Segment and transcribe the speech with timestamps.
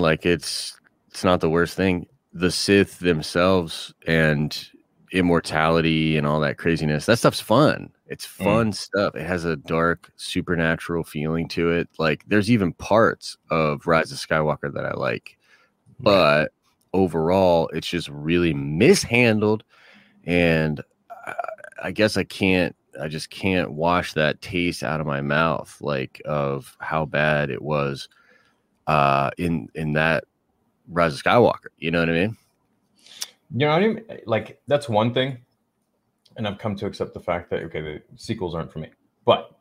[0.00, 0.78] like it's
[1.08, 2.06] it's not the worst thing.
[2.32, 4.68] The Sith themselves and
[5.12, 7.06] immortality and all that craziness.
[7.06, 7.90] That stuff's fun.
[8.06, 8.44] It's Mm.
[8.44, 9.14] fun stuff.
[9.14, 11.88] It has a dark supernatural feeling to it.
[11.98, 15.38] Like there's even parts of Rise of Skywalker that I like.
[16.00, 16.52] But
[16.92, 19.62] overall, it's just really mishandled
[20.24, 20.80] and
[21.26, 21.34] I,
[21.84, 26.20] I guess I can't I just can't wash that taste out of my mouth like
[26.24, 28.08] of how bad it was
[28.86, 30.24] uh in in that
[30.88, 31.68] Rise of Skywalker.
[31.78, 32.36] You know what I mean?
[33.52, 35.38] You know, I don't like that's one thing,
[36.36, 38.90] and I've come to accept the fact that okay, the sequels aren't for me.
[39.24, 39.54] But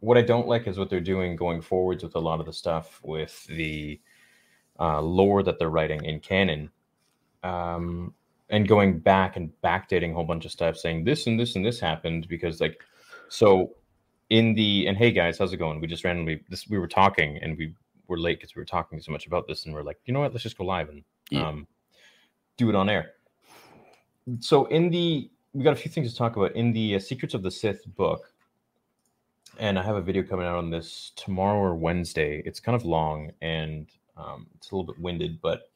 [0.00, 2.52] what I don't like is what they're doing going forwards with a lot of the
[2.52, 4.00] stuff with the
[4.78, 6.70] uh, lore that they're writing in canon,
[7.42, 8.14] um,
[8.50, 11.64] and going back and backdating a whole bunch of stuff, saying this and this and
[11.64, 12.80] this happened because like,
[13.28, 13.74] so
[14.30, 15.80] in the and hey guys, how's it going?
[15.80, 17.74] We just randomly this we were talking and we
[18.08, 20.20] were late because we were talking so much about this and we're like, you know
[20.20, 20.32] what?
[20.32, 21.48] Let's just go live and Yeah.
[21.48, 21.66] um,
[22.56, 23.14] do it on air
[24.40, 27.34] so in the we got a few things to talk about in the uh, secrets
[27.34, 28.32] of the sith book
[29.58, 32.84] and i have a video coming out on this tomorrow or wednesday it's kind of
[32.84, 35.70] long and um, it's a little bit winded but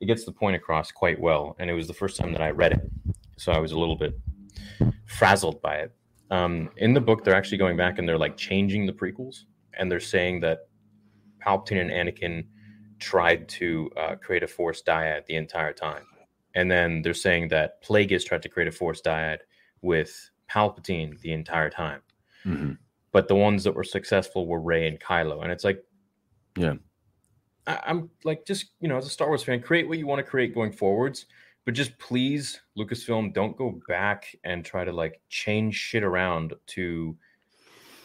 [0.00, 2.50] it gets the point across quite well and it was the first time that i
[2.50, 2.80] read it
[3.36, 4.18] so i was a little bit
[5.06, 5.92] frazzled by it
[6.30, 9.44] um, in the book they're actually going back and they're like changing the prequels
[9.78, 10.68] and they're saying that
[11.44, 12.44] palpatine and anakin
[12.98, 16.04] tried to uh, create a force dyad the entire time
[16.54, 19.38] and then they're saying that Plagueis tried to create a force dyad
[19.82, 22.02] with Palpatine the entire time.
[22.44, 22.72] Mm-hmm.
[23.12, 25.42] But the ones that were successful were Rey and Kylo.
[25.42, 25.84] And it's like,
[26.56, 26.74] Yeah.
[27.66, 30.18] I, I'm like, just, you know, as a Star Wars fan, create what you want
[30.18, 31.26] to create going forwards.
[31.64, 37.16] But just please, Lucasfilm, don't go back and try to like change shit around to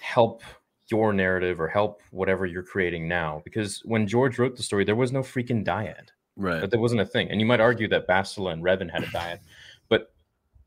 [0.02, 0.44] help
[0.89, 3.41] your narrative or help whatever you're creating now.
[3.44, 6.09] Because when George wrote the story, there was no freaking dyad.
[6.36, 6.61] Right.
[6.61, 7.30] But that wasn't a thing.
[7.31, 9.39] And you might argue that Bastila and Revan had a dyad,
[9.89, 10.13] but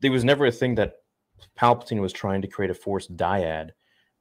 [0.01, 0.95] there was never a thing that
[1.57, 3.71] Palpatine was trying to create a force dyad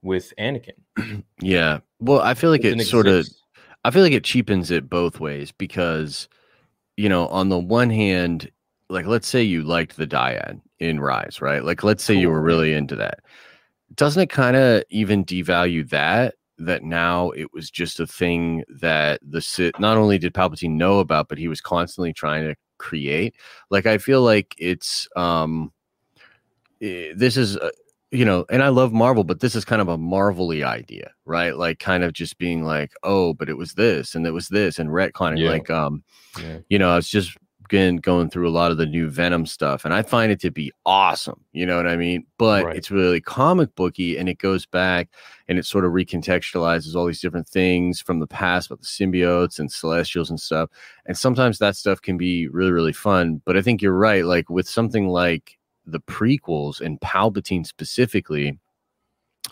[0.02, 0.74] with Anakin.
[1.40, 1.78] Yeah.
[2.00, 3.28] Well, I feel like it didn't sort of.
[3.84, 6.28] I feel like it cheapens it both ways because,
[6.96, 8.50] you know, on the one hand,
[8.90, 11.64] like let's say you liked the dyad in Rise, right?
[11.64, 13.20] Like let's say you were really into that.
[13.94, 16.34] Doesn't it kind of even devalue that?
[16.58, 20.98] That now it was just a thing that the Sith not only did Palpatine know
[20.98, 23.36] about, but he was constantly trying to create.
[23.70, 25.72] Like I feel like it's um
[26.80, 27.70] this is uh,
[28.10, 31.56] you know, and I love Marvel, but this is kind of a Marvelly idea, right?
[31.56, 34.78] Like kind of just being like, oh, but it was this and it was this
[34.78, 35.40] and retconning.
[35.40, 35.50] Yeah.
[35.50, 36.02] Like, um,
[36.40, 36.58] Yeah.
[36.70, 37.36] you know, I was just
[37.68, 40.50] going going through a lot of the new Venom stuff, and I find it to
[40.50, 41.44] be awesome.
[41.52, 42.26] You know what I mean?
[42.38, 42.76] But Right.
[42.76, 45.10] it's really comic booky, and it goes back
[45.48, 49.58] and it sort of recontextualizes all these different things from the past about the symbiotes
[49.58, 50.70] and celestials and stuff.
[51.06, 53.40] And sometimes that stuff can be really, really fun.
[53.44, 54.24] But I think you're right.
[54.24, 58.58] Like with something like the prequels and Palpatine specifically,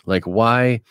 [0.05, 0.81] like why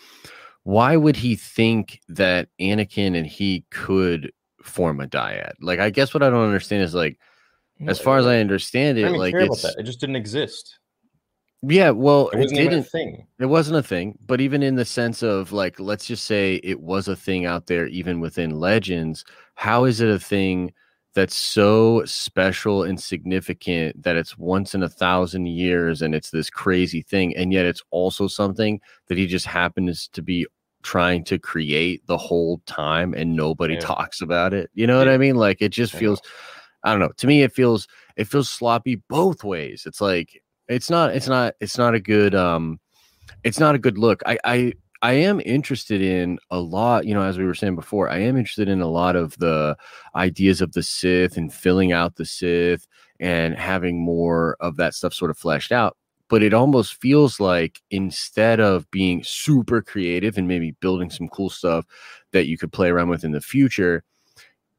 [0.64, 4.32] why would he think that Anakin and he could
[4.66, 5.52] form a dyad?
[5.60, 7.18] Like I guess what I don't understand is like
[7.86, 9.64] as far as I understand it, don't like it's.
[9.76, 10.78] It just didn't exist.
[11.62, 12.90] yeah, well, It it, wasn't even a didn't.
[12.90, 13.26] thing.
[13.38, 16.80] It wasn't a thing, but even in the sense of like, let's just say it
[16.80, 19.24] was a thing out there, even within Legends.
[19.54, 20.72] How is it a thing
[21.14, 26.50] that's so special and significant that it's once in a thousand years and it's this
[26.50, 30.46] crazy thing, and yet it's also something that he just happens to be
[30.86, 33.80] trying to create the whole time and nobody Yeah.
[33.80, 34.70] talks about it.
[34.72, 35.34] You know what I mean?
[35.34, 36.20] Like it just feels.
[36.84, 37.10] I don't know.
[37.16, 39.84] To me, it feels it feels sloppy both ways.
[39.86, 42.78] It's like it's not it's not it's not a good um
[43.42, 44.22] it's not a good look.
[44.24, 48.08] I I I am interested in a lot, you know, as we were saying before,
[48.08, 49.76] I am interested in a lot of the
[50.14, 52.86] ideas of the Sith and filling out the Sith
[53.18, 55.96] and having more of that stuff sort of fleshed out.
[56.28, 61.50] But it almost feels like instead of being super creative and maybe building some cool
[61.50, 61.84] stuff
[62.32, 64.02] that you could play around with in the future,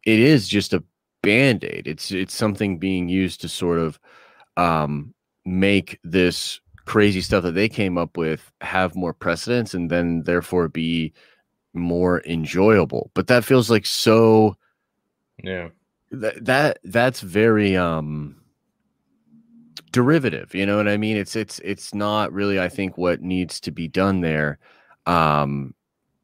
[0.05, 0.83] it is just a
[1.23, 1.87] band-aid.
[1.87, 3.99] It's it's something being used to sort of
[4.57, 5.13] um
[5.45, 10.69] make this crazy stuff that they came up with have more precedence and then therefore
[10.69, 11.13] be
[11.73, 14.55] more enjoyable but that feels like so
[15.43, 15.69] Yeah.
[16.11, 18.41] that, that that's very um
[19.97, 21.17] derivative you know what i mean?
[21.17, 24.59] It's it's it's not really i think what needs to be done there.
[25.07, 25.73] Um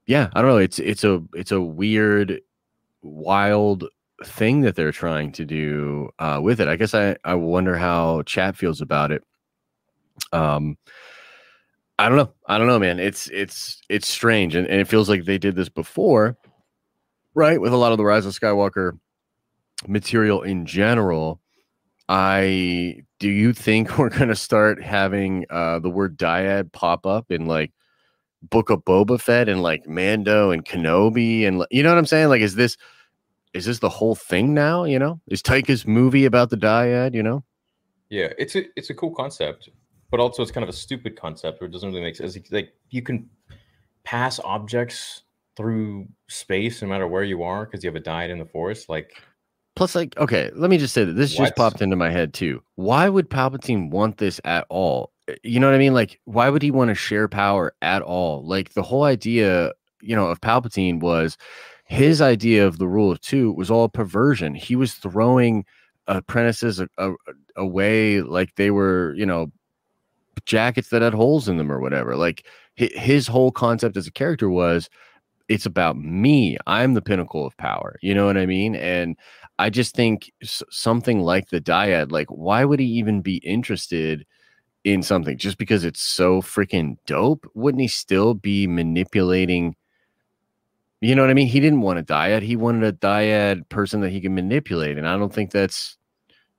[0.05, 2.39] yeah i don't know it's it's a it's a weird
[3.01, 3.85] wild
[4.25, 6.67] thing that they're trying to do uh with it.
[6.67, 9.23] I guess i i wonder how chat feels about it.
[10.31, 10.77] Um
[11.97, 12.99] i don't know i don't know man.
[12.99, 16.37] It's it's it's strange and, and it feels like they did this before
[17.33, 18.99] right with a lot of the rise of skywalker
[19.87, 21.41] material in general,
[22.09, 27.45] I do you think we're gonna start having uh, the word dyad pop up in
[27.45, 27.71] like
[28.41, 32.27] Book of Boba Fett and like Mando and Kenobi and you know what I'm saying?
[32.27, 32.75] Like, is this
[33.53, 34.83] is this the whole thing now?
[34.83, 37.15] You know, is Taika's movie about the dyad?
[37.15, 37.45] You know?
[38.09, 39.69] Yeah, it's a it's a cool concept,
[40.11, 42.37] but also it's kind of a stupid concept where it doesn't really make sense.
[42.51, 43.29] Like you can
[44.03, 45.21] pass objects
[45.55, 48.89] through space no matter where you are because you have a dyad in the force.
[48.89, 49.13] Like
[49.75, 52.61] Plus, like, okay, let me just say that this just popped into my head too.
[52.75, 55.11] Why would Palpatine want this at all?
[55.27, 55.95] Uh, You know what I mean?
[55.95, 58.45] Like, why would he want to share power at all?
[58.45, 59.71] Like, the whole idea,
[60.01, 61.37] you know, of Palpatine was
[61.85, 64.53] his idea of the rule of two was all perversion.
[64.53, 65.65] He was throwing
[66.07, 66.81] apprentices
[67.55, 69.51] away like they were, you know,
[70.45, 72.15] jackets that had holes in them or whatever.
[72.15, 74.89] Like, his whole concept as a character was
[75.49, 76.57] it's about me.
[76.67, 77.97] I'm the pinnacle of power.
[78.01, 78.75] You know what I mean?
[78.75, 79.17] And
[79.59, 84.25] I just think something like the dyad, like, why would he even be interested
[84.83, 87.45] in something just because it's so freaking dope?
[87.53, 89.75] Wouldn't he still be manipulating?
[91.01, 91.47] You know what I mean?
[91.47, 92.41] He didn't want a dyad.
[92.41, 94.97] He wanted a dyad person that he can manipulate.
[94.97, 95.97] And I don't think that's,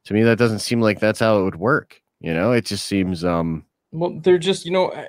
[0.05, 2.01] to me, that doesn't seem like that's how it would work.
[2.21, 5.09] You know, it just seems, um, Well, they're just, you know, I,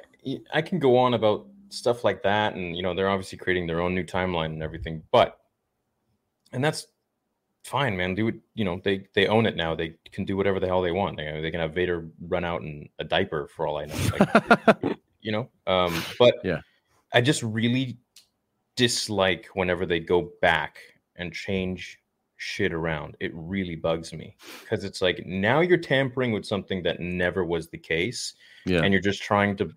[0.54, 3.82] I can go on about stuff like that, and you know, they're obviously creating their
[3.82, 5.38] own new timeline and everything, but,
[6.52, 6.88] and that's
[7.66, 8.14] fine, man.
[8.14, 9.76] Do it, you know, they they own it now.
[9.76, 11.18] They can do whatever the hell they want.
[11.18, 13.96] They, they can have Vader run out in a diaper for all I know.
[14.20, 16.62] Like, you know, um, but Yeah.
[17.14, 17.98] I just really
[18.76, 20.78] dislike whenever they go back
[21.16, 22.00] and change
[22.38, 23.16] shit around.
[23.20, 27.70] It really bugs me because it's like now you're tampering with something that never was
[27.70, 28.34] the case
[28.66, 28.82] yeah.
[28.82, 29.72] and you're just trying to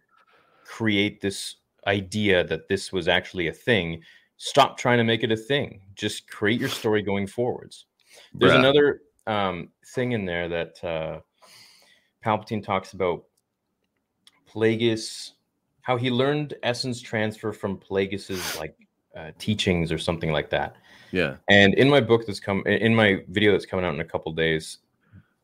[0.64, 1.56] create this
[1.86, 4.02] idea that this was actually a thing
[4.38, 7.86] stop trying to make it a thing just create your story going forwards
[8.34, 8.58] there's Bruh.
[8.58, 11.20] another um, thing in there that uh,
[12.24, 13.24] palpatine talks about
[14.48, 15.32] plagueis
[15.82, 18.74] how he learned essence transfer from plagueis's like
[19.16, 20.76] uh, teachings or something like that
[21.10, 21.36] yeah.
[21.48, 24.32] and in my book that's come in my video that's coming out in a couple
[24.32, 24.78] days,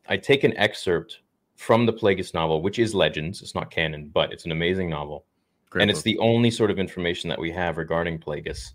[0.07, 1.21] I take an excerpt
[1.55, 3.41] from the Plagueis novel, which is Legends.
[3.41, 5.25] It's not canon, but it's an amazing novel.
[5.69, 8.73] Great and it's the only sort of information that we have regarding Plagueis,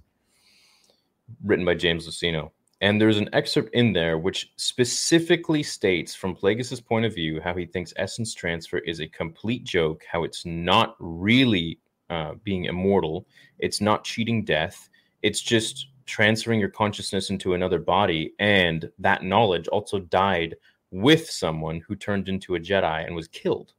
[1.44, 2.50] written by James Luceno.
[2.82, 7.54] And there's an excerpt in there which specifically states, from Plagueis's point of view, how
[7.54, 11.78] he thinks essence transfer is a complete joke, how it's not really
[12.08, 13.26] uh, being immortal,
[13.58, 14.88] it's not cheating death,
[15.22, 18.32] it's just transferring your consciousness into another body.
[18.38, 20.56] And that knowledge also died
[20.90, 23.74] with someone who turned into a Jedi and was killed.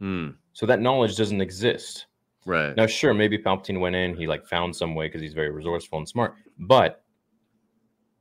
[0.00, 0.30] Hmm.
[0.52, 2.06] So that knowledge doesn't exist.
[2.46, 2.76] Right.
[2.76, 5.98] Now, sure, maybe Palpatine went in, he like found some way because he's very resourceful
[5.98, 7.04] and smart, but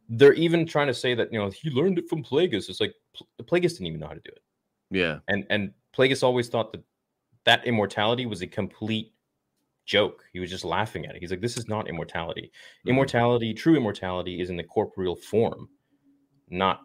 [0.10, 2.69] they're even trying to say that you know he learned it from Plagueis.
[2.69, 4.42] It's like Pl- Plagueis didn't even know how to do it,
[4.89, 5.19] yeah.
[5.27, 6.83] and and Plagueis always thought that
[7.45, 9.13] that immortality was a complete
[9.86, 10.24] joke.
[10.33, 11.19] He was just laughing at it.
[11.19, 12.51] He's like, this is not immortality.
[12.86, 12.89] Mhm.
[12.92, 15.68] Immortality, true immortality, is in the corporeal form,
[16.50, 16.81] not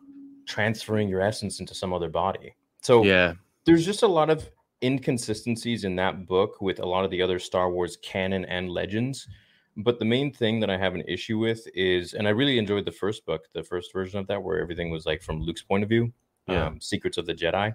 [0.47, 2.55] transferring your essence into some other body.
[2.81, 3.35] So Yeah.
[3.65, 4.49] there's just a lot of
[4.85, 9.27] inconsistencies in that book with a lot of the other Star Wars canon and legends.
[9.77, 12.85] But the main thing that I have an issue with is, and I really enjoyed
[12.85, 15.83] the first book, the first version of that, where everything was like from Luke's point
[15.83, 16.13] of view,
[16.47, 16.67] Yeah.
[16.67, 17.75] um, Secrets of the Jedi.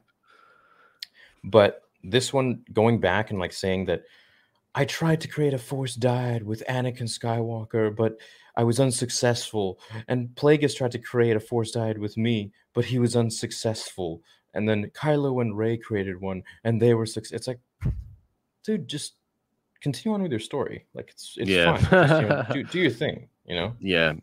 [1.43, 4.03] But this one, going back and like saying that
[4.75, 8.17] I tried to create a Force dyad with Anakin Skywalker, but
[8.55, 9.79] I was unsuccessful.
[10.07, 14.21] And Plagueis tried to create a Force dyad with me, but he was unsuccessful.
[14.53, 17.35] And then Kylo and Rey created one, and they were success.
[17.35, 17.59] It's like,
[18.63, 19.13] dude, just
[19.81, 20.85] continue on with your story.
[20.93, 21.77] Like it's it's Yeah.
[21.77, 22.07] fine.
[22.07, 23.29] Just, you know, do, do your thing.
[23.45, 23.75] You know.
[23.79, 24.13] Yeah.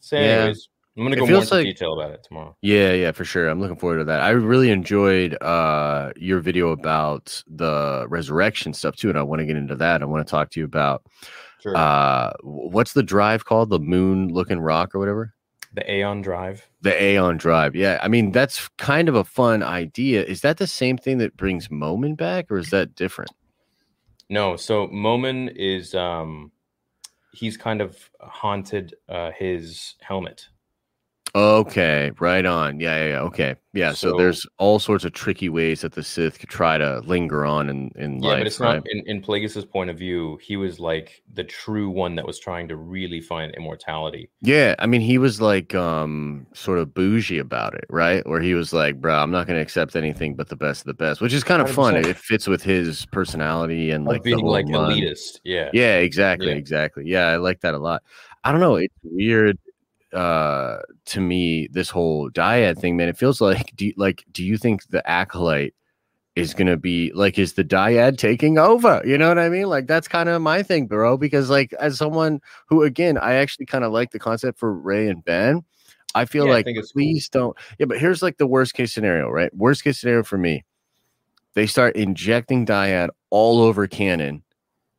[0.00, 0.52] So, Yeah.
[0.96, 2.56] I'm gonna go more into like- detail about it tomorrow.
[2.60, 3.48] Yeah, yeah, for sure.
[3.48, 4.20] I'm looking forward to that.
[4.20, 9.46] I really enjoyed uh your video about the resurrection stuff too, and I want to
[9.46, 10.02] get into that.
[10.02, 11.04] I want to talk to you about
[11.62, 11.76] Sure.
[11.76, 13.70] uh what's the drive called?
[13.70, 15.34] The moon looking rock or whatever?
[15.72, 16.68] The Aeon Drive.
[16.80, 17.74] The Aeon drive.
[17.74, 17.98] Yeah.
[18.02, 20.24] I mean, that's kind of a fun idea.
[20.24, 23.30] Is that the same thing that brings Momin back, or is that different?
[24.30, 26.52] No, so Momin is um
[27.32, 30.48] he's kind of haunted uh his helmet.
[31.38, 32.80] Okay, right on.
[32.80, 33.20] Yeah, yeah, yeah.
[33.20, 33.54] Okay.
[33.72, 33.90] Yeah.
[33.92, 37.46] So, So- there's all sorts of tricky ways that the Sith could try to linger
[37.46, 38.40] on in, in Yeah, life.
[38.40, 38.74] but it's right?
[38.76, 42.40] not in, in Plagueis's point of view, he was like the true one that was
[42.40, 44.30] trying to really find immortality.
[44.40, 48.26] Yeah, I mean, he was like um sort of bougie about it, right?
[48.26, 50.86] Where he was like, "Bro, I'm not going to accept anything but the best of
[50.86, 51.94] the best," which is kind of fun.
[51.94, 55.00] It, it fits with his personality and Like being like mind.
[55.02, 55.38] elitist.
[55.44, 55.70] Yeah.
[55.72, 56.54] Yeah, exactly, Yeah.
[56.54, 57.04] exactly.
[57.06, 58.02] Yeah, I like that a lot.
[58.42, 58.74] I don't know.
[58.76, 59.56] It's weird.
[60.12, 64.42] Uh to me this whole dyad thing man it feels like do you, like do
[64.42, 65.74] you think the acolyte
[66.34, 69.02] is going to be like is the dyad taking over?
[69.04, 69.66] You know what i mean?
[69.66, 73.66] Like that's kind of my thing bro because like as someone who again i actually
[73.66, 75.64] kind of like the concept for Rey and ben
[76.14, 79.28] i feel Yeah, like it's please don't yeah but here's like the worst case scenario
[79.28, 79.54] right?
[79.54, 80.64] Worst case scenario for me
[81.54, 84.42] they start injecting dyad all over canon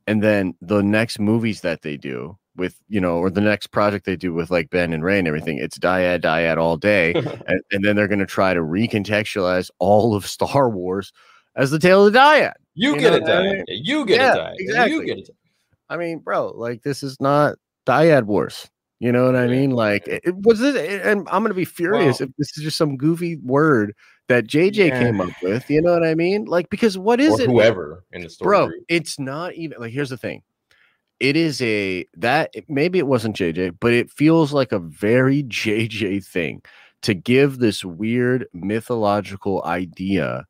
[0.08, 4.06] and then the next movies that they do with you know or the next project
[4.06, 7.13] they do with like ben and rey and everything it's dyad dyad all day
[7.48, 11.12] and, and then they're going to try to recontextualize all of star wars
[11.56, 13.63] as the tale of the dyad you, You get a what I mean?
[13.68, 14.56] You get Yeah, a die.
[14.60, 14.92] exactly.
[14.94, 15.32] You get a
[15.89, 17.56] i mean bro like this is not
[17.88, 21.50] dyad wars you know what i mean like it, it was this and i'm going
[21.50, 23.96] to be furious Well- if this is just some goofy word
[24.28, 25.00] that jj Yeah.
[25.01, 28.04] came up with you know what i mean like because what is Or it whoever
[28.12, 28.84] in the story bro group.
[28.88, 30.44] it's not even like here's the thing
[31.20, 36.24] it is a that maybe it wasn't jj but it feels like a very jj
[36.26, 36.62] thing
[37.02, 40.46] to give this weird mythological idea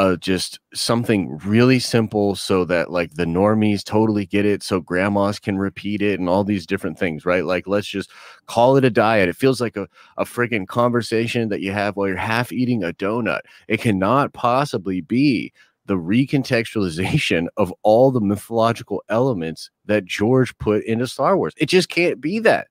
[0.00, 5.38] of just something really simple so that like the normies totally get it so grandmas
[5.38, 7.44] can repeat it and all these different things right?
[7.44, 8.10] Like let's just
[8.46, 9.28] call it a diet.
[9.28, 9.86] It feels like a,
[10.16, 13.40] a freaking conversation that you have while you're half eating a donut.
[13.68, 15.52] It cannot possibly be
[15.90, 21.52] the recontextualization of all the mythological elements that George put into Star Wars.
[21.56, 22.68] It just can't be that.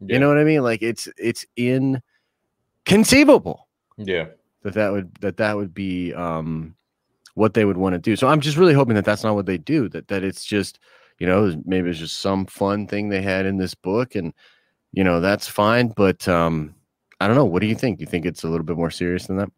[0.00, 0.14] Yeah.
[0.14, 0.62] You know what I mean?
[0.62, 1.44] Like it's it's
[2.86, 4.28] inconceivable Yeah.
[4.62, 6.74] that that would that that would be um
[7.34, 8.16] what they would want to do.
[8.16, 9.90] So I'm just really hoping that that's not what they do.
[9.90, 10.78] That that it's just
[11.18, 14.32] you know maybe it's just some fun thing they had in this book and
[14.92, 15.88] you know that's fine.
[15.94, 16.74] But um
[17.20, 17.44] I don't know.
[17.44, 18.00] What do you think?
[18.00, 19.50] You think it's a little bit more serious than that?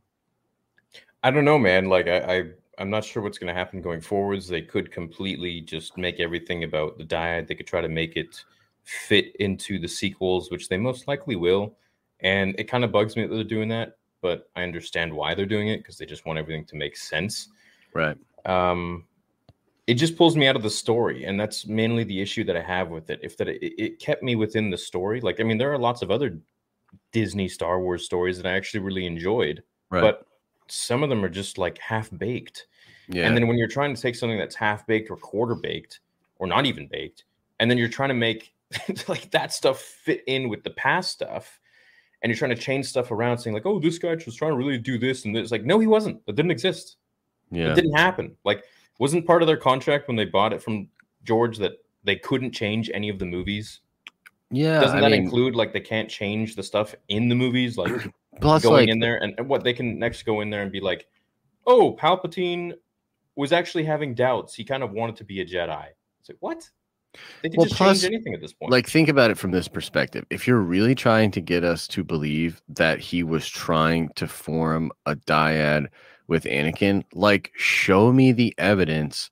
[1.22, 1.88] I don't know, man.
[1.88, 2.44] Like I, I
[2.78, 4.48] I'm not sure what's going to happen going forwards.
[4.48, 7.46] They could completely just make everything about the dyad.
[7.46, 8.44] They could try to make it
[8.84, 11.76] fit into the sequels, which they most likely will.
[12.20, 15.46] And it kind of bugs me that they're doing that, but I understand why they're
[15.46, 17.48] doing it because they just want everything to make sense.
[17.92, 18.16] Right.
[18.46, 19.04] Um,
[19.86, 22.62] it just pulls me out of the story, and that's mainly the issue that I
[22.62, 23.20] have with it.
[23.22, 26.00] If that it, it kept me within the story, like I mean, there are lots
[26.00, 26.38] of other
[27.12, 30.00] Disney Star Wars stories that I actually really enjoyed, Right.
[30.00, 30.26] but
[30.68, 32.66] some of them are just like half baked.
[33.08, 33.26] yeah.
[33.26, 36.00] And then when you're trying to take something that's half baked or quarter baked
[36.38, 37.24] or not even baked,
[37.60, 38.52] and then you're trying to make
[39.08, 41.60] like that stuff fit in with the past stuff,
[42.22, 44.56] and you're trying to change stuff around, saying like, "Oh, this guy was trying to
[44.56, 46.20] really do this," and it's like, no, he wasn't.
[46.26, 46.96] It didn't exist.
[47.50, 47.72] yeah.
[47.72, 48.36] It didn't happen.
[48.44, 48.64] Like,
[48.98, 50.88] wasn't part of their contract when they bought it from
[51.24, 51.72] George that
[52.04, 53.80] they couldn't change any of the movies?
[54.50, 54.80] yeah.
[54.80, 57.92] Doesn't I that mean, include like they can't change the stuff in the movies, like
[58.40, 60.72] plus going like in there and, and what they can next go in there and
[60.72, 61.06] be like,
[61.66, 62.74] oh, Palpatine
[63.36, 64.54] was actually having doubts.
[64.54, 65.86] He kind of wanted to be a Jedi.
[66.20, 66.68] It's like what?
[67.42, 68.72] They can Well, just plus, change anything at this point.
[68.72, 72.02] like think about it from this perspective if you're really trying to get us to
[72.02, 75.86] believe that he was trying to form a dyad
[76.26, 79.30] with anakin like show me the evidence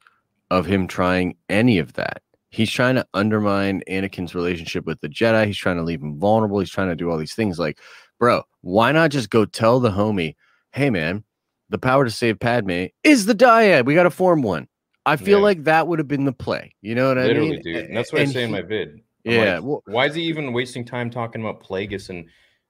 [0.50, 5.46] of him trying any of that he's trying to undermine anakin's relationship with the jedi
[5.46, 7.80] he's trying to leave him vulnerable he's trying to do all these things like
[8.22, 10.36] bro why not just go tell the homie
[10.70, 11.24] hey man
[11.70, 14.68] the power to save padme is the dyad we got to form one
[15.06, 15.42] i feel Yeah.
[15.42, 17.76] like that would have been the play you know what i literally, mean dude.
[17.86, 18.90] And that's what I and say in my vid.
[19.26, 22.26] I'm yeah, like, well- why is he even wasting time talking about Plagueis and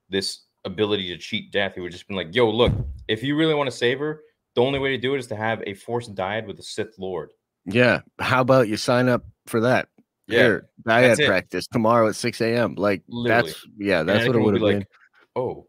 [0.09, 1.75] this ability to cheat death?
[1.75, 2.73] He would just been like, "Yo, look,
[3.09, 4.21] if you really want to save her,
[4.55, 6.99] the only way to do it is to have a forced dyad with a Sith
[6.99, 7.31] Lord."
[7.67, 8.01] Yeah.
[8.19, 9.89] How about you sign up for that?
[10.27, 11.27] Yeah, Here, it.
[11.27, 12.75] practice tomorrow at 6 a.m.
[12.75, 13.49] Like Literally.
[13.51, 14.79] that's yeah, that's what it would have be been.
[14.81, 14.89] like,
[15.37, 15.67] "Oh,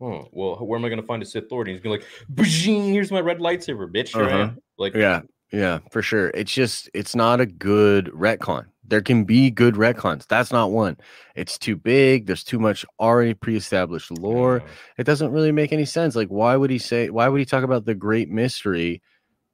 [0.00, 2.02] huh, well, where am I going to find a Sith Lord?" And he's gonna be
[2.02, 4.28] like, "Bajing, here's my red lightsaber, bitch." Uh-huh.
[4.28, 6.28] am." Like, Yeah, yeah, for sure.
[6.34, 8.66] It's just it's not a good retcon.
[8.84, 10.26] There can be good retcons.
[10.26, 10.98] That's not one.
[11.34, 12.26] It's too big.
[12.26, 14.60] There's too much already pre-established lore.
[14.60, 14.66] uh,
[14.98, 16.14] It doesn't really make any sense.
[16.14, 17.08] Like, why would he say?
[17.08, 19.00] Why would he talk about the great mystery?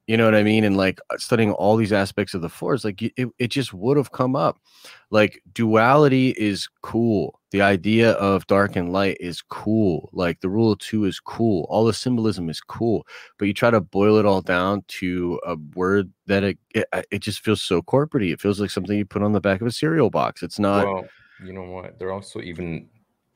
[0.09, 0.65] You know what I mean?
[0.65, 3.99] And like uh, studying all these aspects of the force, like it, it just would
[3.99, 4.59] have come up.
[5.11, 7.39] Like duality is cool.
[7.51, 10.09] The idea of dark and light is cool.
[10.15, 11.67] Like the rule of two is cool.
[11.69, 13.07] All the symbolism is cool.
[13.39, 17.03] But you try to boil it all down to a word that it it, uh,
[17.11, 18.33] it just feels so corporatey.
[18.33, 20.43] It feels like something you put on the back of a cereal box.
[20.43, 20.87] It's not.
[20.87, 21.09] well,
[21.45, 21.99] you know what?
[21.99, 22.89] They're also even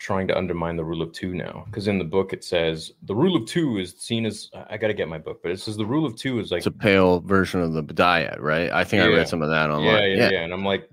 [0.02, 3.14] trying to undermine the rule of two now, because in the book it says the
[3.14, 5.76] rule of two is seen as I got to get my book, but it says
[5.76, 8.70] the rule of two is like it's a pale version of the dyad, right?
[8.70, 10.10] I think I read some of that yeah, online.
[10.18, 10.90] yeah, yeah, and I'm like,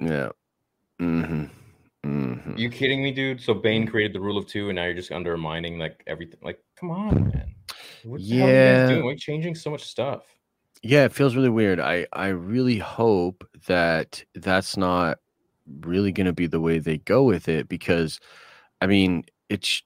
[0.00, 0.30] Yeah.
[1.00, 1.44] Mm-hmm.
[2.04, 2.56] Mm-hmm.
[2.56, 3.40] you kidding me, dude?
[3.40, 6.40] So Bane created the rule of two, and now you're just undermining like everything.
[6.42, 7.54] Like, come on, man.
[8.02, 8.76] What the hell are you Yeah.
[8.80, 9.04] guys doing?
[9.04, 10.24] Why are changing so much stuff?
[10.82, 11.78] Yeah, it feels really weird.
[11.78, 15.18] I I really hope that that's not
[15.82, 18.20] really going to be the way they go with it because
[18.80, 19.82] I mean, it's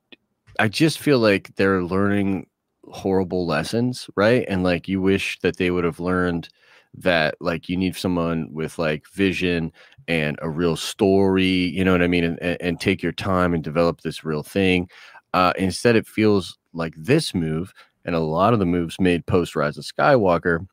[0.59, 2.47] I just feel like they're learning
[2.91, 4.45] horrible lessons, right?
[4.49, 6.49] And like you wish that they would have learned
[6.95, 9.71] that like you need someone with like vision
[10.09, 12.25] and a real story, you know what I mean?
[12.25, 14.89] And, and, take your time and develop this real thing.
[15.35, 17.75] Uh, instead, it feels like this move
[18.07, 20.67] and a lot of the moves made post Rise of Skywalker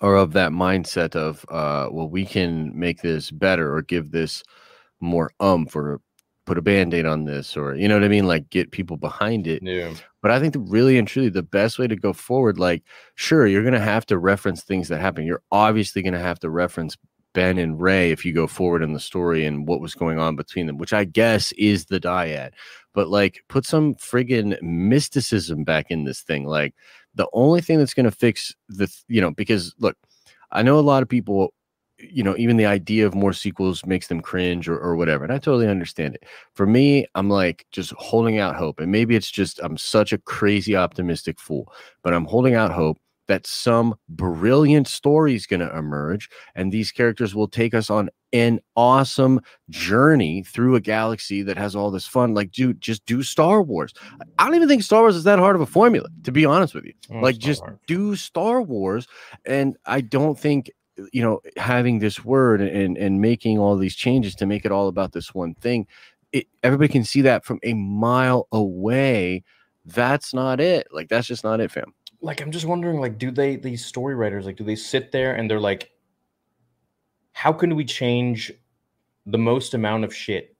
[0.00, 4.42] are of that mindset of, uh, well, we can make this better or give this
[5.00, 6.00] more umph or
[6.44, 8.26] put a band-aid on this or you know what i mean?
[8.26, 9.62] Like get people behind it.
[9.62, 9.94] Yeah.
[10.22, 12.82] but i think the, really and truly the best way to go forward like
[13.14, 16.96] sure you're to have to reference things that happen you're obviously to have to reference
[17.32, 20.36] ben and rey if you go forward in the story and what was going on
[20.36, 22.50] between them which i guess is the dyad.
[22.94, 26.44] But like put some friggin mysticism back in this thing.
[26.44, 26.74] Like
[27.14, 29.96] the only thing that's going to fix the you know because look
[30.50, 31.52] i know a lot of people
[32.10, 35.24] you know, even the idea of more sequels makes them cringe or, or whatever.
[35.24, 36.24] And I totally understand it.
[36.54, 38.80] For me, I'm like just holding out hope.
[38.80, 42.98] And maybe it's just I'm such a crazy optimistic fool, but I'm holding out hope
[43.28, 48.10] that some brilliant story is going to emerge and these characters will take us on
[48.32, 52.34] an awesome journey through a galaxy that has all this fun.
[52.34, 53.92] Like, dude, just do Star Wars.
[54.38, 56.74] I don't even think Star Wars is that hard of a formula, to be honest
[56.74, 56.94] with you.
[57.10, 57.78] Oh, like, it's not just hard.
[57.86, 59.06] do Star Wars.
[59.44, 60.70] And I don't think
[61.12, 64.88] you know having this word and and making all these changes to make it all
[64.88, 65.86] about this one thing
[66.32, 69.42] it, everybody can see that from a mile away
[69.86, 73.30] that's not it like that's just not it fam like I'm just wondering, like, do
[73.30, 75.91] they these story writers like do they sit there and they're like,
[77.42, 78.52] how can we change
[79.26, 80.54] the most amount of shit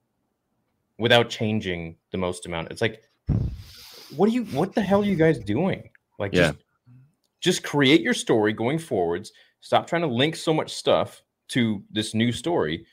[0.99, 2.73] without changing the most amount?
[2.73, 3.05] It's like,
[4.17, 5.91] what are you what the hell are you guys doing?
[6.19, 6.51] Like Yeah.
[6.51, 6.59] just
[7.41, 9.31] just create your story going forwards.
[9.61, 11.23] Stop trying to link so much stuff
[11.55, 12.85] to this new story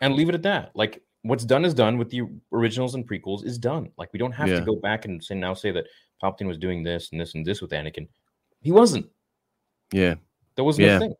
[0.00, 0.70] and leave it at that.
[0.74, 3.90] Like what's done is done with the originals and prequels is done.
[3.98, 4.60] Like we don't have Yeah.
[4.60, 5.84] to go back and say now say that
[6.22, 8.08] Palpatine was doing this and this and this with Anakin.
[8.62, 9.06] He wasn't.
[9.92, 10.14] yeah
[10.56, 10.96] That wasn't Yeah.
[10.96, 11.14] a thing.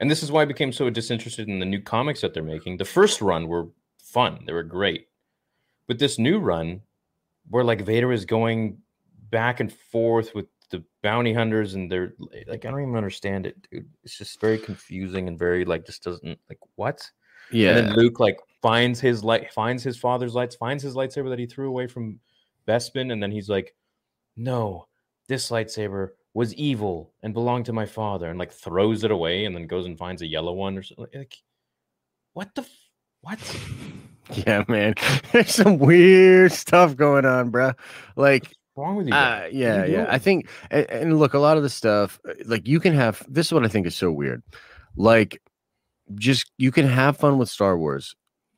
[0.00, 2.76] And this is why I became so disinterested in the new comics that they're making.
[2.76, 5.08] The first run were fun, they were great.
[5.86, 6.82] But this new run,
[7.50, 8.78] where like Vader is going
[9.30, 12.14] back and forth with the bounty hunters, and they're
[12.46, 13.88] like, I don't even understand it, dude.
[14.04, 17.10] It's just very confusing and very like just doesn't like what?
[17.50, 21.30] yeah And then Luke like finds his light, finds his father's lights, finds his lightsaber
[21.30, 22.20] that he threw away from
[22.66, 23.74] Bespin, and then he's like,
[24.36, 24.86] "No,
[25.26, 29.54] this lightsaber was evil and belonged to my father," and like throws it away, and
[29.54, 31.06] then goes and finds a yellow one or something.
[31.14, 31.36] Like,
[32.32, 32.88] what the f-
[33.20, 33.60] what?
[34.46, 34.92] yeah man
[35.32, 37.72] there's some weird stuff going on bro
[38.14, 39.14] like wrong with you?
[39.14, 40.06] Uh, yeah, you yeah.
[40.08, 43.22] I think, and, and look, a lot of the stuff, uh, like you can have.
[43.28, 44.42] This is what I think is so weird.
[44.96, 45.42] Like,
[46.14, 48.14] just you can have fun with Star Wars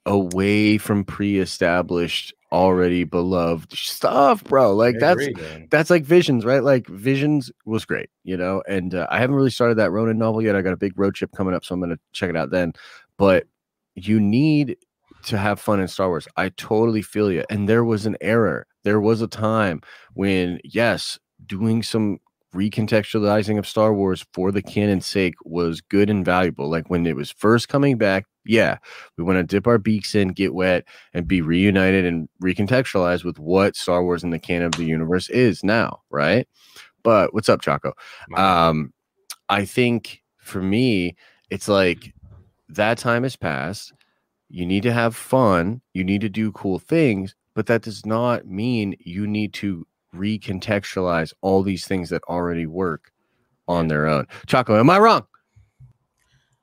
[0.06, 4.74] away from pre-established, already beloved stuff, bro.
[4.74, 6.62] Like I that's agree, that's like Visions, right?
[6.62, 8.62] Like Visions was great, you know.
[8.68, 10.56] And uh, I haven't really started that Ronin novel yet.
[10.56, 12.72] I got a big road trip coming up, so I'm gonna check it out then.
[13.16, 13.46] But
[13.94, 14.76] you need
[15.24, 16.26] to have fun in Star Wars.
[16.36, 17.44] I totally feel you.
[17.50, 18.66] And there was an error.
[18.84, 19.82] There was a time
[20.14, 22.18] when, yes, doing some
[22.54, 26.68] recontextualizing of Star Wars for the canon's sake was good and valuable.
[26.68, 28.78] Like when it was first coming back, yeah,
[29.16, 30.84] we want to dip our beaks in, get wet,
[31.14, 35.28] and be reunited and recontextualized with what Star Wars in the canon of the universe
[35.30, 36.48] is now, right?
[37.02, 37.92] But what's up, Chaco?
[38.36, 38.92] Um
[39.50, 41.16] i think for me
[41.50, 42.14] it's like
[42.68, 43.92] that time has passed
[44.48, 48.46] you need to have fun you need to do cool things but that does not
[48.46, 53.12] mean you need to recontextualize all these things that already work
[53.68, 55.24] on their own chaco am i wrong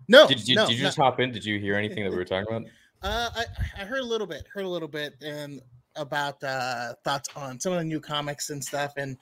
[0.09, 0.87] No, did, you no, did you no.
[0.87, 1.31] just hop in?
[1.31, 2.67] Did you hear anything that we were talking about?
[3.03, 3.45] Uh, I
[3.81, 5.61] I heard a little bit, heard a little bit, and
[5.97, 8.93] about uh, thoughts on some of the new comics and stuff.
[8.97, 9.15] And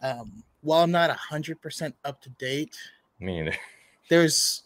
[0.00, 2.76] um, while I'm not hundred percent up to date,
[3.18, 3.56] Me neither.
[4.10, 4.62] there's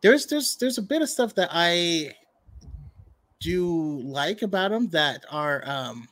[0.00, 2.16] there's there's there's a bit of stuff that I
[3.40, 6.08] do like about them that are um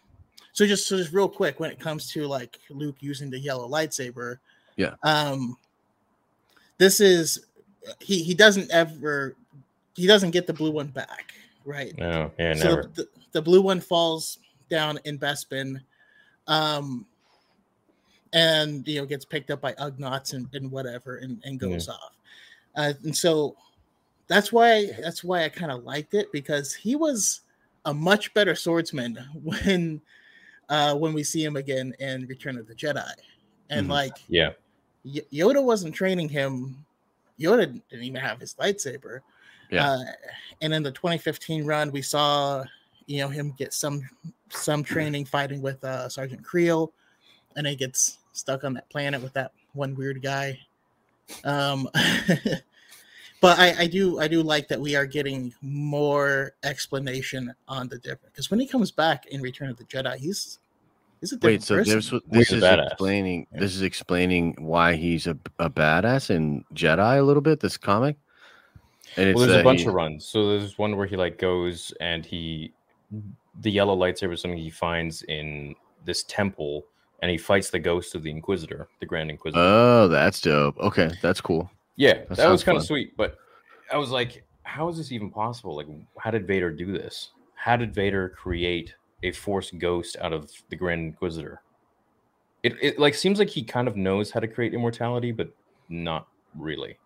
[0.60, 3.66] so just so just real quick when it comes to like Luke using the yellow
[3.66, 4.36] lightsaber
[4.76, 4.94] Yeah.
[5.04, 5.56] um
[6.76, 7.46] this is
[7.98, 9.36] he he doesn't ever
[9.96, 11.32] he doesn't get the blue one back
[11.64, 12.90] right No, yeah, so never.
[12.94, 15.80] the, the blue one falls down in Bespin,
[16.46, 17.06] um,
[18.34, 22.16] and you know gets picked up by Ugnaughts and, and whatever, and, and goes off.
[22.76, 23.56] Uh, and so
[24.28, 27.40] that's why that's why I kind of liked it because he was
[27.86, 30.00] a much better swordsman when
[30.70, 33.10] uh, when we see him again in Return of the Jedi,
[33.68, 33.90] and Mhm.
[33.90, 34.52] like Yeah,
[35.04, 36.84] Y- Yoda wasn't training him.
[37.38, 39.20] Yoda didn't even have his lightsaber.
[39.70, 39.90] Yeah.
[39.92, 40.04] Uh,
[40.62, 42.64] and in the 2015 run, we saw,
[43.06, 44.08] you know, him get some
[44.50, 46.90] some training fighting with uh, Sergeant Kreel,
[47.56, 50.58] and he gets stuck on that planet with that one weird guy.
[51.44, 51.88] Um,
[53.40, 57.98] but I, I do I do like that we are getting more explanation on the
[57.98, 60.58] difference because when he comes back in Return of the Jedi, he's
[61.20, 61.94] he's a different Wait, so person.
[61.96, 62.86] this this is badass.
[62.88, 63.60] explaining Yeah.
[63.60, 67.60] this is explaining why he's a, a badass in Jedi a little bit.
[67.60, 68.16] This comic,
[69.16, 70.24] and it's Well, there's that a bunch he- of runs.
[70.26, 72.72] So there's one where he like goes and he,
[73.60, 75.74] the yellow lightsaber is something he finds in
[76.04, 76.84] this temple,
[77.22, 79.60] and he fights the ghost of the Inquisitor, the Grand Inquisitor.
[79.62, 80.78] Oh, that's dope.
[80.78, 81.70] Okay, that's cool.
[81.96, 83.16] Yeah, that that, was kind of sweet.
[83.16, 83.36] But
[83.92, 85.76] I was like, how is this even possible?
[85.76, 87.30] Like, how did Vader do this?
[87.54, 91.62] How did Vader create a Force ghost out of the Grand Inquisitor?
[92.62, 95.48] It, it like seems like he kind of knows how to create immortality, but
[95.88, 96.98] not really.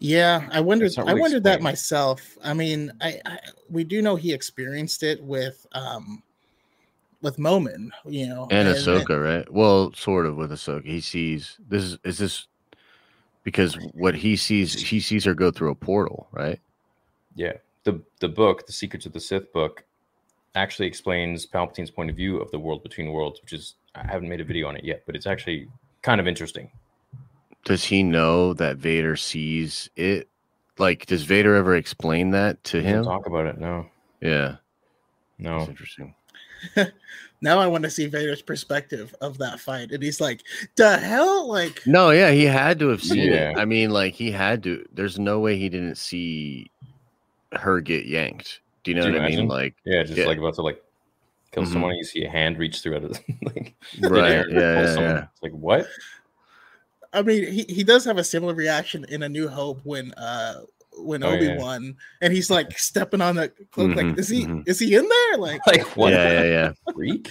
[0.00, 0.86] Yeah, I wondered.
[0.86, 2.36] It's not I really wondered that myself.
[2.42, 3.38] I mean, I, I
[3.70, 6.22] we do know he experienced it with um
[7.22, 9.50] with Momin, you know, And Ahsoka, right?
[9.50, 10.84] Well, sort of with Ahsoka.
[10.84, 12.46] He sees this is is this
[13.44, 16.60] because what he sees he sees her go through a portal, right?
[17.36, 17.52] Yeah,
[17.84, 19.84] the the book, the Secrets of the Sith book,
[20.54, 24.28] actually explains Palpatine's point of view of the world between worlds, which is I haven't
[24.28, 25.68] made a video on it yet, but it's actually
[26.02, 26.70] kind of interesting.
[27.64, 30.28] Does he know that Vader sees it?
[30.76, 33.04] Like, does Vader ever explain that to him?
[33.04, 33.58] talk about it.
[33.58, 33.86] No,
[34.20, 34.56] Yeah,
[35.38, 35.58] no.
[35.58, 36.14] that's interesting.
[37.40, 40.42] now I want to see Vader's perspective of that fight, and he's like,
[40.76, 43.50] "The hell!" Like, No, yeah, he had to have seen Yeah.
[43.50, 43.58] it.
[43.58, 44.84] I mean, like he had to.
[44.92, 46.70] There's no way he didn't see
[47.52, 48.60] her get yanked.
[48.82, 49.48] Do you know Do you what I mean?
[49.48, 50.26] Like, Yeah, just Yeah.
[50.26, 50.82] like about to like
[51.52, 51.72] kill Mhm.
[51.72, 53.10] someone, you see a hand reach through out of
[53.42, 54.32] like the right?
[54.32, 55.26] air Yeah, yeah, yeah.
[55.32, 55.86] It's like what?
[57.12, 60.62] I mean, he, he does have a similar reaction in A New Hope when uh
[60.98, 61.30] when Oh.
[61.30, 63.90] Obi Wan and he's like stepping on the cloak.
[63.90, 64.68] Mhm, Like, is he mhm.
[64.68, 65.38] is he in there?
[65.38, 66.12] Like, Like what?
[66.12, 67.30] Yeah, the yeah, freak?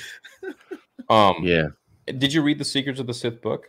[1.10, 1.67] Um, yeah.
[2.06, 3.67] did you read the Secrets of the Sith book?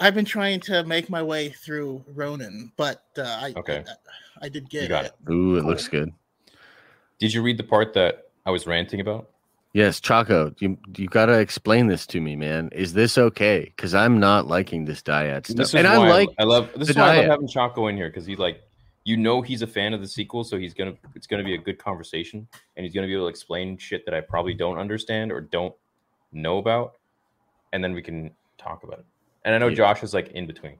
[0.00, 3.84] I've been trying to make my way through Ronin, but uh, I Okay.
[4.40, 5.12] I, I did You get got it.
[5.28, 5.32] it.
[5.32, 6.12] Ooh, it looks good.
[7.18, 9.30] Did you read the part that I was ranting about?
[9.74, 12.68] Yes, Chaco, you you gotta explain this to me, man.
[12.72, 13.72] Is this okay?
[13.74, 16.28] Because I'm not liking this diet stuff, This and I why like.
[16.38, 18.62] I love this is why I love having Chaco in here because he like
[19.04, 21.58] you know he's a fan of the sequel, so he's gonna it's gonna be a
[21.58, 25.32] good conversation, and he's gonna be able to explain shit that I probably don't understand
[25.32, 25.74] or don't
[26.32, 26.98] know about,
[27.72, 29.06] and then we can talk about it.
[29.46, 29.76] And I know Yeah.
[29.76, 30.76] Josh is like in between.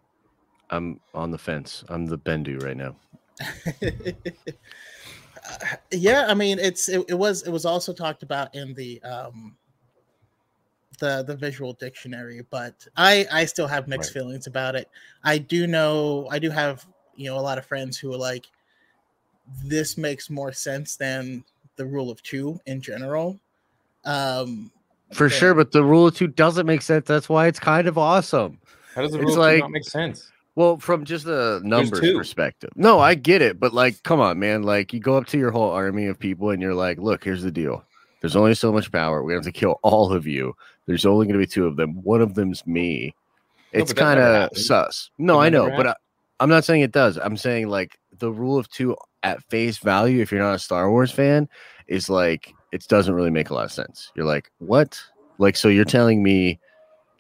[0.69, 1.83] I'm on the fence.
[1.89, 2.97] I'm the Bendu right now.
[5.49, 9.03] Uh, yeah, I mean, it's it, it was it was also talked about in the
[9.03, 9.57] um
[10.99, 14.23] the the visual dictionary, but I I still have mixed Right.
[14.23, 14.89] feelings about it.
[15.25, 18.47] I do know I do have you know a lot of friends who are like,
[19.65, 21.45] this makes more sense than
[21.77, 23.39] the rule of two in general.
[24.05, 24.71] Um,
[25.13, 27.07] For sure, but the rule of two doesn't make sense.
[27.07, 28.59] That's why it's kind of awesome.
[28.95, 30.32] How does the It's rule of two like- not make sense?
[30.55, 32.71] Well, from just the numbers perspective.
[32.77, 34.63] No, I get it, but like, come on, man.
[34.63, 37.43] Like, you go up to your whole army of people and you're like, look, here's
[37.43, 37.85] the deal.
[38.21, 39.23] There's only so much power.
[39.23, 40.55] We have to kill all of you.
[40.87, 42.03] There's only going to be two of them.
[42.03, 43.15] One of them's me.
[43.73, 45.11] It's that kind of sus.
[45.19, 45.95] No, I know, but I,
[46.39, 47.17] I'm not saying it does.
[47.17, 50.91] I'm saying like the rule of two at face value, if you're not a Star
[50.91, 51.49] Wars fan,
[51.87, 54.13] is like it doesn't really make a lot of sense.
[54.15, 55.01] You're like, what?
[55.39, 56.61] Like, so you're telling me,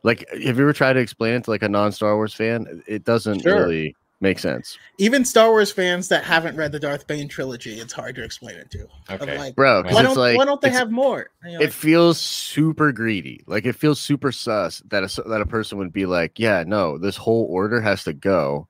[0.02, 2.82] like, have you ever tried to explain it to like a non-Star Wars fan?
[2.86, 3.56] It doesn't Sure.
[3.56, 7.92] really make sense, even Star Wars fans that haven't read the Darth Bane trilogy, it's
[7.92, 8.86] hard to explain it to.
[9.08, 9.36] Of Okay.
[9.36, 9.82] like, bro.
[9.82, 11.30] Why Because why it's don't like why don't they have more?
[11.44, 13.42] You're It like, feels super greedy.
[13.48, 16.98] Like it feels super sus that a that a person would be like, yeah, no,
[16.98, 18.68] this whole order has to go.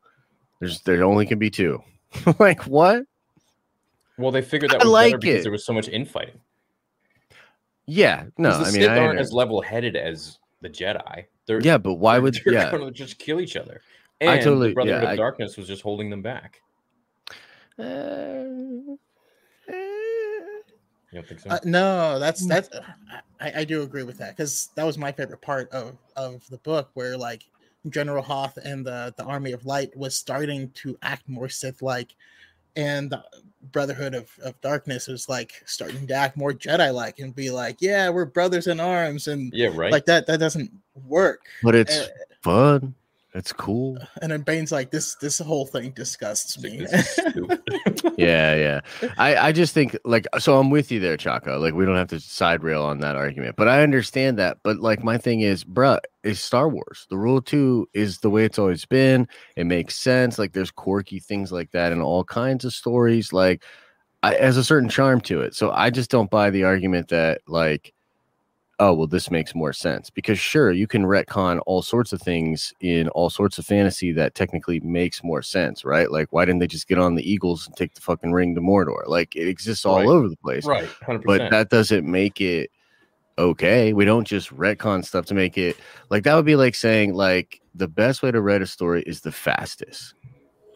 [0.59, 1.83] There's there only can be two.
[2.39, 3.05] like what?
[4.17, 5.43] Well, they figured that I like better because it.
[5.43, 6.41] there was so much infighting.
[7.87, 11.27] Yeah, no, the I mean, Sith I aren't as level-headed as the Jedi.
[11.47, 12.71] They're yeah, but why would they're yeah?
[12.71, 13.83] going to just kill each other?
[14.21, 16.61] I totally- the Brotherhood yeah, of I- Darkness was just holding them back.
[17.79, 17.83] Uh,
[19.69, 19.73] eh.
[21.11, 21.51] You don't think so?
[21.51, 22.71] Uh, no, that's that's.
[23.41, 26.59] I, I do agree with that because that was my favorite part of of the
[26.59, 27.45] book, where like
[27.89, 32.15] General Hoth and the the Army of Light was starting to act more Sith like,
[32.77, 33.23] and the
[33.71, 37.77] Brotherhood of, of Darkness was like starting to act more Jedi like and be like,
[37.81, 39.93] yeah, we're brothers in arms, and yeah, right.
[39.93, 40.71] like that that doesn't
[41.07, 41.43] work.
[41.63, 42.09] But it's Uh,
[42.43, 42.95] fun.
[43.35, 43.99] It's cool.
[44.21, 46.87] and then Bane's like, this this whole thing disgusts me.
[48.17, 48.81] Yeah, yeah.
[49.19, 51.59] I, I just think like so I'm with you there, Chaco.
[51.59, 54.59] Like we don't have to side rail on that argument, but I understand that.
[54.63, 57.07] But like my thing is, bruh, is Star Wars.
[57.11, 59.29] The rule two is the way it's always been.
[59.57, 60.39] It makes sense.
[60.39, 63.33] Like there's quirky things like that in all kinds of stories.
[63.33, 63.65] Like
[64.23, 65.55] I, has a certain charm to it.
[65.55, 67.93] So I just don't buy the argument that like
[68.83, 70.11] oh well this makes more sense.
[70.11, 74.35] Because sure you can retcon all sorts of things in all sorts of fantasy that
[74.35, 76.11] technically makes more sense right?
[76.11, 78.61] Like why didn't they just get on the eagles and take the fucking ring to
[78.61, 79.07] mordor?
[79.07, 80.09] Like it exists all Right.
[80.09, 80.67] over the place.
[80.67, 81.27] Right, 100%.
[81.27, 82.71] but that doesn't make it
[83.39, 83.93] okay.
[83.93, 85.77] We don't just retcon stuff to make it
[86.11, 89.21] like that would be like saying like the best way to write a story is
[89.21, 90.15] the fastest.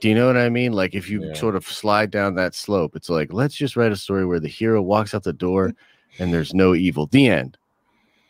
[0.01, 0.73] Do you know what i mean?
[0.73, 1.35] Like if you Yeah.
[1.35, 4.49] sort of slide down that slope it's like let's just write a story where the
[4.49, 5.75] hero walks out the door
[6.19, 7.07] and there's no evil.
[7.09, 7.59] The end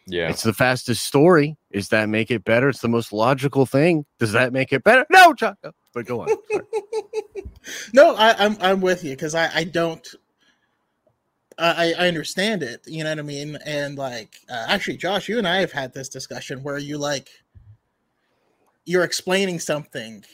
[0.07, 0.29] yeah.
[0.29, 1.57] it's the fastest story.
[1.73, 2.69] Does that make it better?
[2.69, 4.05] It's the most logical thing.
[4.19, 5.07] Does that make it better?
[5.11, 5.73] No, Chaco.
[5.95, 6.29] But go on.
[7.93, 10.07] No, I, I'm I'm with you because I I don't.
[11.59, 12.83] I I understand it.
[12.87, 13.59] You know what I mean?
[13.67, 17.29] And like, uh, actually, Josh, you and I have had this discussion where you like,
[18.85, 20.25] you're explaining something,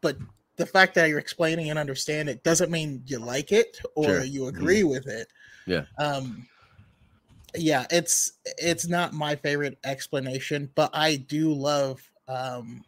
[0.00, 0.16] but
[0.56, 4.24] the fact that you're explaining and understand it doesn't mean you like it or Sure.
[4.24, 5.28] you agree with it.
[5.66, 5.84] Yeah.
[5.98, 6.46] Um.
[7.54, 12.84] Yeah, it's it's not my favorite explanation, but I do love um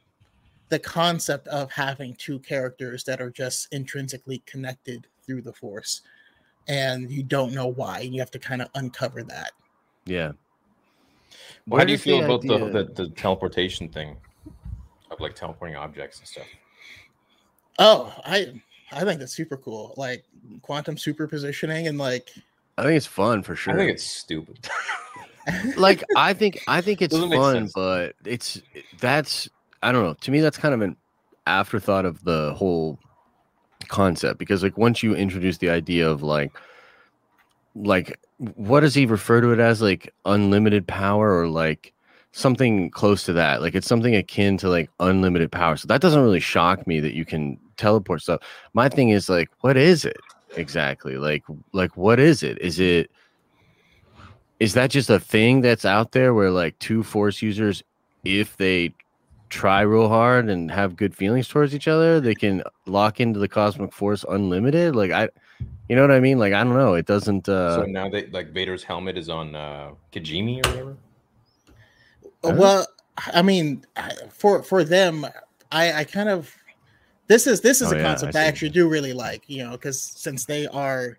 [0.72, 6.00] the concept of having two characters that are just intrinsically connected through the force
[6.66, 9.52] and you don't know why and you have to kind of uncover that
[10.06, 10.32] Yeah.
[11.66, 14.16] Well, how do you feel the about the, the the teleportation thing
[15.10, 16.46] of like teleporting objects and stuff?
[17.78, 18.52] oh i
[18.92, 20.24] i think that's super cool like
[20.62, 22.30] quantum superpositioning and like
[22.82, 23.74] I think it's fun for sure.
[23.74, 24.68] I think it's stupid.
[25.76, 28.60] like I think I think it's Doesn't fun, but it's
[28.98, 29.48] that's
[29.84, 30.14] I don't know.
[30.14, 30.96] To me, that's kind of an
[31.46, 32.98] afterthought of the whole
[33.86, 36.50] concept because like once you introduce the idea of like
[37.76, 38.18] like
[38.56, 41.92] what does he refer to it as like unlimited power or like
[42.32, 46.22] something close to that like it's something akin to like unlimited power so that doesn't
[46.22, 48.40] really shock me that you can teleport stuff
[48.72, 50.16] my thing is like what is it
[50.56, 52.58] exactly like like what is it?
[52.60, 53.10] Is it
[54.60, 57.82] is that just a thing that's out there where like two force users
[58.24, 58.94] if they
[59.48, 63.48] try real hard and have good feelings towards each other they can lock into the
[63.48, 64.94] cosmic force unlimited?
[64.94, 65.28] Like i
[65.88, 66.38] you know what i mean?
[66.38, 69.54] Like i don't know it doesn't uh so now that like Vader's helmet is on
[69.54, 70.96] uh Kijimi or whatever.
[72.44, 72.86] Well
[73.34, 73.84] i mean
[74.30, 75.26] for for them
[75.70, 76.56] i i kind of
[77.28, 79.64] this is this is Oh, a yeah, concept I i, actually do really like you
[79.64, 81.18] know because since they are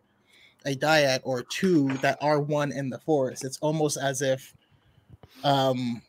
[0.65, 4.53] a dyad or two that are one in the force, it's almost as if
[5.43, 6.01] um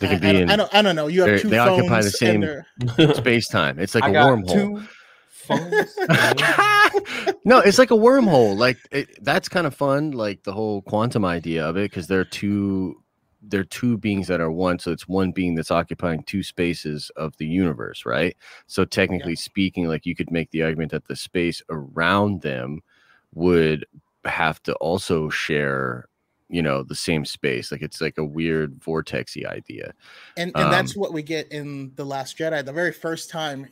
[0.00, 1.48] they can I be don't, in I don't i don't know you have they're- two
[1.48, 2.44] they occupy the same-
[3.14, 4.82] space time it's like I a wormhole two
[5.30, 5.96] phones.
[7.44, 8.56] no, it's like a wormhole.
[8.58, 10.10] Like it, that's kind of fun.
[10.10, 13.00] Like the whole quantum idea of it, because they're two,
[13.48, 14.78] they're two beings that are one.
[14.78, 18.36] So it's one being that's occupying two spaces of the universe, right?
[18.66, 22.80] So technically speaking, like you could make the argument that the space around them
[23.34, 23.86] would
[24.24, 26.08] have to also share,
[26.48, 27.70] you know, the same space.
[27.72, 29.92] Like it's like a weird vortexy idea.
[30.36, 33.66] and and that's Um, what we get in the last jedi the very first time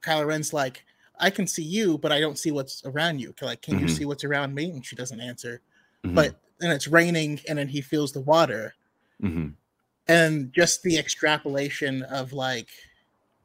[0.00, 0.84] kylo ren's like
[1.18, 3.88] i can see you but i don't see what's around you like can you Mhm.
[3.88, 5.60] see what's around me and she doesn't answer
[6.04, 8.74] Mhm, but and it's raining and then he feels the water
[9.20, 9.54] mhm.
[10.08, 12.68] and just the extrapolation of like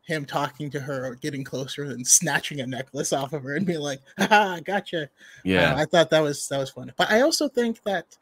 [0.06, 3.66] him talking to her or getting closer and snatching a necklace off of her and
[3.66, 5.10] being like haha gotcha.
[5.44, 8.18] Yeah, Uh, i thought that was that was fun but i also think that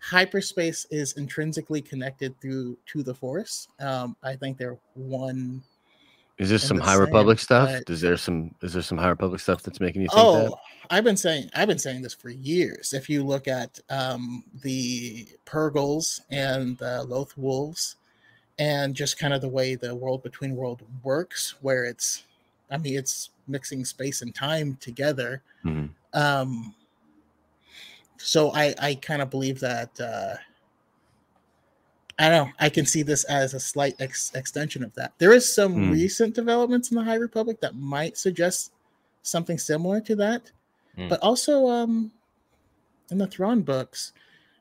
[0.00, 3.68] hyperspace is intrinsically connected through to the force.
[3.78, 5.62] Um i think they're one
[6.42, 7.68] Is this some High Republic stuff?
[7.70, 8.54] but- Is there some?
[8.62, 10.52] Is there some High Republic stuff that's making you think oh that?
[10.90, 15.26] i've been saying i've been saying this for years if you look at um the
[15.46, 17.96] purrgils and the loth wolves
[18.58, 22.24] and just kind of the way the world between world works where it's
[22.70, 25.90] i mean it's mixing space and time together Mhm.
[26.14, 26.74] um
[28.18, 30.34] so i i kind of believe that uh
[32.22, 35.32] i don't know i can see this as a slight ex- extension of that there
[35.32, 35.90] is some Hmm.
[35.90, 38.72] recent developments in the high republic that might suggest
[39.22, 40.50] something similar to that
[40.96, 41.08] Hmm.
[41.08, 42.12] but also um
[43.10, 44.12] in the Thrawn books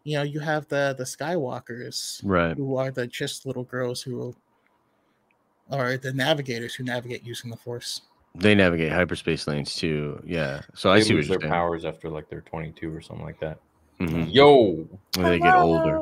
[0.04, 2.56] you know you have the the skywalkers Right.
[2.58, 4.36] who are the just little girls who
[5.70, 8.02] are the navigators who navigate using the force
[8.36, 10.22] They navigate hyperspace lanes too.
[10.26, 10.62] Yeah.
[10.74, 11.52] So I they see what lose you're their saying.
[11.52, 13.60] powers after like they're 22 or something like that.
[14.00, 14.34] Mhm.
[14.34, 16.00] Yo, When they get older.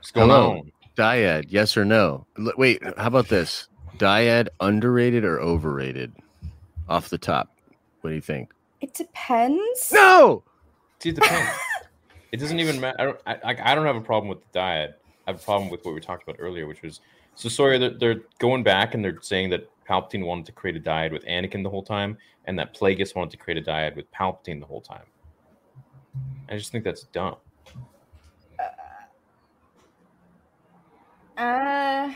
[0.00, 0.50] What's going Hello.
[0.58, 0.72] on?
[0.96, 2.26] Dyad, yes or no?
[2.38, 3.68] L- Wait, how about this?
[3.98, 6.12] Dyad underrated or overrated?
[6.88, 7.54] Off the top.
[8.00, 8.52] What do you think?
[8.80, 9.92] It depends.
[9.92, 10.42] No.
[11.00, 11.50] See, it depends.
[12.32, 13.18] it doesn't even matter.
[13.26, 13.44] I don't.
[13.44, 14.94] I, I don't have a problem with the dyad.
[15.26, 17.00] I have a problem with what we talked about earlier, which was
[17.34, 17.78] so Sawyer.
[17.78, 21.24] They're, they're going back and they're saying that Palpatine wanted to create a dyad with
[21.26, 24.66] Anakin the whole time, and that Plagueis wanted to create a dyad with Palpatine the
[24.66, 25.04] whole time.
[26.48, 27.36] I just think that's dumb.
[31.40, 32.12] Uh.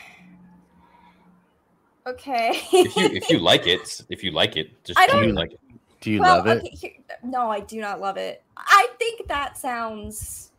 [2.06, 2.50] Okay.
[2.72, 5.52] If you if you like it, if you like it, just I you don't- like
[5.52, 5.60] it.
[6.00, 6.58] Do you well, love it?
[6.58, 6.90] okay, here,
[7.22, 8.42] no, I do not love it.
[8.58, 10.50] I think that sounds.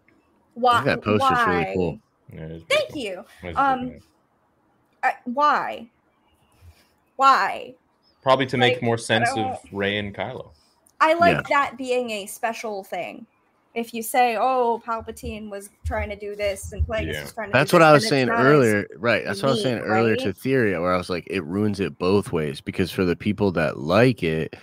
[0.55, 0.83] Why?
[0.85, 1.99] that poster's really cool.
[2.33, 3.01] Yeah, it is pretty Thank cool.
[3.03, 3.11] you.
[3.11, 4.01] It is pretty Um, nice.
[5.03, 5.89] I, why?
[7.17, 7.75] Why?
[8.23, 10.49] Probably to make more sense of Rey and Kylo.
[10.99, 13.27] I like that being a special thing.
[13.75, 17.21] If you say, "Oh, Palpatine was trying to do this and Plagueis Yeah.
[17.23, 18.87] was trying to," That's do what this," I was saying not earlier.
[18.97, 19.23] Right.
[19.25, 20.33] That's what I was saying unique, earlier to?
[20.33, 23.77] Theory, where I was like, it ruins it both ways because for the people that
[23.77, 24.55] like it,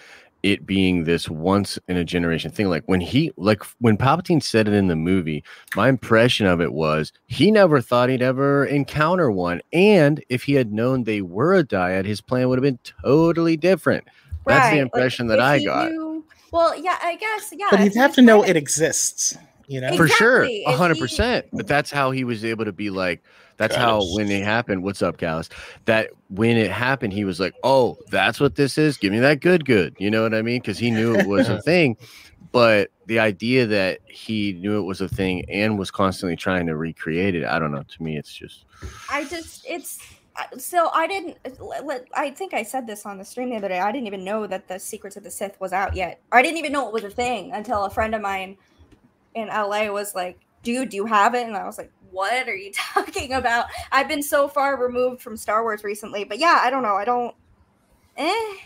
[0.42, 2.68] it being this once in a generation thing.
[2.68, 5.44] Like when he, like when Palpatine said it in the movie,
[5.77, 9.61] my impression of it was he never thought he'd ever encounter one.
[9.72, 13.57] And if he had known they were a dyad, his plan would have been totally
[13.57, 14.05] different.
[14.44, 15.92] That's Right, the like, impression that I got.
[15.92, 16.12] knew-
[16.53, 17.67] well, yeah, I guess, yeah.
[17.71, 19.37] But if you'd have to know trying it exists.
[19.69, 22.65] You know, for sure Exactly, a hundred he- percent but that's how he was able
[22.67, 23.23] to be like
[23.57, 25.49] that's how when it happened what's up callus
[25.87, 29.41] that when it happened he was like oh that's what this is give me that
[29.41, 31.97] good good you know what i mean because he knew it was a thing
[32.51, 36.77] but the idea that he knew it was a thing and was constantly trying to
[36.77, 38.67] recreate it i don't know to me it's just
[39.11, 40.17] I just it's I-
[40.59, 41.37] so I didn't.
[41.61, 43.81] let- I think I said this on the stream the other day.
[43.81, 46.21] I didn't even know that the Secrets of the Sith was out yet.
[46.31, 48.57] I didn't even know it was a thing until a friend of mine
[49.35, 52.57] in LA was like, "Dude, do you have it?" And I was like, "What are
[52.57, 56.71] you talking about?" I've been so far removed from Star Wars recently, but yeah, I
[56.71, 56.97] don't know.
[56.97, 57.35] I don't.
[58.16, 58.57] Eh.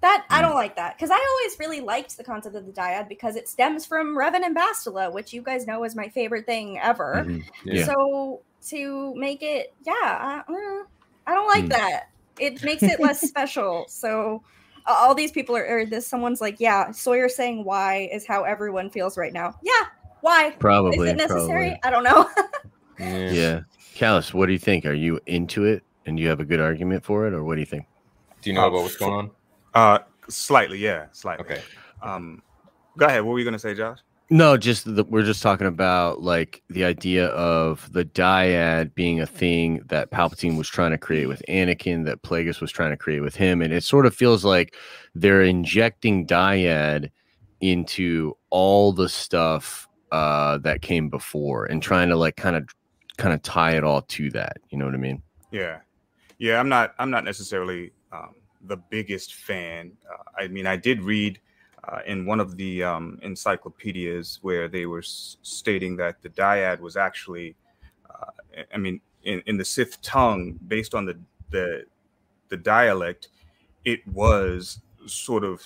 [0.00, 3.08] That I don't like that because I always really liked the concept of the dyad
[3.08, 6.76] because it stems from Revan and Bastila, which you guys know is my favorite thing
[6.80, 7.22] ever.
[7.24, 7.44] mhm.
[7.64, 7.74] Yeah.
[7.74, 7.84] Yeah.
[7.86, 10.84] So to make it, yeah, I, uh,
[11.26, 11.68] I don't like Hmm.
[11.70, 12.02] that.
[12.38, 13.86] It makes it less special.
[13.88, 14.42] So
[14.86, 18.44] uh, all these people are, or this someone's like, yeah, Sawyer saying why is how
[18.44, 19.54] everyone feels right now.
[19.62, 19.84] Yeah,
[20.20, 20.56] why?
[20.58, 21.70] probably is it necessary?
[21.70, 21.80] probably.
[21.84, 22.28] I don't know.
[22.98, 23.30] Yeah.
[23.32, 23.60] yeah
[23.96, 26.60] callus what do you think are you into it and do you have a good
[26.60, 27.86] argument for it or what do you think
[28.42, 29.30] Do you know about what's going on?
[29.74, 29.98] Uh,
[30.28, 31.44] slightly, yeah, slightly.
[31.46, 31.62] Okay.
[32.02, 32.42] Um,
[32.98, 33.22] go ahead.
[33.24, 33.98] What were you gonna say, Josh?
[34.32, 39.26] No, just the, we're just talking about like the idea of the dyad being a
[39.26, 43.20] thing that Palpatine was trying to create with Anakin, that Plagueis was trying to create
[43.20, 44.74] with him, and it sort of feels like
[45.14, 47.10] they're injecting dyad
[47.60, 52.66] into all the stuff uh, that came before and trying to like kind of
[53.18, 54.56] kind of tie it all to that.
[54.70, 55.22] You know what I mean?
[55.50, 55.80] Yeah,
[56.38, 56.58] yeah.
[56.58, 56.94] I'm not.
[56.98, 59.92] I'm not necessarily um, the biggest fan.
[60.10, 61.38] Uh, I mean, I did read
[61.88, 66.80] uh, in one of the um, encyclopedias where they were s- stating that the dyad
[66.80, 67.56] was actually,
[68.08, 71.18] uh, I mean, in, in the Sith tongue, based on the
[71.50, 71.84] the
[72.48, 73.28] the dialect,
[73.84, 75.62] it was sort of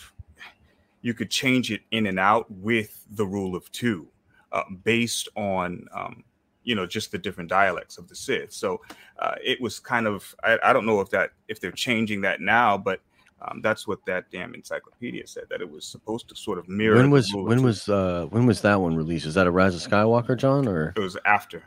[1.02, 4.09] you could change it in and out with the rule of two,
[4.52, 6.24] uh, based on um,
[6.64, 8.52] you know just the different dialects of the Sith.
[8.52, 8.81] So
[9.18, 12.40] uh, it was kind of I, I don't know if that if they're changing that
[12.40, 13.00] now, but
[13.42, 16.96] um, that's what that damn encyclopedia said that it was supposed to sort of mirror.
[16.96, 19.27] When was when was uh when was that one released?
[19.27, 20.66] Is that a Rise of Skywalker, John?
[20.66, 21.62] Or it was after?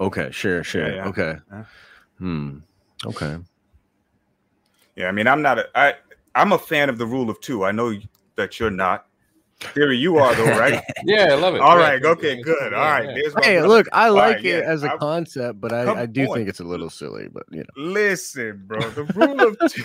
[0.00, 1.08] okay, sure, sure, yeah.
[1.08, 1.64] okay, Yeah.
[2.18, 2.58] hmm,
[3.04, 3.36] okay.
[4.96, 5.94] Yeah, I mean I'm not a I
[6.34, 7.64] I'm a fan of the rule of two.
[7.64, 7.94] I know
[8.36, 9.07] that you're not.
[9.60, 10.80] Theory, you are though, right?
[11.04, 11.60] Yeah, I love it.
[11.60, 12.70] All Yeah, right, yeah, okay, good.
[12.72, 13.30] yeah, All right, yeah.
[13.42, 13.68] Hey, brother.
[13.68, 16.36] look, I like right, it yeah, as a I'm- concept, but I, I do on.
[16.36, 17.28] think it's a little silly.
[17.32, 19.82] But you know, Listen, bro, the rule of two.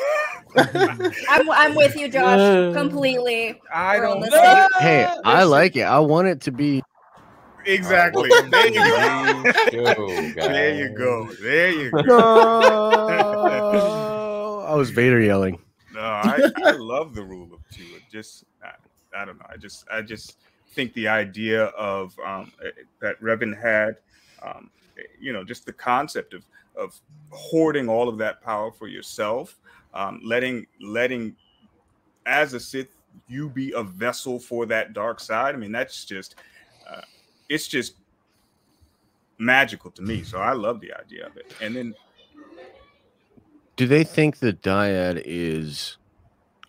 [1.30, 3.60] I'm, I'm with you, Josh, completely.
[3.74, 4.44] I don't the know.
[4.44, 5.82] same- hey, I like it.
[5.84, 6.84] I want it to be.
[7.66, 8.30] Exactly.
[8.30, 9.44] Welcome There you go.
[10.36, 11.32] There you go.
[11.42, 12.02] There you go.
[12.02, 12.90] No,
[14.68, 15.58] I was Vader yelling.
[15.94, 17.84] No, I, I love the rule of two.
[17.96, 18.44] It just,
[19.16, 19.46] I, don't know.
[19.50, 20.38] I just, I just
[20.72, 22.72] think the idea of um, eh,
[23.02, 23.98] that Revan had,
[24.42, 26.44] um, eh, you know, just the concept of
[26.76, 27.00] of
[27.30, 29.60] hoarding all of that power for yourself,
[29.94, 31.36] um, letting letting
[32.26, 32.96] as a Sith
[33.28, 35.56] you be a vessel for that dark side.
[35.56, 36.36] I mean, that's just,
[36.90, 37.02] uh,
[37.50, 37.96] it's just
[39.38, 40.24] magical to me.
[40.24, 41.54] So I love the idea of it.
[41.62, 41.96] And then
[43.76, 45.98] Do they think the dyad is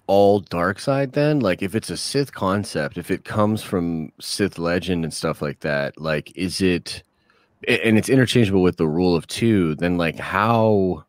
[0.06, 1.40] all dark side then?
[1.40, 5.60] Like if it's a Sith concept, if it comes from Sith legend and stuff like
[5.60, 7.02] that, like is it
[7.66, 11.04] and it's interchangeable with the rule of two, then like how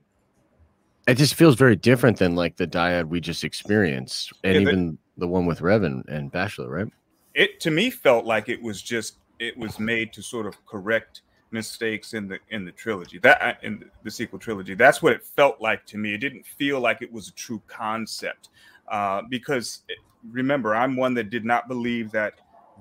[1.07, 4.33] it just feels very different than like the dyad we just experienced.
[4.43, 6.87] And Yeah, the- even the one with Revan and, and Bastila, right?
[7.33, 11.21] It to me felt like it was just it was made to sort of correct
[11.51, 14.73] mistakes in the in the trilogy that uh, in the sequel trilogy.
[14.73, 16.13] That's what it felt like to me.
[16.13, 18.49] It didn't feel like it was a true concept
[18.87, 19.83] uh, because
[20.31, 22.33] remember, I'm one that did not believe that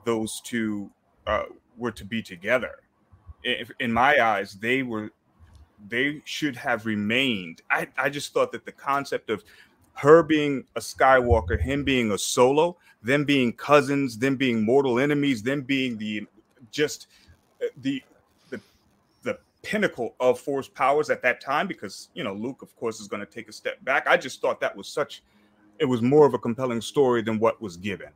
[0.05, 0.91] those two
[1.27, 1.45] uh,
[1.77, 2.77] were to be together.
[3.43, 5.11] If, in my eyes, they were
[5.89, 7.63] they should have remained.
[7.71, 9.45] I, I just thought that the concept of
[9.95, 15.43] her being a Skywalker, him being a solo, them being cousins, them being mortal enemies,
[15.43, 16.27] them being the
[16.71, 17.09] just
[17.63, 18.03] uh, the
[18.51, 18.61] the
[19.23, 23.09] the pinnacle of force powers at that time because you know Luke of course is
[23.09, 24.07] going to take a step back.
[24.07, 25.23] I just thought that was such
[25.79, 28.09] it was more of a compelling story than what was given.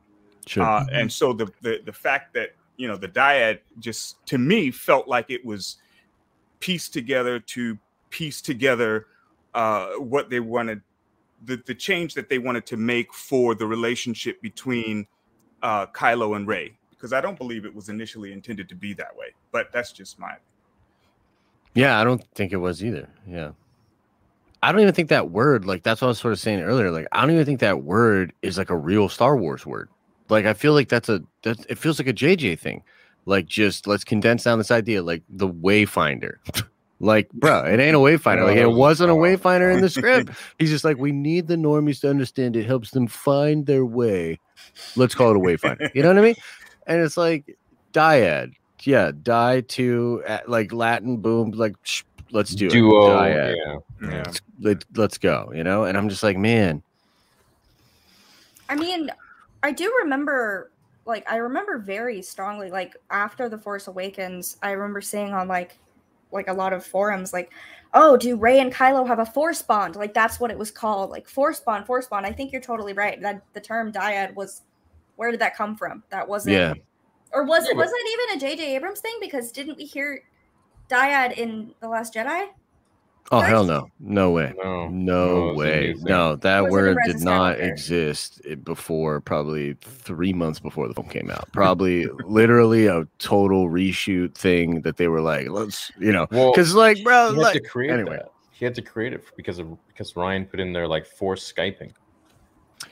[0.47, 0.63] Sure.
[0.63, 4.71] Uh, and so the, the the fact that you know the dyad just to me
[4.71, 5.77] felt like it was
[6.61, 7.79] pieced together to
[8.11, 9.07] piece together
[9.55, 10.81] uh, what they wanted
[11.45, 15.07] the, the change that they wanted to make for the relationship between
[15.63, 16.77] uh, Kylo and Rey.
[16.91, 20.19] Because I don't believe it was initially intended to be that way but that's just
[20.19, 20.35] my
[21.75, 23.09] yeah I don't think it was either.
[23.27, 23.51] Yeah
[24.63, 26.91] I don't even think that word like that's what I was sort of saying earlier
[26.91, 29.89] like I don't even think that word is like a real Star Wars word.
[30.29, 32.83] Like I feel like that's a that it feels like a JJ thing.
[33.25, 36.37] Like just let's condense down this idea like the wayfinder.
[37.01, 38.45] Like bro it ain't a wayfinder.
[38.45, 40.31] Like it wasn't a wayfinder in the script.
[40.59, 44.41] He's just like we need the normies to understand it helps them find their way.
[44.97, 45.95] Let's call it a wayfinder.
[45.95, 46.35] You know what i mean?
[46.89, 47.57] And it's like
[47.93, 48.55] dyad.
[48.83, 53.07] Yeah die to uh, like latin boom like sh- let's do Duo.
[53.07, 53.57] it dyad.
[54.03, 54.11] Yeah.
[54.11, 56.83] yeah Let, let's go you know and i'm just like man
[58.68, 59.11] I mean,
[59.62, 60.70] I do remember,
[61.07, 65.79] like, I remember very strongly, like, after The Force Awakens, I remember seeing on, like,
[66.33, 67.51] like a lot of forums, like,
[67.95, 69.97] oh, do Rey and Kylo have a force bond?
[69.97, 72.26] Like, that's what it was called, like, force bond, force bond.
[72.26, 73.18] I think you're totally right.
[73.22, 74.61] That the term dyad was,
[75.16, 76.03] where did that come from?
[76.11, 76.74] That wasn't, yeah
[77.33, 78.76] or was Yeah, it, but- was it even a J.J.
[78.76, 79.16] Abrams thing?
[79.20, 80.22] Because didn't we hear
[80.89, 82.49] dyad in The Last Jedi?
[83.30, 84.89] oh First- hell no no way No.
[84.89, 85.95] No No, way.
[85.99, 90.59] No, that Was it in word did of not exist eh, before probably three months
[90.61, 91.47] before the film came out.
[91.53, 96.74] Probably literally a total reshoot thing that they were like, let's, you know, Well, because
[96.74, 98.16] like, bro, he had like, to create anyway.
[98.16, 98.30] that.
[98.51, 101.93] He had to create it because of because Rian put in there like force skyping.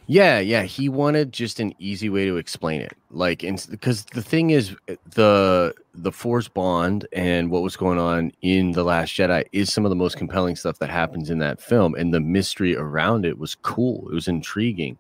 [0.09, 2.97] Yeah, yeah, he wanted just an easy way to explain it.
[3.11, 8.33] Like because the thing is eh, the the Force bond and what was going on
[8.43, 11.61] in The Last Jedi is some of the most compelling stuff that happens in that
[11.61, 14.09] film and the mystery around it was cool.
[14.11, 14.99] It was intriguing.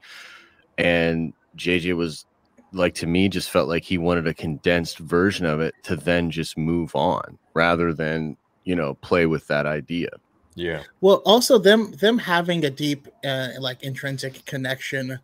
[0.78, 2.26] And JJ was
[2.72, 6.30] like to me just felt like he wanted a condensed version of it to then
[6.30, 10.08] just move on rather than, you know, play with that idea.
[10.56, 10.82] Yeah.
[11.00, 15.20] Well, also them them having a deep uh, like intrinsic connection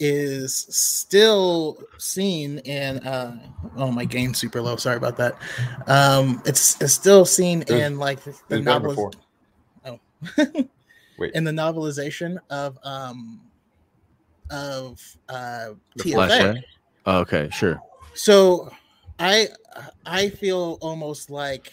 [0.00, 3.38] is still seen in uh
[3.76, 5.36] oh my game's super low sorry about that
[5.86, 9.12] um it's, it's still seen It was- in like the, the novel.
[9.84, 10.00] Oh.
[11.18, 11.32] Wait.
[11.34, 13.40] in the novelization of um
[14.50, 16.40] of uh The Last TFA.
[16.54, 16.62] Jedi?
[17.06, 17.80] Oh, okay, sure.
[18.14, 18.72] So
[19.22, 19.48] I
[20.04, 21.72] I feel almost like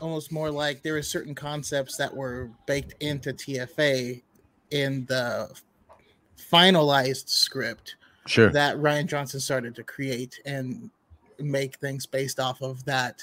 [0.00, 4.22] almost more like there are certain concepts that were baked into TFA
[4.70, 5.52] in the
[6.38, 8.50] finalized script Sure.
[8.50, 10.90] that Rian Johnson started to create and
[11.38, 13.20] make things based off of that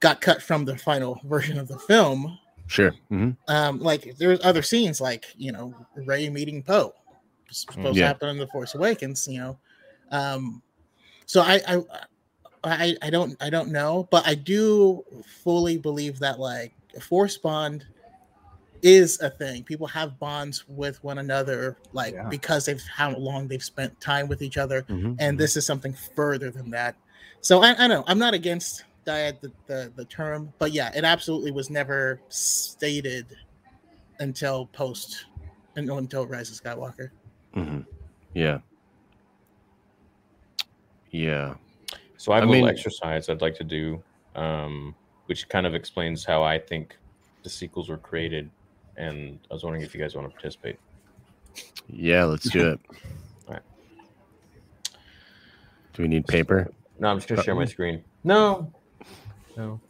[0.00, 2.38] got cut from the final version of the film.
[2.66, 2.94] Sure.
[3.08, 6.92] hmm Um, like there's other scenes like you know Rey meeting Poe
[7.50, 9.26] supposed to happen in the Force Awakens.
[9.28, 9.58] You know,
[10.10, 10.62] um,
[11.26, 11.82] so I, I
[12.64, 15.02] I I don't I don't know, but I do
[15.44, 17.84] fully believe that like a Force bond
[18.82, 19.64] is a thing.
[19.64, 22.28] People have bonds with one another, like Yeah.
[22.28, 25.94] because they've how long they've spent time with each other, hmm and this is something
[26.14, 26.96] further than that.
[27.40, 31.04] So I, I know I'm not against dyad the, the the term, but yeah, it
[31.04, 33.36] absolutely was never stated
[34.20, 35.26] until post
[35.76, 37.10] and until Rise of Skywalker.
[37.54, 37.80] hmm
[38.34, 38.58] Yeah.
[41.10, 41.54] Yeah.
[42.18, 44.02] So I have I a little exercise I'd like to do,
[44.34, 44.94] um,
[45.26, 46.96] which kind of explains how I think
[47.44, 48.50] the sequels were created,
[48.96, 50.78] and I was wondering if you guys want to participate.
[51.88, 52.80] Yeah, let's do it.
[53.46, 53.62] Alright.
[55.92, 56.68] Do we need paper?
[56.98, 58.02] No, I'm just gonna share my screen.
[58.24, 58.72] No,
[59.56, 59.80] no,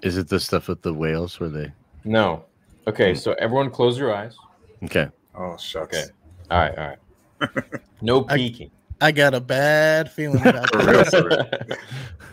[0.00, 1.72] Is it the stuff with the whales where they
[2.04, 2.46] no.
[2.86, 4.34] Okay, so everyone, close your eyes.
[4.82, 5.08] Okay.
[5.34, 6.06] oh shucks Okay.
[6.50, 7.50] All right, all right.
[8.00, 8.70] No I- peeking.
[9.00, 11.10] I got a bad feeling about For real, this.
[11.10, 11.78] for real.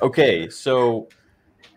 [0.01, 1.07] okay, so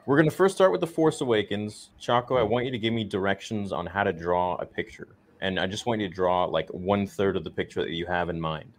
[0.07, 1.91] we're gonna first start with the Force Awakens.
[1.99, 5.09] Chaco, I want you to give me directions on how to draw a picture.
[5.41, 8.07] and I just want you to draw like one third of the picture that you
[8.07, 8.73] have in mind.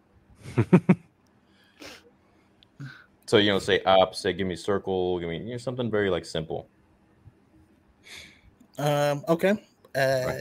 [3.27, 6.09] so you know, say up, say give me circle, give me you know, something very
[6.09, 6.67] like simple.
[8.79, 9.61] Um, okay.
[9.95, 10.33] Uh,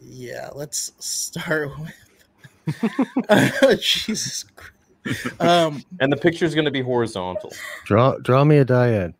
[0.00, 1.70] yeah, let's start
[2.66, 4.72] with Jesus Christ.
[5.40, 7.52] Um, And the picture is going to be horizontal.
[7.84, 9.14] Draw draw me a dyad.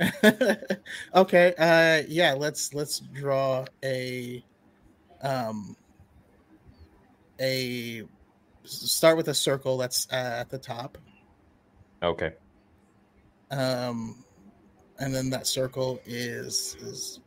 [1.14, 1.54] okay.
[1.58, 4.44] Uh, yeah, let's let's draw a
[5.22, 5.76] um
[7.40, 8.02] a
[8.64, 10.98] start with a circle that's uh, at the top.
[12.02, 12.32] Okay.
[13.50, 14.24] Um,
[14.98, 17.20] and then that circle is is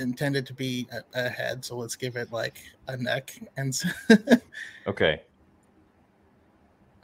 [0.00, 1.64] intended to be a, a head.
[1.64, 3.68] So let's give it like a neck and.
[3.68, 3.86] s-
[4.86, 5.22] Okay.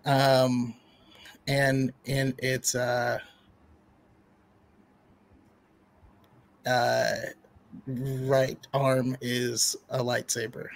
[0.04, 0.74] Um
[1.46, 3.18] and and its uh
[6.66, 7.12] uh
[7.96, 10.68] right arm is a lightsaber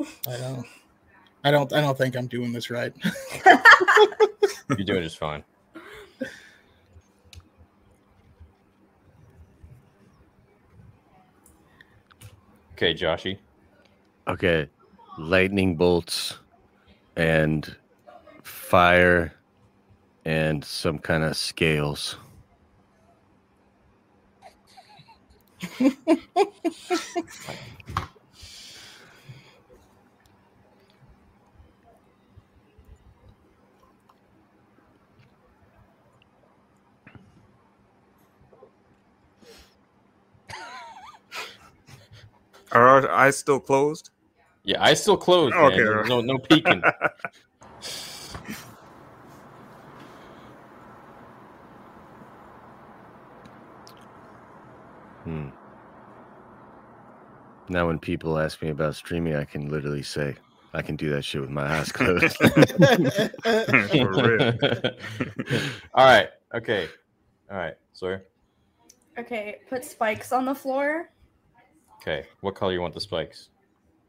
[0.00, 0.66] i don't
[1.44, 2.92] i don't i don't think i'm doing this right
[4.78, 5.44] You're doing just fine.
[12.72, 13.38] Okay, Joshy.
[14.26, 14.68] Okay.
[15.18, 16.38] Lightning bolts
[17.16, 17.76] and
[18.72, 19.34] fire
[20.24, 22.16] and some kind of scales.
[42.72, 44.08] Are our eyes still closed?
[44.64, 45.54] Yeah, I still closed.
[45.54, 46.08] Okay, man.
[46.08, 46.82] No, no peeking.
[55.24, 55.48] Hmm.
[57.68, 60.36] Now, when people ask me about streaming, I can literally say,
[60.74, 62.36] I can do that shit with my eyes closed.
[62.36, 64.52] For real.
[65.94, 66.28] All right.
[66.54, 66.88] Okay.
[67.50, 67.74] All right.
[67.92, 68.20] Sorry.
[69.18, 71.10] Okay, put spikes on the floor.
[72.00, 72.26] Okay.
[72.40, 73.50] What color you want the spikes?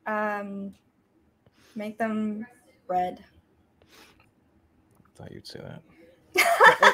[0.07, 0.74] Um,
[1.76, 2.45] make them
[2.88, 3.24] red.
[3.95, 5.82] I Thought you'd say that.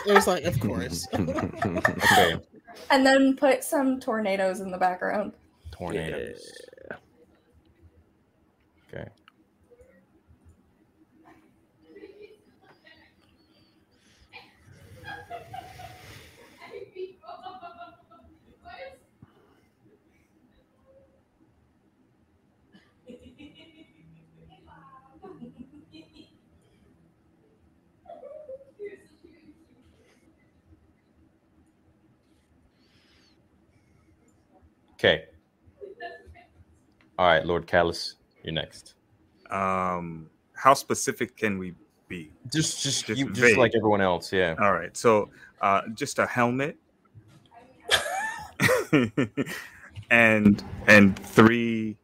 [0.06, 2.36] it was like of course Okay.
[2.90, 5.34] And then put some tornadoes in the background.
[5.72, 6.42] Tornadoes.
[6.92, 7.00] Okay.
[8.94, 9.10] Okay.
[37.20, 38.16] All right, Lord Callus,
[38.46, 38.96] you're next.
[39.52, 41.74] um, how specific can we
[42.08, 42.32] be?
[42.50, 44.56] Just, just, Just you, just like everyone else, yeah.
[44.58, 46.78] All right, so uh, just a helmet
[50.10, 51.98] and and three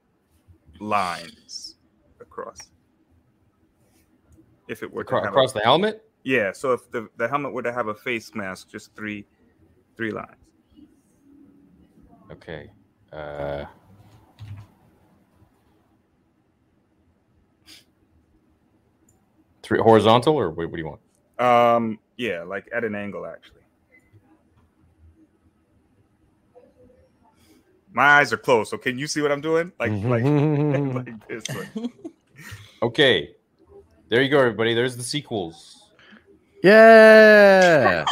[0.81, 1.77] lines
[2.19, 2.57] across.
[4.67, 6.03] If it were to Acro- across a, the helmet.
[6.25, 9.25] yeah, so if the, the helmet were to have a face mask, just three
[9.95, 10.35] three lines.
[12.29, 12.69] Okay.
[13.13, 13.63] Uh,
[19.65, 21.01] three horizontal, or what, what do you want?
[21.39, 23.61] Um, yeah, like at an angle actually.
[27.91, 29.71] My eyes are closed, so can you see what I'm doing?
[29.79, 30.23] Like like
[31.07, 31.43] like this.
[31.49, 31.91] like-
[32.81, 33.31] Okay.
[34.09, 34.73] There you go, everybody.
[34.73, 35.89] There's the sequels.
[36.63, 38.05] yeah.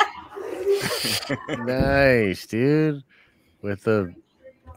[1.50, 3.04] nice, dude.
[3.62, 4.14] With the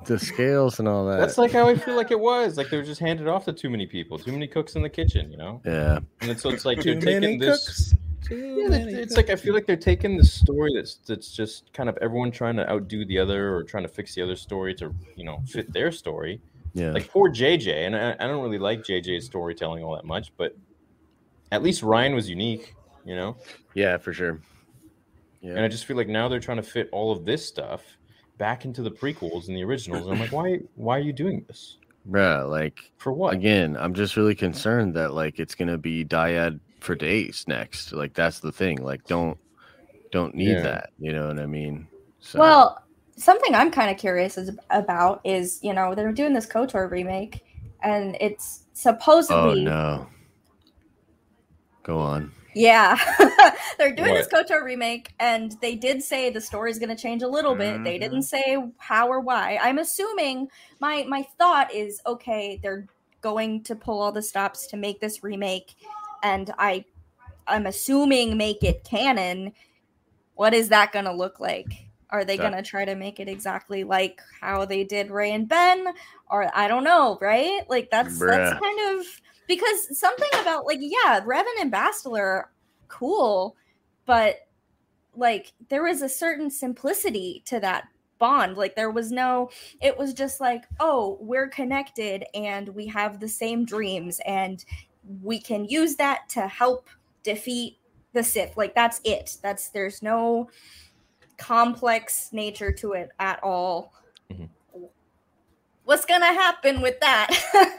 [0.07, 1.19] the scales and all that.
[1.19, 2.57] That's like how I feel like it was.
[2.57, 4.89] Like they were just handed off to too many people, too many cooks in the
[4.89, 5.61] kitchen, you know.
[5.65, 5.99] yeah.
[6.21, 7.67] And then, so it's like too they're many taking this.
[7.67, 7.95] cooks
[8.31, 9.17] Yeah, it's, it's cooks.
[9.17, 12.57] like I feel like they're taking the story that's that's just kind of everyone trying
[12.57, 15.73] to outdo the other or trying to fix the other story to you know fit
[15.73, 16.41] their story.
[16.75, 16.91] Yeah.
[16.91, 20.55] Like poor JJ, and I, I don't really like JJ's storytelling all that much, but
[21.53, 23.37] at least Rian was unique, you know.
[23.75, 24.41] yeah, for sure.
[25.41, 25.53] Yeah.
[25.53, 27.83] And I just feel like now they're trying to fit all of this stuff
[28.39, 30.07] back into the prequels and the originals.
[30.07, 31.79] And I'm like, why why are you doing this?
[32.09, 33.37] Bruh, like For what?
[33.37, 37.93] again, I'm just really concerned that like it's gonna be dyad for days next.
[37.93, 38.83] Like that's the thing.
[38.83, 39.39] Like don't
[40.13, 40.63] don't need Yeah.
[40.63, 40.91] that.
[40.99, 41.89] You know what I mean?
[42.21, 42.83] So Well,
[43.17, 47.45] something I'm kind of curious is, about is, you know, they're doing this KOTOR remake,
[47.83, 50.09] and it's supposedly oh supposedly no.
[51.83, 52.33] Go on.
[52.57, 52.99] Yeah,
[53.79, 57.29] they're doing this KOTOR remake, and they did say the story's going to change a
[57.29, 57.85] little bit.
[57.85, 58.01] They Mhm.
[58.01, 59.59] didn't say how or why.
[59.61, 60.49] I'm assuming
[60.81, 62.59] my my thought is okay.
[62.63, 62.87] They're
[63.21, 65.75] going to pull all the stops to make this remake,
[66.23, 66.87] and I
[67.47, 69.53] I'm assuming make it canon.
[70.35, 71.75] What is that going to look like?
[72.09, 75.47] Are they going to try to make it exactly like how they did Rey and
[75.47, 75.89] Ben?
[76.31, 77.61] Or I don't know, right?
[77.69, 79.07] Like that's that's kind of
[79.47, 82.51] because something about like yeah, Revan and Bastila, are
[82.89, 83.57] cool,
[84.05, 84.37] but
[85.15, 87.89] like there was a certain simplicity to that
[88.19, 88.57] bond.
[88.57, 93.29] Like there was no, it was just like, oh, we're connected and we have the
[93.29, 94.65] same dreams and
[95.23, 96.89] we can use that to help
[97.23, 97.79] defeat
[98.13, 98.57] the Sith.
[98.57, 99.37] Like that's it.
[99.43, 100.49] That's there's no
[101.39, 103.93] complex nature to it at all.
[104.31, 104.49] Mhm.
[105.87, 107.31] What's gonna happen with that?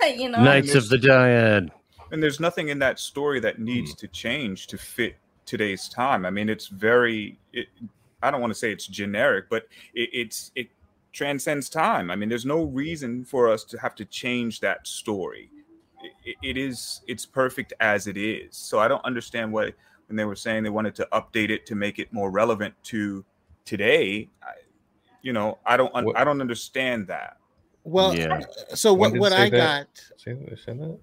[0.18, 1.70] you know, Knights of the Dyad.
[2.14, 3.98] and there's nothing in that story that needs hmm.
[3.98, 6.26] to change to fit today's time.
[6.26, 7.68] I mean it's very it,
[8.24, 10.70] i don't want to say it's generic but it, it's it
[11.12, 12.10] transcends time.
[12.10, 15.50] I mean there's no reason for us to have to change that story.
[16.24, 18.56] It, it is it's perfect as it is.
[18.56, 19.74] So i don't understand what
[20.08, 23.26] when they were saying they wanted to update it to make it more relevant to
[23.66, 24.54] today I,
[25.22, 27.36] you know i don't un- I don't understand that
[27.88, 28.42] Well, Yeah.
[28.76, 29.88] so When what what I that?
[29.88, 31.00] got Say, they said that?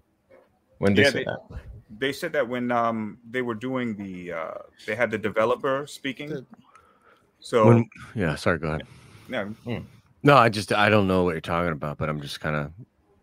[0.79, 1.41] When did Yeah, they say that?
[1.99, 4.55] they said that when um they were doing the uh
[4.87, 6.47] they had the developer speaking The-
[7.41, 8.87] so When, yeah, sorry, go ahead.
[9.29, 9.49] yeah
[10.23, 12.73] No, I just I don't know what you're talking about, but I'm just kind of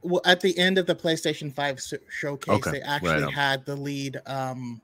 [0.02, 3.34] well, at the end of the PlayStation 5 showcase, Okay, they actually on.
[3.34, 4.82] had the lead um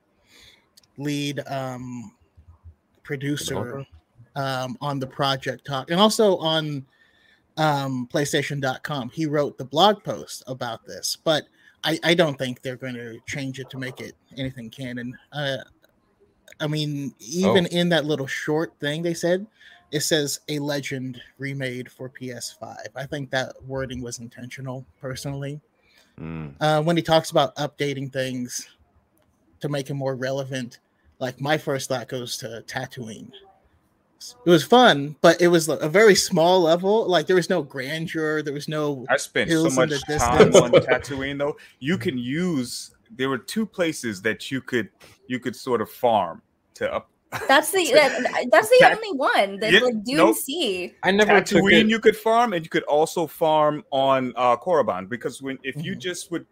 [0.97, 2.11] lead um
[3.03, 3.83] producer
[4.35, 6.85] um on the project talk and also on
[7.57, 9.09] um PlayStation.com.
[9.09, 11.43] He wrote the blog post about this, but
[11.83, 15.17] I, I don't think they're going to change it to make it anything canon.
[15.31, 15.57] Uh,
[16.59, 17.75] I mean, even Oh.
[17.77, 19.45] in that little short thing they said,
[19.91, 22.77] it says a legend remade for PS5.
[22.95, 25.61] I think that wording was intentional, personally.
[26.19, 28.67] mm, Uh, when he talks about updating things
[29.59, 30.79] to make it more relevant,
[31.19, 33.31] like my first thought goes to Tatooine.
[34.45, 37.07] It was fun, but it was a very small level.
[37.07, 41.37] Like there was no grandeur, there was no i spent so much time on tatooine
[41.37, 44.89] though you can use there were two places that you could
[45.27, 46.41] you could sort of farm
[46.73, 47.09] to up
[47.47, 50.35] that's the that, that's the Tat- only one that Yeah, like Dune nope.
[50.37, 50.93] Sea.
[51.03, 51.87] I never took Tatooine it.
[51.89, 55.95] you could farm and you could also farm on uh Korriban because when if you
[55.95, 55.99] Mhm.
[55.99, 56.45] just would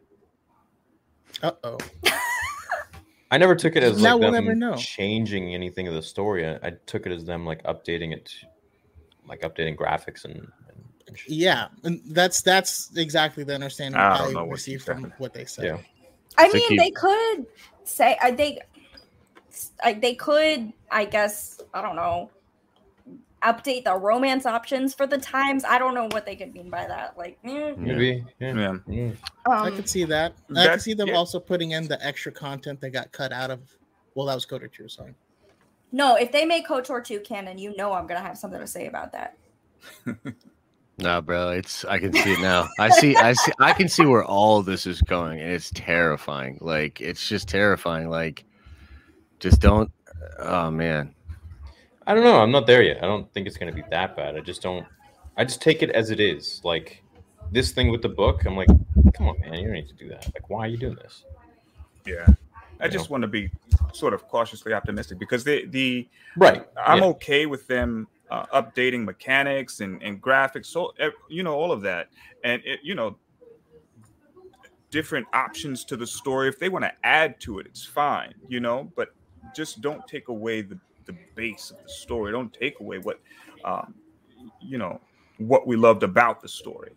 [1.44, 1.78] uh oh.
[3.32, 4.76] I never took it as Now like we'll them never know.
[4.76, 6.48] changing anything of the story.
[6.48, 8.32] I, I took it as them like updating it,
[9.28, 10.36] like updating graphics and.
[10.36, 14.84] and, and Yeah, and that's that's exactly the understanding I I, don't know what received
[14.84, 15.14] from happening.
[15.18, 15.66] what they said.
[15.66, 15.78] Yeah.
[16.38, 17.46] I So mean, keep- they could
[17.84, 18.60] say uh, they,
[19.84, 22.30] I, they could, I guess, I don't know,
[23.46, 25.64] update the romance options for the times.
[25.64, 27.18] I don't know what they could mean by that.
[27.18, 27.74] Like, eh.
[27.78, 28.26] Maybe.
[28.40, 28.54] Yeah.
[28.56, 29.18] yeah Mm.
[29.48, 30.34] I um, could see that.
[30.50, 31.16] I That- could see them yeah.
[31.16, 33.62] also putting in the extra content that got cut out of.
[34.16, 35.14] Well, that was KOTOR 2, sorry.
[35.92, 38.88] no, if they make KOTOR two canon, you know I'm gonna have something to say
[38.88, 39.38] about that.
[40.98, 41.50] no, bro.
[41.52, 42.68] It's I can see it now.
[42.80, 46.58] I see I see I can see where all this is going, and it's terrifying.
[46.62, 48.10] Like it's just terrifying.
[48.10, 48.46] Like
[49.40, 49.92] just don't.
[50.40, 51.14] Oh man.
[52.08, 52.40] I don't know.
[52.40, 52.98] I'm not there yet.
[52.98, 54.36] I don't think it's going to be that bad.
[54.36, 54.86] I just don't.
[55.38, 56.62] I just take it as it is.
[56.64, 57.04] Like
[57.52, 58.46] this thing with the book.
[58.46, 58.70] I'm like,
[59.14, 59.54] come on, man.
[59.56, 60.26] You don't need to do that.
[60.34, 61.24] Like, why are you doing this?
[62.06, 62.28] yeah
[62.80, 63.50] i just want to be
[63.94, 66.68] sort of cautiously optimistic because the the Right.
[66.78, 67.06] I'm yeah.
[67.06, 70.94] okay with them uh, updating mechanics and, and graphics, so
[71.30, 72.10] you know all of that,
[72.44, 73.16] and it, you know
[74.90, 76.50] different options to the story.
[76.50, 78.92] If they want to add to it, it's fine, you know.
[78.96, 79.14] But
[79.56, 82.32] just don't take away the the base of the story.
[82.32, 83.20] Don't take away what
[83.64, 83.94] um,
[84.62, 85.00] you know
[85.38, 86.92] what we loved about the story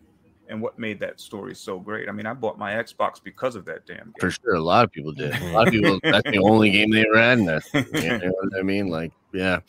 [0.49, 2.09] and what made that story so great.
[2.09, 4.15] I mean, I bought my Xbox because of that damn game.
[4.21, 5.35] For sure, a lot of people did.
[5.41, 5.99] A lot of people.
[6.11, 7.39] That's the only game they ever had.
[7.39, 8.89] In that, you know what I mean?
[8.89, 9.61] Like, yeah.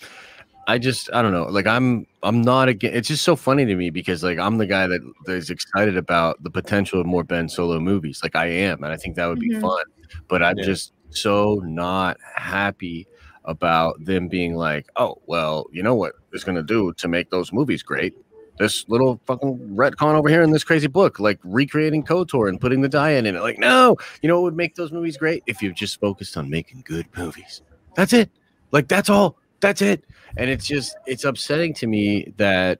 [0.68, 1.46] I just, I don't know.
[1.46, 2.94] Like, I'm, I'm not again.
[2.94, 5.98] It's just so funny to me because, like, I'm the guy that that is excited
[5.98, 8.20] about the potential of more Ben Solo movies.
[8.22, 9.62] Like, I am, and I think that would be Mhm.
[9.62, 9.84] fun.
[10.28, 10.66] But I'm Yeah.
[10.66, 13.08] just so not happy
[13.50, 17.32] about them being like, oh, well, you know what it's going to do to make
[17.32, 18.16] those movies great?
[18.60, 22.82] This little fucking retcon over here in this crazy book, like recreating KOTOR and putting
[22.82, 23.34] the die in it.
[23.42, 26.50] Like, no, you know what would make those movies great if you just focused on
[26.50, 27.62] making good movies.
[27.96, 28.30] That's it.
[28.72, 29.38] Like, that's all.
[29.62, 30.04] That's it.
[30.38, 32.80] And it's just, it's upsetting to me that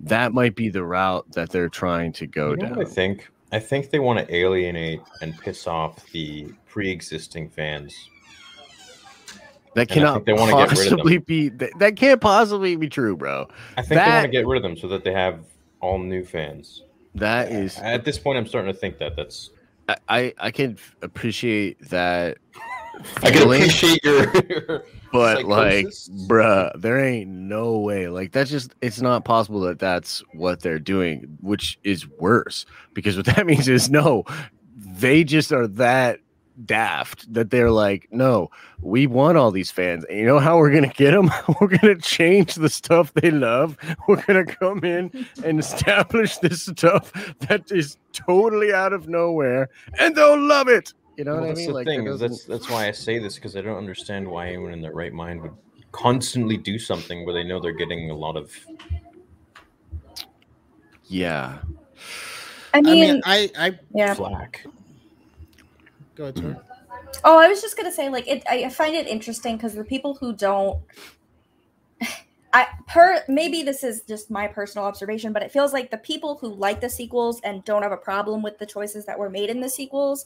[0.00, 2.80] that might be the route that they're trying to go You know down.
[2.80, 3.30] I think?
[3.52, 7.96] I think they want to alienate and piss off the pre-existing fans
[9.76, 10.96] That cannot they wanna get rid of them.
[10.96, 13.46] possibly be that, that can't possibly be true, bro.
[13.76, 15.40] I think they want to get rid of them so that they have
[15.80, 16.82] all new fans.
[17.14, 19.50] That is At this point, I'm starting to think that that's.
[19.86, 22.38] I I, I can appreciate that
[23.22, 24.32] I can appreciate your.
[24.48, 25.86] your but like
[26.26, 30.78] bruh there ain't no way like that's just it's not possible that that's what they're
[30.78, 34.24] doing which is worse because what that means is no
[34.74, 36.20] they just are that
[36.64, 38.50] daft that they're like no
[38.80, 41.30] we want all these fans and you know how we're gonna get them
[41.60, 43.76] we're gonna change the stuff they love
[44.08, 45.10] we're gonna come in
[45.44, 47.12] and establish this stuff
[47.48, 51.48] that is totally out of nowhere and they'll love it you know Well, what i
[51.48, 53.76] that's mean the like thing that is that's why I say this because I don't
[53.78, 55.54] understand why anyone in their right mind would
[55.92, 58.52] constantly do something where they know they're getting a lot of.
[61.04, 61.58] yeah
[62.74, 64.12] I I mean, mean, I I yeah.
[64.14, 64.66] flack.
[66.16, 66.36] Go ahead.
[66.36, 66.56] Tori.
[67.24, 68.42] Oh, I was just gonna say, like, it.
[68.50, 70.82] I I find it interesting because the people who don't,
[72.52, 76.38] I per maybe this is just my personal observation, but it feels like the people
[76.40, 79.50] who like the sequels and don't have a problem with the choices that were made
[79.50, 80.24] in the sequels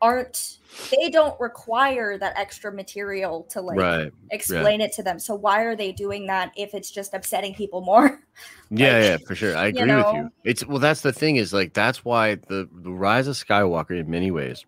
[0.00, 0.58] aren't.
[0.90, 5.18] They don't require that extra material to like right explain it to them.
[5.18, 8.22] So why are they doing that if it's just upsetting people more?
[8.68, 9.56] Yeah, Like, yeah, for sure.
[9.56, 10.30] I you agree with you.
[10.42, 14.10] It's well, that's the thing is like that's why the, the rise of Skywalker in
[14.10, 14.66] many ways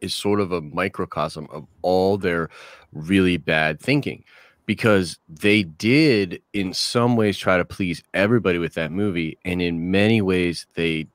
[0.00, 2.48] is sort of a microcosm of all their
[2.92, 4.24] really bad thinking
[4.66, 9.90] because they did in some ways try to please everybody with that movie and in
[9.90, 11.06] many ways they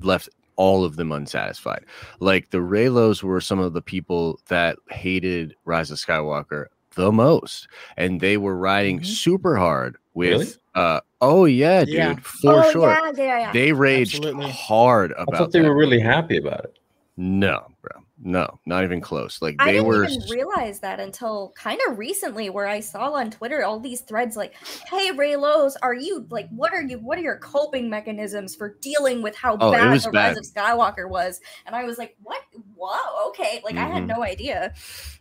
[0.00, 1.84] left all of them unsatisfied
[2.20, 7.68] like the reylos were some of the people that hated rise of skywalker the most
[7.96, 9.06] and they were riding Mhm.
[9.06, 10.46] super hard with Really?
[10.74, 12.14] uh oh yeah dude Yeah.
[12.22, 13.52] for oh, sure Yeah, yeah, yeah.
[13.52, 14.50] they raged Absolutely.
[14.50, 15.68] hard I about thought they that.
[15.68, 16.78] were really happy about it.
[17.18, 17.75] no bro
[18.18, 21.96] no not even close like I they didn't were even realize that until kind of
[21.96, 24.54] recently, where I saw on Twitter all these threads like,
[24.90, 29.22] "Hey Reylos, are you like what are you what are your coping mechanisms for dealing
[29.22, 30.36] with how Oh, bad the bad.
[30.36, 32.42] Rise of Skywalker was?" And I was like, "What?
[32.74, 34.06] Whoa, okay." Like I had Mhm.
[34.06, 34.72] no idea.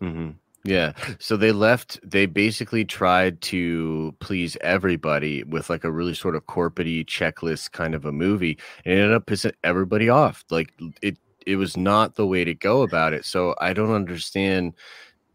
[0.02, 0.32] hmm
[0.66, 0.93] Yeah.
[1.20, 6.48] So they left, they basically tried to please everybody with like a really sort of
[6.48, 8.58] corporate checklist kind of a movie.
[8.84, 10.43] And it ended up pissing everybody off.
[10.50, 10.74] Like
[11.04, 13.26] it it was not the way to go about it.
[13.26, 14.74] So I don't understand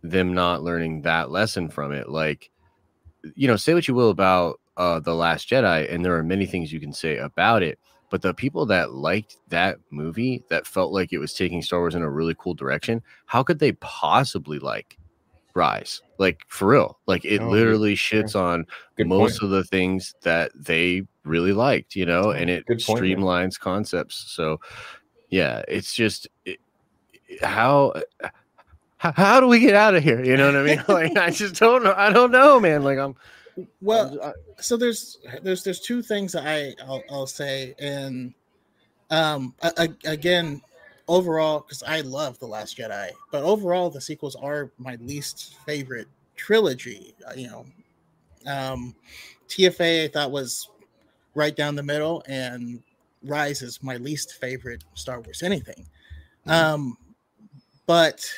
[0.03, 2.09] them not learning that lesson from it.
[2.09, 2.51] Like,
[3.35, 6.47] you know, say what you will about uh The Last Jedi, and there are many
[6.47, 7.79] things you can say about it.
[8.11, 11.95] But the people that liked that movie, that felt like it was taking Star Wars
[11.95, 14.99] in a really cool direction, how could they possibly like
[15.55, 16.03] Rise?
[16.19, 19.43] Like for real, like it Oh, literally shits on Good most point.
[19.45, 24.25] of the things that they really liked, you know, and it streamlines concepts.
[24.29, 24.61] So,
[25.31, 26.59] yeah, it's just it,
[27.43, 27.95] how.
[29.03, 30.23] How, do we get out of here?
[30.23, 30.85] You know what I mean?
[30.89, 31.95] Like, I just don't know.
[31.97, 32.83] I don't know, man.
[32.85, 33.15] Like, I'm.
[33.81, 38.35] Well, I'm- so there's there's there's two things I I'll, I'll say and
[39.11, 40.61] um a, a- again
[41.09, 46.09] overall because I love the Last Jedi, but overall the sequels are my least favorite
[46.37, 47.15] trilogy.
[47.27, 47.67] uh, You know,
[48.47, 48.95] um,
[49.49, 50.69] TFA I thought was
[51.35, 52.83] right down the middle, and
[53.25, 55.87] Rise is my least favorite Star Wars anything.
[56.47, 56.97] Um,
[57.87, 58.29] but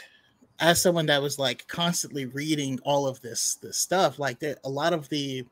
[0.59, 4.69] as someone that was like constantly reading all of this this stuff, like there, a
[4.69, 5.45] lot of the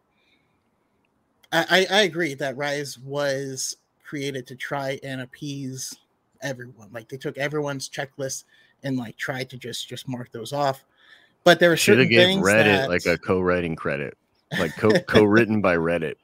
[1.53, 5.97] I, I I agree that Rise was created to try and appease
[6.43, 6.89] everyone.
[6.93, 8.45] Like they took everyone's checklist
[8.83, 10.85] and like tried to just just mark those off.
[11.45, 14.17] But there were Should certain have gave things Reddit that, like a co-writing credit,
[14.59, 16.17] like co co-written by Reddit.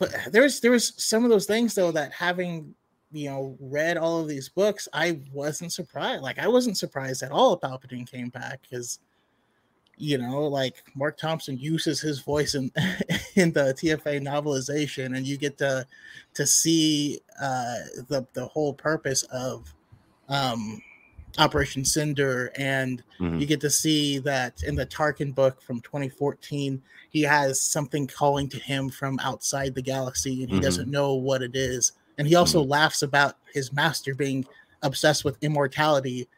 [0.00, 2.74] But there was there was some of those things though that having
[3.12, 7.30] you know read all of these books i wasn't surprised like i wasn't surprised at
[7.30, 8.98] all if palpatine came back because
[9.96, 12.72] you know like mark thompson uses his voice in
[13.34, 15.86] in the tfa novelization and you get to
[16.34, 17.76] to see uh
[18.08, 19.72] the the whole purpose of
[20.28, 20.80] um
[21.38, 23.40] operation cinder and Mhm.
[23.40, 28.48] you get to see that in the Tarkin book from 2014, he has something calling
[28.48, 30.62] to him from outside the galaxy and he Mhm.
[30.62, 31.92] doesn't know what it is.
[32.18, 34.44] And he also laughs about his master being
[34.82, 36.28] obsessed with immortality.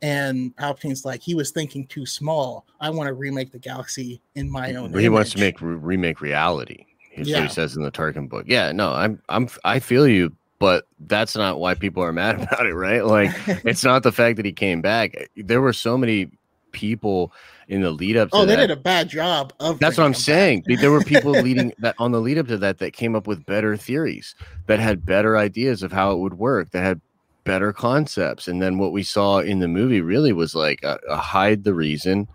[0.00, 2.66] And Palpatine's like, he was thinking too small.
[2.80, 4.92] I want to remake the galaxy in my own.
[4.98, 6.86] he wants to make re- remake reality.
[7.16, 7.42] That's what Yeah.
[7.42, 8.46] he says in the Tarkin book.
[8.48, 10.32] Yeah, no, I'm I'm I feel you,
[10.62, 13.04] but that's not why people are mad about it, right?
[13.04, 13.32] Like
[13.64, 15.28] it's not the fact that he came back.
[15.34, 16.30] There were so many
[16.70, 17.32] people
[17.66, 18.68] in the lead up to oh, they that.
[18.68, 19.80] did a bad job of.
[19.80, 20.62] That's what I'm saying.
[20.68, 23.44] There were people leading that on the lead up to that that came up with
[23.44, 24.36] better theories,
[24.68, 27.00] that had better ideas of how it would work, that had
[27.42, 28.46] better concepts.
[28.46, 31.74] And then what we saw in the movie really was like a, a hide the
[31.74, 32.28] reason,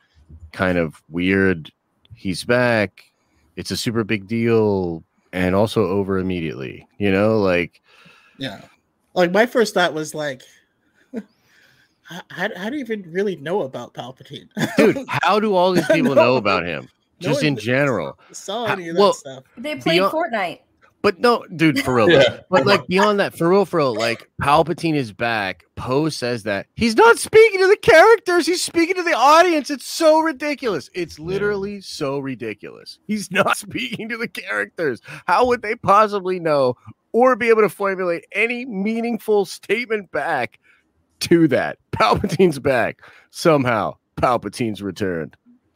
[0.52, 1.72] kind of weird.
[2.14, 3.06] He's back.
[3.56, 5.02] It's a super big deal,
[5.32, 6.86] and also over immediately.
[6.98, 7.82] You know, like
[8.38, 8.62] Yeah.
[9.14, 10.44] Like my first thought was like,
[12.04, 14.48] how, how how do you even really know about Palpatine?
[14.78, 16.24] dude, how do all these people No.
[16.24, 16.88] know about him?
[17.20, 18.20] Just one in general.
[18.32, 19.44] saw How- any of that well, stuff.
[19.58, 20.60] They played Beyond- Fortnite.
[21.04, 22.10] But no, dude, for real.
[22.10, 22.40] Yeah.
[22.50, 25.64] But like beyond that, for real, for real, like Palpatine is back.
[25.76, 29.70] Poe says that he's not speaking to the characters; he's speaking to the audience.
[29.70, 30.90] It's so ridiculous.
[30.96, 32.98] It's literally so ridiculous.
[33.06, 35.00] He's not speaking to the characters.
[35.28, 36.76] How would they possibly know
[37.18, 40.60] or be able to formulate any meaningful statement back
[41.22, 41.78] to that?
[41.92, 43.02] Palpatine's back
[43.32, 43.96] somehow.
[44.18, 45.36] Palpatine's returned.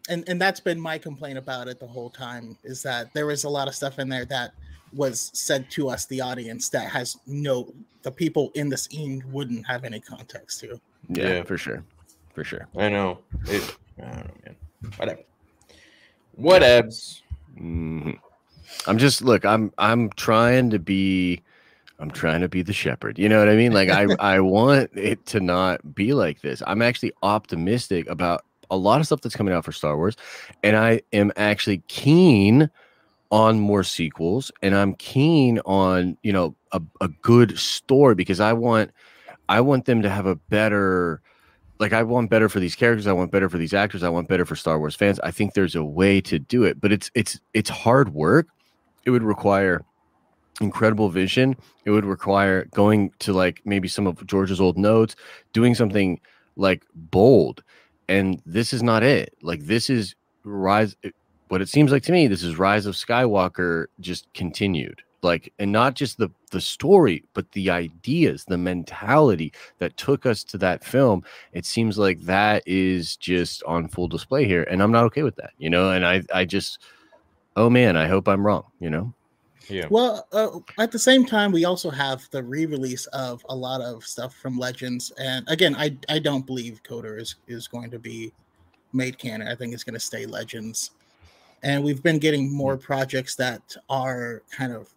[0.10, 3.44] and and that's been my complaint about it the whole time is that there was
[3.44, 4.52] a lot of stuff in there that
[4.94, 7.74] was said to us the audience that has no
[8.04, 10.80] the people in the scene wouldn't have any context to
[11.10, 11.44] Yeah, Yeah.
[11.44, 11.84] for sure,
[12.36, 12.68] for sure.
[12.78, 13.20] I know.
[13.48, 14.56] It, I don't know, man.
[14.98, 15.22] Whatever.
[16.40, 17.22] Whatevs.
[17.60, 18.18] Mhm.
[18.88, 19.46] I'm just look.
[19.46, 21.42] I'm I'm trying to be.
[22.00, 23.20] I'm trying to be the shepherd.
[23.20, 23.74] You know what I mean?
[23.74, 26.64] Like I I want it to not be like this.
[26.66, 30.16] I'm actually optimistic about a lot of stuff that's coming out for Star Wars,
[30.64, 32.70] and I am actually keen
[33.32, 38.54] on more sequels, and I'm keen on you know a, a good story because I
[38.54, 38.92] want
[39.48, 41.22] I want them to have a better
[41.82, 44.30] like I want better for these characters, I want better for these actors, I want
[44.30, 45.20] better for Star Wars fans.
[45.22, 48.48] I think there's a way to do it, but it's it's it's hard work.
[49.06, 49.84] It would require
[50.60, 51.56] incredible vision.
[51.86, 55.16] It would require going to like maybe some of George's old notes,
[55.54, 56.20] doing something
[56.56, 57.64] like bold.
[58.08, 59.34] And this is not it.
[59.42, 61.10] Like this is rise eh,
[61.48, 65.72] what it seems like to me this is rise of skywalker just continued like and
[65.72, 70.84] not just the the story but the ideas the mentality that took us to that
[70.84, 71.24] film
[71.54, 75.36] it seems like that is just on full display here and i'm not okay with
[75.36, 76.80] that you know and i i just
[77.56, 79.14] oh man i hope i'm wrong you know?
[79.70, 79.88] Yeah.
[79.90, 84.04] well uh, at the same time we also have the re-release of a lot of
[84.04, 88.34] stuff from legends and again i i don't believe KOTOR is is going to be
[88.94, 89.48] made canon.
[89.48, 90.92] I think it's going to stay legends.
[91.64, 94.90] And we've been getting more projects that are kind of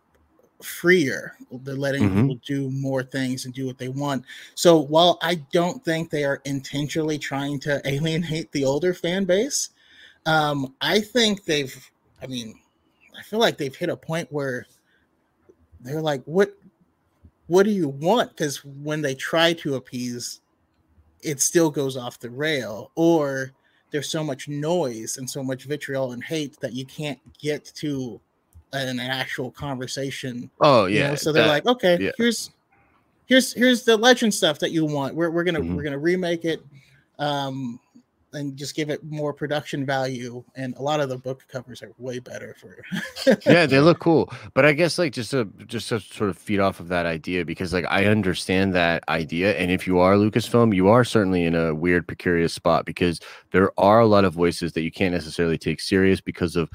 [0.62, 1.36] freer.
[1.50, 2.14] They're letting Mhm.
[2.22, 4.24] people do more things and do what they want.
[4.54, 9.70] So while i don't think they are intentionally trying to alienate the older fan base
[10.26, 11.90] um i think they've
[12.24, 12.54] i mean
[13.18, 14.66] i feel like they've hit a point where
[15.80, 16.56] they're like what
[17.46, 20.40] what do you want because when they try to appease
[21.22, 23.52] it still goes off the rail or
[23.90, 28.20] there's so much noise and so much vitriol and hate that you can't get to
[28.72, 31.14] an actual conversation oh you yeah know?
[31.14, 32.10] so they're that- like okay yeah.
[32.16, 32.50] here's
[33.26, 35.76] here's here's the legend stuff that you want we're, we're gonna Mhm.
[35.76, 36.60] we're gonna remake it
[37.18, 37.78] um
[38.34, 41.92] and just give it more production value and a lot of the book covers are
[41.98, 42.76] way better for
[43.46, 44.32] yeah they look cool.
[44.52, 47.44] But i guess like just to just to sort of feed off of that idea
[47.44, 51.54] because like i understand that idea and if you are lucasfilm you are certainly in
[51.54, 53.20] a weird precarious spot because
[53.52, 56.70] there are a lot of voices that you can't necessarily take serious because of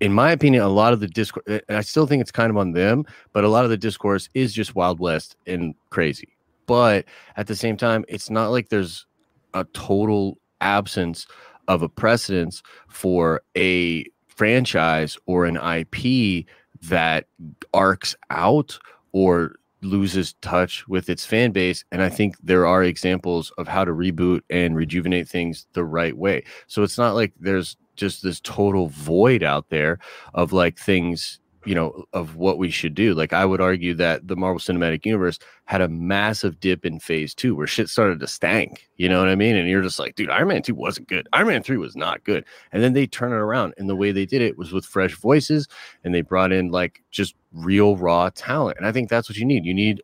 [0.00, 2.56] in my opinion a lot of the discourse eh, i still think it's kind of
[2.56, 6.28] on them but a lot of the discourse is just wild west and crazy.
[6.66, 7.04] But
[7.36, 9.06] at the same time it's not like there's
[9.52, 11.26] a total absence
[11.68, 16.46] of a precedence for a franchise or an IP
[16.82, 17.26] that
[17.72, 18.78] arcs out
[19.12, 21.84] or loses touch with its fan base.
[21.92, 26.16] And I think there are examples of how to reboot and rejuvenate things the right
[26.16, 26.44] way.
[26.66, 29.98] So it's not like there's just this total void out there
[30.32, 33.14] of like things you know of what we should do.
[33.14, 37.34] Like i would argue that the marvel cinematic universe had a massive dip in phase
[37.34, 39.56] two where shit started to stank you know what i mean?
[39.56, 41.28] And you're just like dude iron man 2 wasn't good.
[41.32, 42.44] Iron man 3 was not good.
[42.72, 45.14] And then they turn it around and the way they did it was with fresh
[45.14, 45.66] voices
[46.04, 48.78] and they brought in like just real raw talent.
[48.78, 49.64] And i think that's what you need.
[49.64, 50.02] You need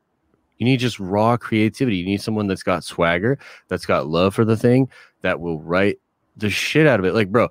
[0.59, 1.97] you need just raw creativity.
[1.97, 3.39] You need someone that's got swagger
[3.69, 4.89] that's got love for the thing
[5.23, 5.99] that will write
[6.37, 7.15] the shit out of it.
[7.15, 7.49] Like bro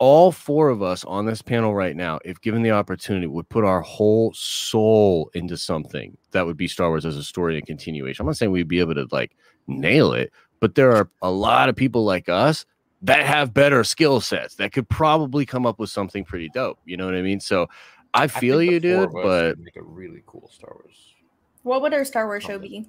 [0.00, 3.64] all four of us on this panel right now, if given the opportunity, would put
[3.64, 8.22] our whole soul into something that would be Star Wars as a story and continuation.
[8.22, 9.36] I'm not saying we'd be able to like
[9.66, 12.64] nail it, but there are a lot of people like us
[13.02, 16.78] that have better skill sets that could probably come up with something pretty dope.
[16.86, 17.38] You know what I mean?
[17.38, 17.68] So
[18.14, 20.50] I I feel think you, the four dude, of us but make a really cool
[20.50, 21.14] Star Wars.
[21.62, 22.88] What would our Star Wars show be?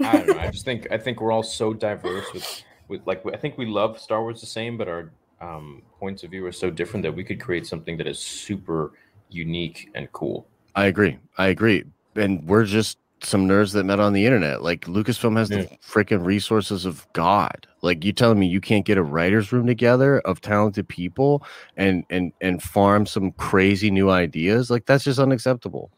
[0.00, 0.38] I don't know.
[0.38, 3.66] I just think I think we're all so diverse with with like I think we
[3.66, 5.10] love Star Wars the same, but our
[5.40, 8.92] um, points of view are so different that we could create something that is super
[9.28, 10.46] unique and cool.
[10.74, 11.18] I agree.
[11.38, 11.84] I agree.
[12.16, 14.62] And we're just some nerds that met on the internet.
[14.62, 15.62] Like Lucasfilm has Yeah.
[15.62, 17.66] the freaking resources of God.
[17.82, 21.44] Like you telling me you can't get a writers room together of talented people
[21.76, 24.70] and and and farm some crazy new ideas?
[24.70, 25.90] Like that's just unacceptable,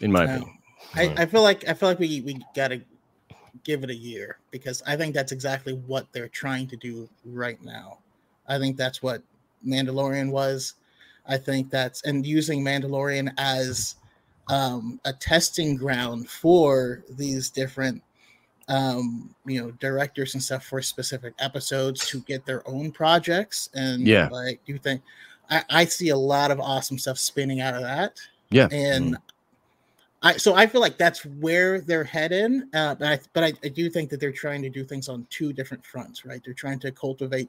[0.00, 0.32] in my No.
[0.32, 0.54] opinion.
[0.96, 2.82] I, I feel like I feel like we we gotta
[3.64, 7.62] give it a year because I think that's exactly what they're trying to do right
[7.62, 7.98] now.
[8.50, 9.22] I think that's what
[9.66, 10.74] Mandalorian was.
[11.26, 13.94] I think that's and using Mandalorian as
[14.48, 18.02] um, a testing ground for these different
[18.68, 24.06] um, you know directors and stuff for specific episodes to get their own projects and
[24.06, 24.28] Yeah.
[24.30, 25.02] like do you think
[25.48, 28.18] I, I see a lot of awesome stuff spinning out of that
[28.50, 28.68] Yeah.
[28.70, 29.16] and
[30.22, 32.68] I so I feel like that's where they're heading.
[32.74, 35.26] Uh, but I but I, I do think that they're trying to do things on
[35.30, 36.42] two different fronts, right?
[36.44, 37.48] They're trying to cultivate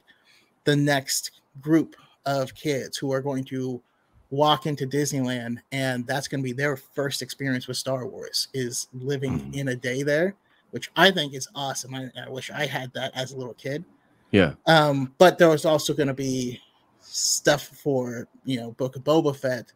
[0.63, 1.31] the next
[1.61, 1.95] group
[2.25, 3.81] of kids who are going to
[4.29, 8.87] walk into Disneyland, and that's going to be their first experience with Star Wars is
[8.93, 9.55] living Mhm.
[9.55, 10.35] in a day there,
[10.69, 11.93] which I think is awesome.
[11.95, 13.83] I, I wish I had that as a little kid.
[14.31, 14.53] Yeah.
[14.67, 16.61] Um, but there was also going to be
[17.01, 19.73] stuff for you know Book of Boba Fett,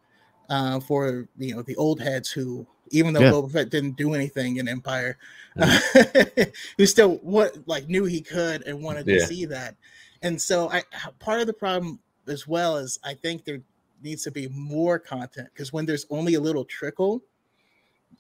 [0.50, 3.32] uh, for you know the old heads who, even though Yeah.
[3.32, 5.18] Boba Fett didn't do anything in Empire,
[6.78, 9.16] who still what like knew he could and wanted Yeah.
[9.20, 9.76] to see that.
[10.22, 10.84] And so I
[11.20, 13.60] part of the problem as well is I think there
[14.04, 17.22] needs to be more content because when there's only a little trickle,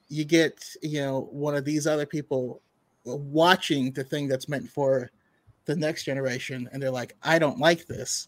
[0.07, 2.61] you get you know one of these other people
[3.05, 5.09] watching the thing that's meant for
[5.65, 8.27] the next generation and they're like i don't like this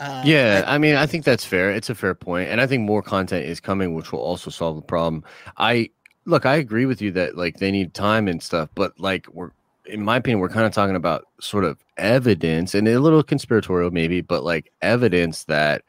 [0.00, 1.70] uh, Yeah, I- I mean, I think that's fair.
[1.70, 4.76] It's a fair point, and I think more content is coming, which will also solve
[4.76, 5.24] the problem.
[5.56, 5.90] I
[6.24, 9.50] look, I agree with you that like they need time and stuff, but like we're,
[9.86, 13.90] in my opinion, we're kind of talking about sort of evidence and a little conspiratorial
[13.90, 15.82] maybe, but like evidence that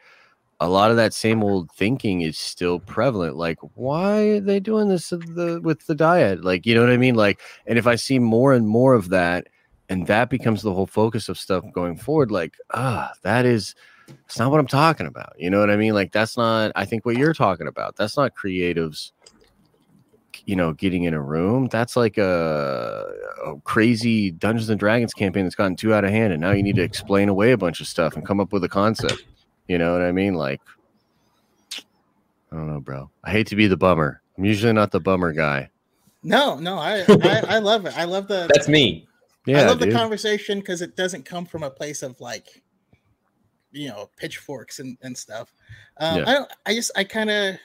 [0.59, 3.35] a lot of that same old thinking is still prevalent.
[3.35, 6.43] Like, why are they doing this with the, with the dyad?
[6.43, 7.15] Like, you know what I mean?
[7.15, 9.47] Like, and if I see more and more of that,
[9.89, 13.75] and that becomes the whole focus of stuff going forward, like, ah, that is
[14.25, 15.33] it's not what I'm talking about.
[15.37, 15.93] You know what I mean?
[15.93, 17.95] Like that's not I think what you're talking about.
[17.95, 19.11] That's not creatives
[20.45, 21.67] you know getting in a room.
[21.67, 23.07] That's like a,
[23.45, 26.63] a crazy Dungeons and Dragons campaign that's gotten too out of hand and now you
[26.63, 29.23] need to explain away a bunch of stuff and come up with a concept.
[29.67, 30.33] You know what I mean?
[30.33, 30.61] Like
[32.51, 33.09] I don't know, bro.
[33.23, 34.21] I hate to be the bummer.
[34.37, 35.69] I'm usually not the bummer guy.
[36.23, 39.07] no no I, I i love it i love the That's me.
[39.45, 39.89] Yeah, i love dude.
[39.89, 42.61] the conversation because it doesn't come from a place of like
[43.71, 45.53] you know pitchforks and, and stuff
[45.97, 46.23] um Yeah.
[46.29, 47.55] i don't i just i kind of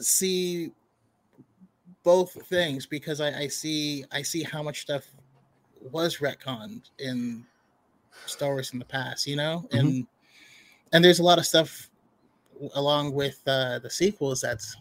[0.00, 0.72] see
[2.02, 5.06] both things because I, I see I see how much stuff
[5.90, 7.44] was retconned in
[8.26, 9.78] Star Wars in the past, you know, Mhm.
[9.78, 10.06] and
[10.92, 11.90] and there's a lot of stuff
[12.74, 14.76] along with uh, the sequels that's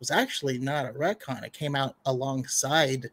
[0.00, 1.44] was actually not a retcon.
[1.44, 3.08] It came out alongside,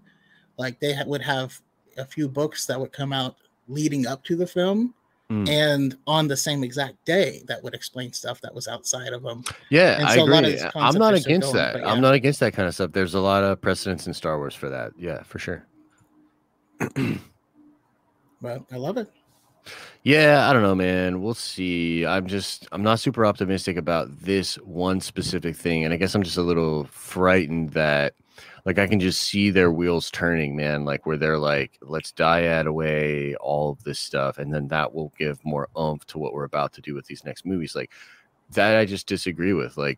[0.58, 1.60] like they ha- would have
[1.98, 3.36] a few books that would come out
[3.68, 4.96] leading up to the film.
[5.32, 5.48] Mm.
[5.48, 9.44] And on the same exact day, that would explain stuff that was outside of them.
[9.70, 10.70] Yeah, And I so a lot of agree.
[10.76, 11.74] I'm not against going, that.
[11.74, 12.92] but I'm not against that kind of stuff.
[12.94, 14.92] There's a lot of precedence in Star Wars for that.
[14.98, 15.66] Yeah, for sure.
[18.42, 19.10] But I love it.
[20.04, 21.22] Yeah, I don't know, man.
[21.22, 22.06] We'll see.
[22.06, 26.24] I'm just I'm not super optimistic about this one specific thing, and I guess I'm
[26.24, 28.14] just a little frightened that
[28.70, 30.86] like I can just see their wheels turning, man.
[30.86, 35.12] Like where they're like, let's dyad away all of this stuff, and then that will
[35.18, 37.76] give more oomph to what we're about to do with these next movies.
[37.76, 37.90] Like
[38.52, 39.76] that, I just disagree with.
[39.76, 39.98] Like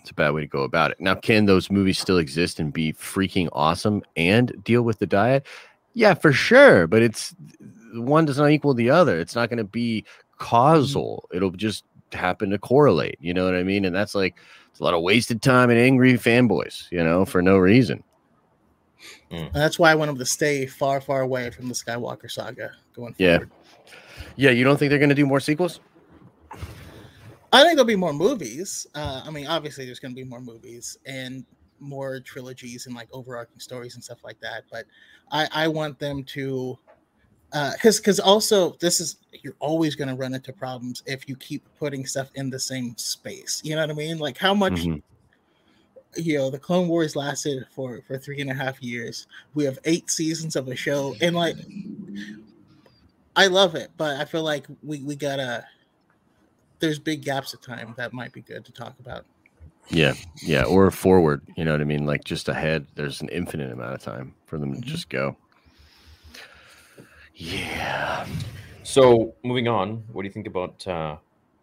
[0.00, 1.00] it's a bad way to go about it.
[1.02, 5.42] Now, can those movies still exist and be freaking awesome and deal with the dyad?
[5.92, 6.86] Yeah, for sure.
[6.86, 7.34] But it's
[7.92, 9.20] one does not equal the other.
[9.20, 10.44] It's not going to be mm-hmm.
[10.46, 11.28] causal.
[11.30, 13.18] It'll just happen to correlate.
[13.20, 13.84] You know what I mean?
[13.84, 14.36] And that's like
[14.74, 18.02] it's a lot of wasted time and angry fanboys, you know, for no reason.
[19.30, 22.72] And that's why I want them to stay far, far away from the Skywalker saga
[22.92, 23.36] going Yeah.
[23.36, 23.50] forward.
[24.34, 25.78] Yeah, you don't think they're going to do more sequels?
[27.52, 28.84] I think there'll be more movies.
[28.96, 31.44] Uh, I mean, obviously, there's going to be more movies and
[31.78, 34.64] more trilogies and like overarching stories and stuff like that.
[34.72, 34.86] But
[35.30, 36.76] I, I want them to,
[37.74, 41.62] because because also this is you're always going to run into problems if you keep
[41.78, 43.60] putting stuff in the same space.
[43.64, 44.18] You know what I mean?
[44.18, 45.02] Like how much Mhm.
[46.16, 49.26] you know the Clone Wars lasted for for three and a half years.
[49.54, 51.56] We have eight seasons of a show, and like
[53.36, 55.64] I love it, but I feel like we we gotta.
[56.80, 59.24] There's big gaps of time that might be good to talk about.
[59.90, 61.40] Yeah, yeah, or forward.
[61.56, 62.04] You know what I mean?
[62.04, 62.86] Like just ahead.
[62.94, 64.84] There's an infinite amount of time for them to Mhm.
[64.84, 65.36] just go.
[67.34, 68.26] Yeah.
[68.82, 71.16] So moving on, what do you think about uh,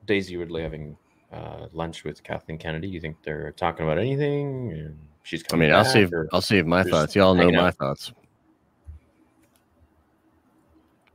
[0.06, 0.98] Daisy Ridley having
[1.32, 2.88] uh, lunch with Kathleen Kennedy?
[2.90, 4.72] You think they're talking about anything?
[4.72, 5.68] And she's I coming.
[5.68, 7.16] mean, I'll back, save I'll save my thoughts.
[7.16, 7.76] Y'all know my out.
[7.76, 8.12] thoughts.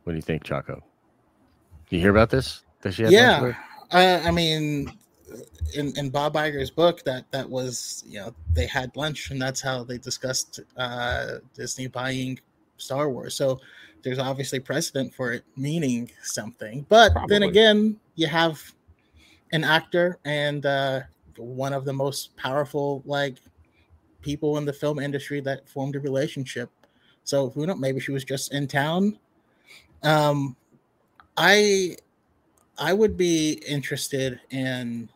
[0.05, 0.83] What do you think, Chaco?
[1.91, 2.63] You hear about this?
[2.83, 3.53] That she had Yeah,
[3.91, 4.93] uh, I mean,
[5.75, 9.61] in in Bob Iger's book, that that was you know they had lunch and that's
[9.61, 12.39] how they discussed uh, Disney buying
[12.77, 13.35] Star Wars.
[13.35, 13.61] So
[14.07, 16.87] there's obviously precedent for it meaning something.
[16.89, 18.63] But then again, you have
[19.51, 21.01] an actor and uh,
[21.37, 23.39] one of the most powerful like
[24.23, 26.71] people in the film industry that formed a relationship.
[27.25, 27.79] So who knows?
[27.81, 29.19] Maybe she was just in town.
[30.05, 30.55] Um,
[31.37, 31.97] I
[32.79, 35.09] I would be interested in.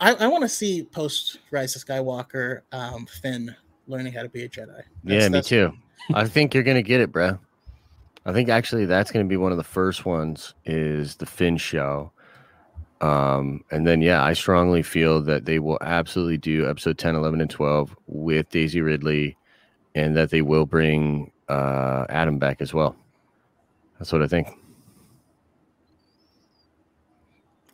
[0.00, 3.54] I, I want to see post Rise of Skywalker um, Finn
[3.86, 4.82] learning how to be a Jedi.
[5.04, 5.72] That's- yeah, me too.
[6.14, 7.38] I think you're gonna get it, bro.
[8.24, 12.12] I think actually that's gonna be one of the first ones is the Finn show.
[13.00, 17.40] Um, and then yeah, I strongly feel that they will absolutely do episode 10, 11,
[17.40, 19.36] and 12 with Daisy Ridley,
[19.94, 22.96] and that they will bring uh Adam back as well.
[23.98, 24.48] That's what I think.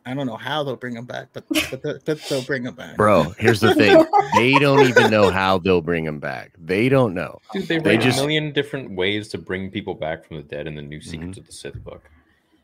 [0.07, 2.75] I don't know how they'll bring him back, but but, they- but they'll bring him
[2.75, 2.97] back.
[2.97, 4.05] Bro, here's the thing.
[4.35, 6.53] they don't even know how they'll bring him back.
[6.59, 7.41] They don't know.
[7.53, 10.67] Dude, they, They just- a million different ways to bring people back from the dead
[10.67, 11.11] in the new Mm-hmm.
[11.11, 12.03] Secrets of the Sith book.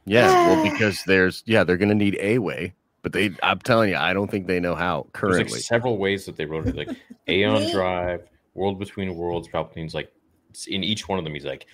[0.06, 3.96] Yeah, well, because there's yeah, they're gonna need a way, but they I'm telling you,
[3.96, 5.60] I don't think they know how There's like currently.
[5.60, 6.88] several ways that they wrote it, like
[7.28, 8.22] Aeon Drive,
[8.54, 9.46] World Between Worlds.
[9.48, 10.10] Palpatine's like
[10.68, 11.66] in each one of them, he's like,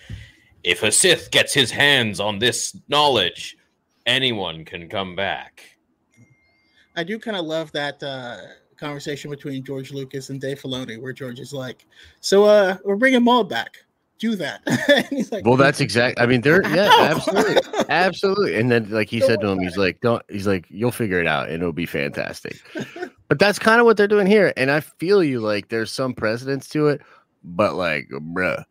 [0.63, 3.57] if a Sith gets his hands on this knowledge,
[4.07, 5.61] anyone can come back.
[6.95, 8.37] I do kind of love that uh,
[8.77, 11.85] conversation between George Lucas and Dave Filoni, where George is like,
[12.21, 13.77] "So, uh, we're bringing Maul back.
[14.17, 16.19] Do that." and he's like, Well, that's exact.
[16.19, 17.57] I mean, they're yeah, absolutely,
[17.89, 18.55] absolutely.
[18.55, 21.27] And then like he said to him, he's like, "Don't." He's like, "You'll figure it
[21.27, 22.57] out, and it'll be fantastic."
[23.29, 25.41] But that's kind of what they're doing here, and I feel you.
[25.41, 27.01] Like, there's some precedence to it,
[27.43, 28.63] but like, bruh,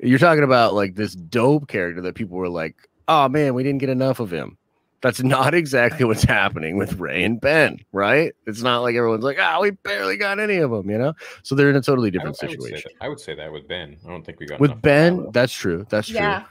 [0.00, 2.74] you're talking about like this dope character that people were like,
[3.06, 4.58] "Oh man, we didn't get enough of him."
[5.04, 8.32] That's not exactly what's happening with Rey and Ben, right?
[8.46, 11.12] It's not like everyone's like, "Ah, we barely got any of them," you know.
[11.42, 12.90] So they're in a totally I different would, I would situation.
[12.98, 13.98] that, I would say that with Ben.
[14.04, 15.32] I don't think we got With Ben, Kylo.
[15.34, 15.84] that's true.
[15.90, 16.16] That's true.
[16.16, 16.44] Yeah.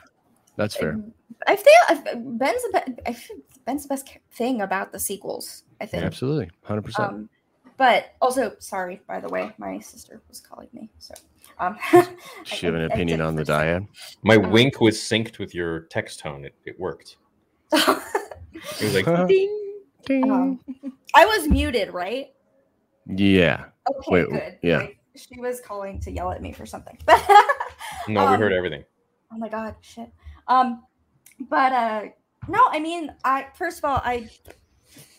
[0.55, 0.99] That's fair.
[1.47, 3.13] I feel I- Ben's the be-
[3.65, 5.63] Ben's the best thing about the sequels.
[5.81, 6.03] I think.
[6.03, 7.09] Absolutely, hundred percent.
[7.11, 7.29] Um,
[7.77, 10.91] but also, sorry, by the way, my sister was calling me.
[10.99, 11.15] So,
[11.57, 11.75] um,
[12.43, 13.87] She have an I opinion did on the for a second.
[13.87, 14.21] dyad.
[14.21, 16.45] My Uh, wink was synced with your text tone.
[16.45, 17.17] It, it worked.
[18.53, 19.27] It was like,
[20.07, 20.31] Ding.
[20.31, 20.59] um,
[21.15, 22.27] I was muted, right?
[23.07, 24.59] yeah, Okay, Wait, good.
[24.61, 24.77] yeah.
[24.77, 26.97] Like, she was calling to yell at me for something.
[27.07, 27.17] no,
[28.07, 28.83] we Um, heard everything.
[29.31, 30.09] Oh my god, shit.
[30.47, 30.83] Um,
[31.49, 32.03] but uh,
[32.47, 34.29] no, I mean, I first of all, I,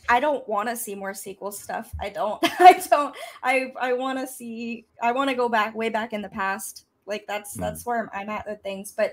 [0.09, 1.93] I don't want to see more sequel stuff.
[2.01, 2.39] I don't.
[2.61, 3.15] I don't.
[3.43, 4.87] I I want to see.
[5.03, 6.87] I want to go back way back in the past.
[7.07, 7.61] Like that's Mm.
[7.61, 8.93] that's where I'm at with things.
[8.97, 9.13] But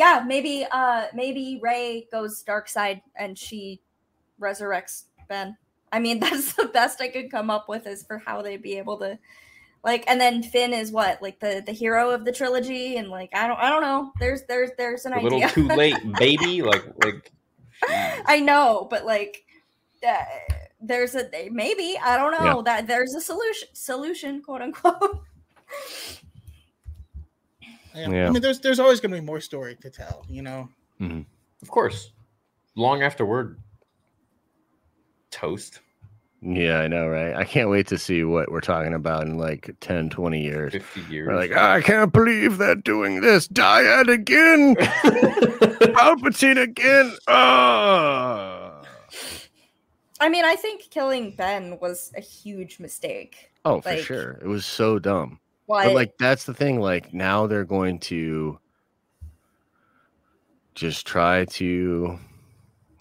[0.00, 3.80] yeah, maybe uh maybe Rey goes dark side and she
[4.40, 5.56] resurrects Ben.
[5.92, 8.78] I mean, that's the best I could come up with is for how they'd be
[8.78, 9.18] able to
[9.84, 13.30] like and then Finn is what like the the hero of the trilogy and like
[13.34, 14.12] I don't I don't know.
[14.20, 15.50] There's there's there's an A little idea.
[15.54, 16.62] too late, baby.
[16.62, 17.32] Like, like.
[18.26, 19.42] I know, but like
[20.06, 20.24] uh,
[20.82, 22.62] there's a maybe I don't know Yeah.
[22.68, 25.20] that there's a solution solution quote unquote.
[27.94, 28.10] Yeah.
[28.10, 28.26] Yeah.
[28.28, 30.68] I mean, there's there's always going to be more story to tell, you know.
[31.00, 31.22] Mm-hmm.
[31.62, 32.12] Of course.
[32.76, 33.58] Long afterward.
[35.30, 35.80] Toast.
[36.42, 37.34] yeah, I know, right?
[37.34, 40.72] I can't wait to see what we're talking about in like 10, 20 years.
[40.72, 41.28] 50 years.
[41.28, 43.46] We're like, ah, I can't believe they're doing this.
[43.48, 44.74] Dyad again.
[45.94, 47.14] Palpatine again.
[47.28, 48.82] Oh.
[50.20, 53.50] I mean, I think killing Ben was a huge mistake.
[53.64, 54.38] Oh, for sure.
[54.42, 55.38] It was so dumb.
[55.70, 55.84] Why?
[55.84, 56.80] But like that's the thing.
[56.80, 58.58] Like now they're going to
[60.74, 62.18] just try to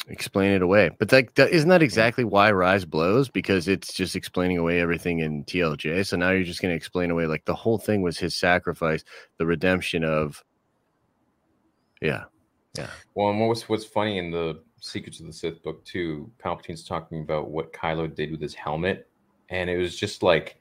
[0.08, 0.92] explain it away.
[1.00, 3.28] But like that isn't that exactly why Rise blows?
[3.28, 6.06] Because it's just explaining away everything in TLJ.
[6.06, 9.04] So now you're just gonna explain away like the whole thing was his sacrifice,
[9.40, 10.44] the redemption of
[12.04, 12.26] Yeah.
[12.78, 12.92] Yeah.
[13.16, 16.84] Well, and what was what's funny in the Secrets of the Sith book too, Palpatine's
[16.88, 19.08] talking about what Kylo did with his helmet,
[19.50, 20.60] and it was just like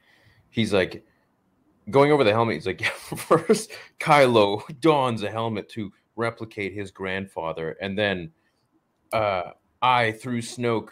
[0.48, 1.04] he's like
[1.90, 2.56] going over the helmet.
[2.56, 8.30] He's like, yeah, first Kylo dons a helmet to replicate his grandfather, and then
[9.12, 9.50] uh,
[9.80, 10.90] I through Snoke,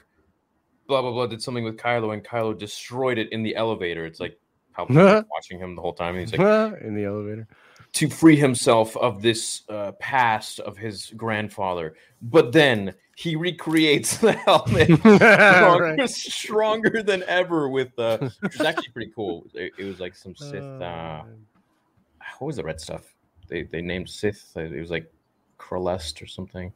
[0.86, 4.06] blah blah blah, did something with Kylo, and Kylo destroyed it in the elevator.
[4.06, 4.38] It's like
[4.76, 7.48] Palpatine watching him the whole time, and he's like, in the elevator.
[7.94, 11.94] to free himself of this uh, past of his grandfather.
[12.20, 16.08] But then he recreates the helmet stronger, Right.
[16.10, 19.46] stronger than ever with uh, which was actually pretty cool.
[19.54, 20.62] It, it was like some Sith.
[20.62, 21.22] Uh,
[22.38, 23.14] what was the red stuff?
[23.48, 24.52] They they named Sith.
[24.56, 25.10] uh, It was like
[25.58, 26.72] Kralest or something.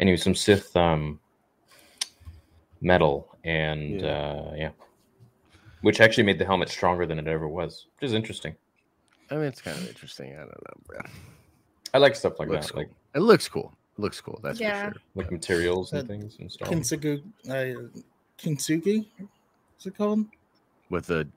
[0.00, 1.20] Anyway, some Sith um,
[2.80, 4.08] metal and Yeah.
[4.08, 4.70] uh, yeah,
[5.82, 8.54] which actually made the helmet stronger than it ever was, which is interesting.
[9.30, 10.32] I mean, it's kind of interesting.
[10.34, 10.98] I don't know, bro.
[11.94, 12.82] I like stuff like looks that, cool.
[12.82, 13.72] like it looks cool.
[13.96, 14.40] It looks cool.
[14.42, 14.88] That's Yeah.
[14.88, 15.02] for sure.
[15.14, 16.90] like materials and That things and Star Wars.
[16.90, 17.88] Kintsugi, uh,
[18.38, 19.06] Kintsugi,
[19.72, 20.26] what's it called?
[20.90, 21.28] With the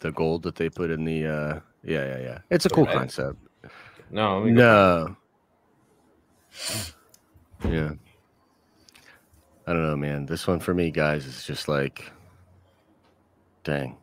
[0.00, 2.38] the gold that they put in the uh yeah, yeah, yeah.
[2.50, 2.96] It's a cool Right.
[2.96, 3.36] concept.
[4.10, 5.16] No, let me go-
[7.62, 7.70] No.
[7.70, 7.92] Yeah.
[9.66, 10.26] I don't know, man.
[10.26, 12.10] This one for me, guys, is just like
[13.62, 13.96] dang.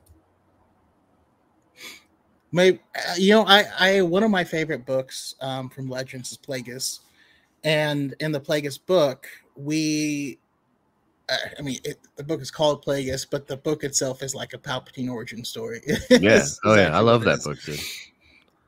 [2.52, 6.38] My, uh, you know, I, I one of my favorite books um, from Legends is
[6.38, 7.00] Plagueis,
[7.64, 10.40] and in the Plagueis book, we,
[11.30, 14.54] uh, I mean, it, the book is called Plagueis, but the book itself is like
[14.54, 15.82] a Palpatine origin story.
[16.10, 16.46] Yeah.
[16.64, 16.96] Oh yeah.
[16.96, 17.80] I love that book, dude.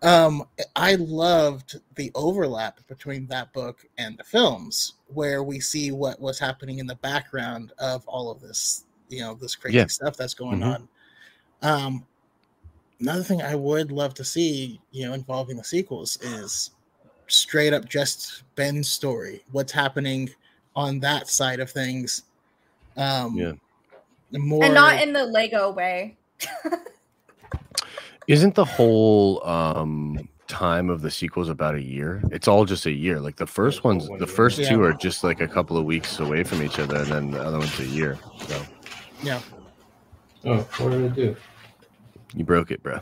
[0.02, 0.46] Um,
[0.78, 6.40] I loved the overlap between that book and the films, where we see what was
[6.40, 9.88] happening in the background of all of this, you know, this crazy Yeah.
[9.88, 10.74] stuff that's going Mhm.
[10.74, 10.90] on.
[11.62, 12.08] Um,
[13.02, 16.72] another thing I would love to see, you know, involving the sequels is
[17.32, 19.44] straight up just Ben's story.
[19.52, 20.30] What's happening
[20.76, 22.24] on that side of things?
[22.98, 23.54] Um, Yeah.
[24.32, 26.18] more and not in the Lego way.
[28.28, 32.22] Isn't the whole um time of the sequels about a year?
[32.32, 33.20] It's all just a year.
[33.20, 34.28] Like the first ones, the year.
[34.28, 37.32] first two are just like a couple of weeks away from each other, and then
[37.32, 38.18] the other one's a year.
[38.48, 38.62] So
[39.24, 39.42] yeah.
[40.46, 41.36] Oh, what did I do?
[42.36, 43.00] you broke it, bro.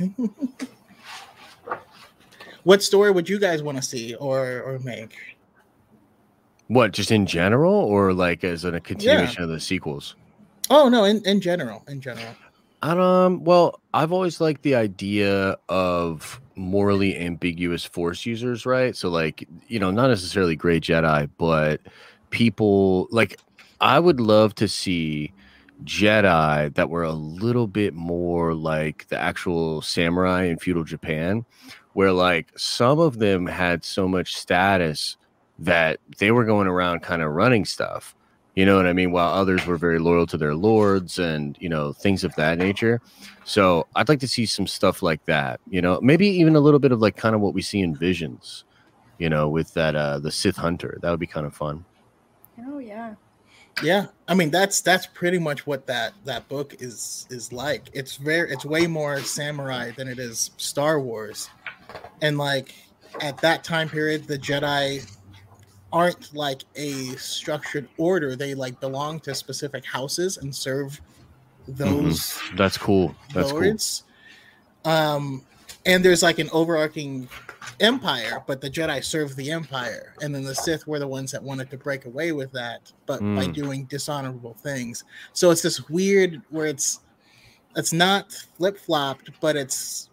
[2.68, 5.16] what story would you guys want to see or or make?
[6.66, 10.16] What, just in general, or like as in a continuation of the sequels?
[10.68, 12.28] Oh no, in, in general, in general.
[12.82, 18.94] Um, well, I've always liked the idea of morally ambiguous force users, right?
[18.94, 21.80] So like, you know, not necessarily great Jedi, but
[22.28, 23.38] people like
[23.80, 25.32] I would love to see
[25.84, 31.46] Jedi that were a little bit more like the actual samurai in feudal Japan,
[31.92, 35.16] where like some of them had so much status
[35.58, 38.14] that they were going around kind of running stuff.
[38.54, 39.12] You know what I mean?
[39.12, 43.00] While others were very loyal to their lords and, you know, things of that nature.
[43.44, 46.80] So I'd like to see some stuff like that, you know, maybe even a little
[46.80, 48.64] bit of like kind of what we see in Visions,
[49.18, 50.98] you know, with that, uh, the Sith Hunter.
[51.02, 51.84] That would be kind of fun.
[52.66, 53.14] Oh yeah.
[53.82, 57.88] Yeah, I mean that's that's pretty much what that that book is is like.
[57.92, 61.48] It's very it's way more samurai than it is Star Wars,
[62.22, 62.74] and like
[63.22, 65.08] at that time period, the Jedi
[65.92, 68.36] aren't like a structured order.
[68.36, 71.00] They like belong to specific houses and serve
[71.66, 73.14] those That's cool.
[73.34, 73.60] That's cool.
[73.60, 74.04] lords.
[74.84, 75.44] Um,
[75.86, 77.28] and there's like an overarching
[77.80, 81.42] empire, but the Jedi served the empire, and then the Sith were the ones that
[81.42, 83.54] wanted to break away with that, but by Mm.
[83.54, 85.04] doing dishonorable things.
[85.32, 87.00] So it's this weird where it's
[87.76, 90.08] it's not flip flopped, but it's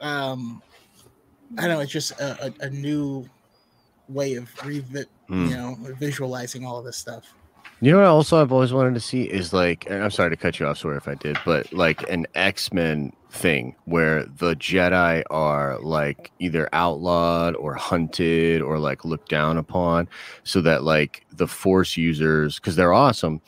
[0.00, 0.62] um,
[1.58, 3.28] I don't know, it's just a, a, a new
[4.08, 5.48] way of revi- Mm.
[5.48, 7.32] you know visualizing all of this stuff.
[7.80, 8.06] You know what?
[8.06, 10.78] Also, I've always wanted to see is like, and I'm sorry to cut you off,
[10.78, 16.30] sorry if I did, but like an X Men thing where the Jedi are like
[16.38, 20.08] either outlawed or hunted or like looked down upon,
[20.44, 23.40] so that like the Force users, because they're awesome,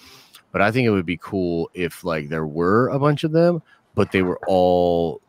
[0.51, 3.63] but I think it would be cool if like there were a bunch of them,
[3.95, 5.21] but they were all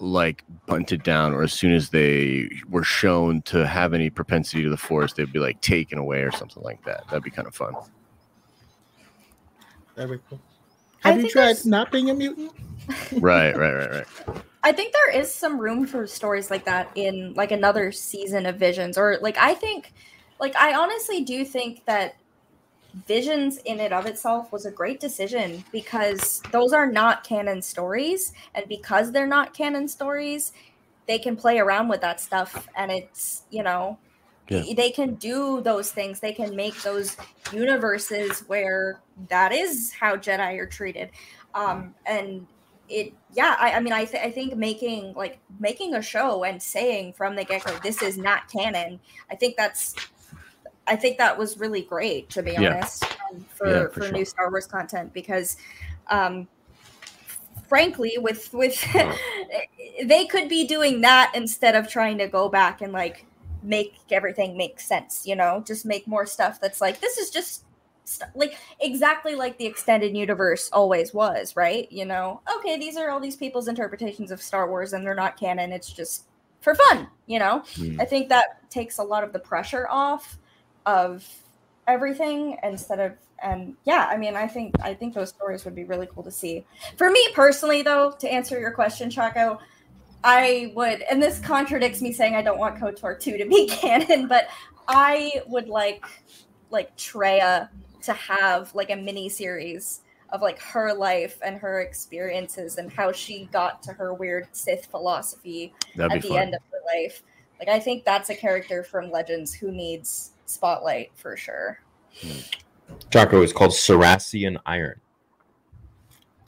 [0.00, 4.70] like bunted down, or as soon as they were shown to have any propensity to
[4.70, 7.04] the Force, they'd be like taken away or something like that.
[7.08, 7.74] That'd be kind of fun.
[9.94, 10.40] That'd be cool.
[11.04, 12.52] I Have you tried there's- not being a mutant?
[13.18, 14.06] right, right, right, right.
[14.62, 18.56] I think there is some room for stories like that in like another season of
[18.56, 19.92] Visions, or like I think,
[20.38, 22.16] like I honestly do think that
[23.06, 28.32] Visions in and of itself was a great decision because those are not canon stories,
[28.54, 30.52] and because they're not canon stories,
[31.06, 33.98] they can play around with that stuff, and it's you know.
[34.48, 34.74] Yeah.
[34.74, 36.18] They can do those things.
[36.18, 37.16] They can make those
[37.52, 38.98] universes where
[39.28, 41.10] that is how Jedi are treated,
[41.54, 42.48] um, and
[42.90, 46.60] it yeah i, I mean I, th- I think making like making a show and
[46.60, 49.00] saying from the get-go this is not canon
[49.30, 49.94] i think that's
[50.90, 52.74] i think that was really great to be Yeah.
[52.74, 54.12] honest um, for Yeah, for for, sure.
[54.12, 55.56] new star wars content because
[56.08, 56.46] um
[57.68, 58.84] frankly with with
[60.04, 63.24] they could be doing that instead of trying to go back and like
[63.62, 67.64] make everything make sense, you know, just make more stuff that's like this is just
[68.04, 71.90] st- like exactly like the extended universe always was, right?
[71.92, 75.38] You know, okay, these are all these people's interpretations of Star Wars and they're not
[75.38, 75.72] canon.
[75.72, 76.24] It's just
[76.60, 77.62] for fun, you know.
[77.76, 78.00] Hmm.
[78.00, 80.38] I think that takes a lot of the pressure off
[80.86, 81.26] of
[81.86, 83.12] everything instead of
[83.42, 86.30] and yeah, I mean, I think I think those stories would be really cool to
[86.30, 86.64] see.
[86.96, 89.58] For me personally, though, to answer your question, Chaco,
[90.22, 94.28] I would, and this contradicts me saying I don't want KOTOR 2 to be canon,
[94.28, 94.48] but
[94.88, 96.04] I would like
[96.70, 97.68] like Kreia
[98.02, 103.10] to have like a mini series of like her life and her experiences and how
[103.10, 106.38] she got to her weird Sith philosophy That'd at the fun.
[106.38, 107.22] end of her life.
[107.58, 111.78] Like I think that's a character from Legends who needs spotlight for sure.
[113.10, 115.00] Chaco is called Saracen Iron.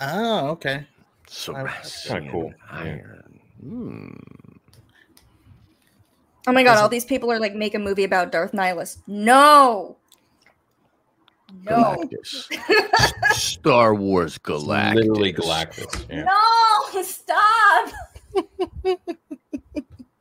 [0.01, 0.87] Oh, okay.
[1.29, 2.53] Saracen cool.
[2.71, 3.41] Iron.
[3.61, 4.09] Hmm.
[6.49, 8.99] Oh my god, all these people are like make a movie about Darth Nihilus.
[9.07, 9.97] No.
[11.63, 11.97] No.
[12.11, 12.49] Galactus.
[13.35, 14.95] Star Wars Galactus.
[14.97, 16.07] Literally Galactus.
[16.11, 16.25] Yeah.
[16.25, 17.93] No, stop.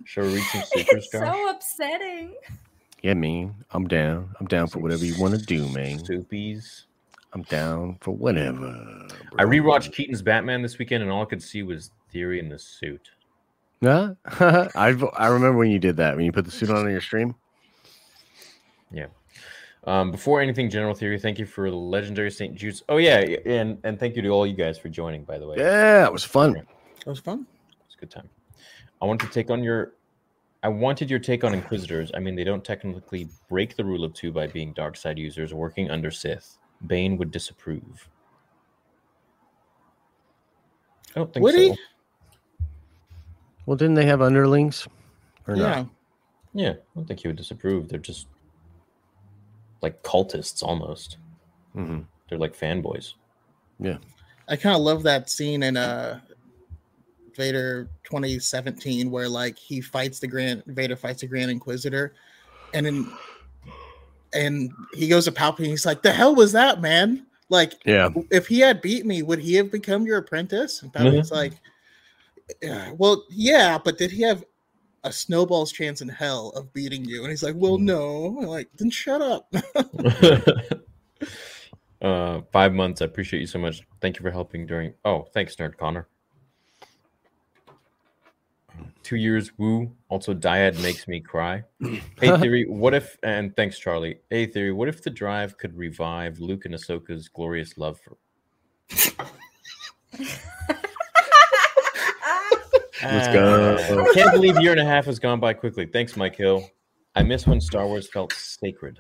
[0.04, 1.34] Shall we read some secrets, It's Josh?
[1.34, 2.36] so upsetting.
[3.02, 3.56] Yeah, man.
[3.72, 4.36] I'm down.
[4.40, 6.00] I'm down for whatever you want to do, man.
[6.00, 6.84] Soupies.
[7.34, 9.08] I'm down for whatever.
[9.38, 12.60] I rewatched Keaton's Batman this weekend, and all I could see was Theory in the
[12.60, 13.10] suit.
[13.82, 16.92] Nah, I I remember when you did that when you put the suit on in
[16.92, 17.34] your stream.
[18.92, 19.08] Yeah.
[19.86, 22.54] Um, before anything, General Theory, thank you for the legendary St.
[22.54, 22.84] Jude's.
[22.90, 25.24] Oh yeah, and and thank you to all you guys for joining.
[25.24, 26.56] By the way, Yeah, it was fun.
[26.56, 26.68] It
[27.08, 27.48] was fun.
[27.72, 28.30] It was a good time.
[29.02, 29.94] I want to take on your.
[30.64, 32.12] I wanted your take on Inquisitors.
[32.14, 35.54] I mean, they don't technically break the rule of two by being dark side users
[35.54, 36.58] working under Sith.
[36.86, 38.08] Bane would disapprove.
[41.16, 41.62] I don't think Would so.
[41.62, 41.76] he?
[43.66, 44.88] Well, didn't they have underlings?
[45.48, 45.70] Or Yeah.
[45.70, 45.88] not?
[46.54, 47.90] Yeah, I don't think he would disapprove.
[47.90, 48.28] They're just
[49.82, 51.18] like cultists almost.
[51.74, 53.14] hmm They're like fanboys.
[53.80, 53.98] Yeah.
[54.48, 56.20] I kind of love that scene in uh
[57.36, 62.14] Vader 2017 where like he fights the Grand Vader fights the Grand Inquisitor
[62.74, 63.12] and then
[64.34, 68.10] and he goes to Palpatine he's like the hell was that man like Yeah.
[68.30, 71.54] if he had beat me would he have become your apprentice and Palpatine's like
[72.62, 74.44] yeah, well yeah but did he have
[75.04, 78.70] a snowball's chance in hell of beating you and he's like well no I'm like
[78.78, 79.52] then shut up
[82.02, 83.02] uh, five months.
[83.02, 83.82] I appreciate you so much.
[84.02, 84.94] Thank you for helping during.
[85.06, 86.08] Oh, thanks, Nerd Connor.
[89.04, 89.92] Two years, woo.
[90.10, 91.64] Also, Dyad makes me cry.
[91.82, 92.02] Hey,
[92.38, 94.20] Theory, what if, and thanks, Charlie.
[94.30, 98.18] Hey, Theory, what if the drive could revive Luke and Ahsoka's glorious love for.
[103.04, 103.78] Let's go.
[103.80, 105.88] Ah, I can't believe a year and a half has gone by quickly.
[105.88, 106.70] Thanks, Mike Hill.
[107.16, 109.00] I miss when Star Wars felt sacred.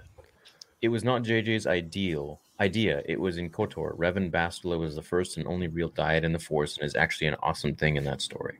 [0.81, 3.03] It was not JJ's ideal idea.
[3.05, 3.97] It was in KOTOR.
[3.97, 7.27] Revan Bastila was the first and only real dyad in the Force and is actually
[7.27, 8.59] an awesome thing in that story.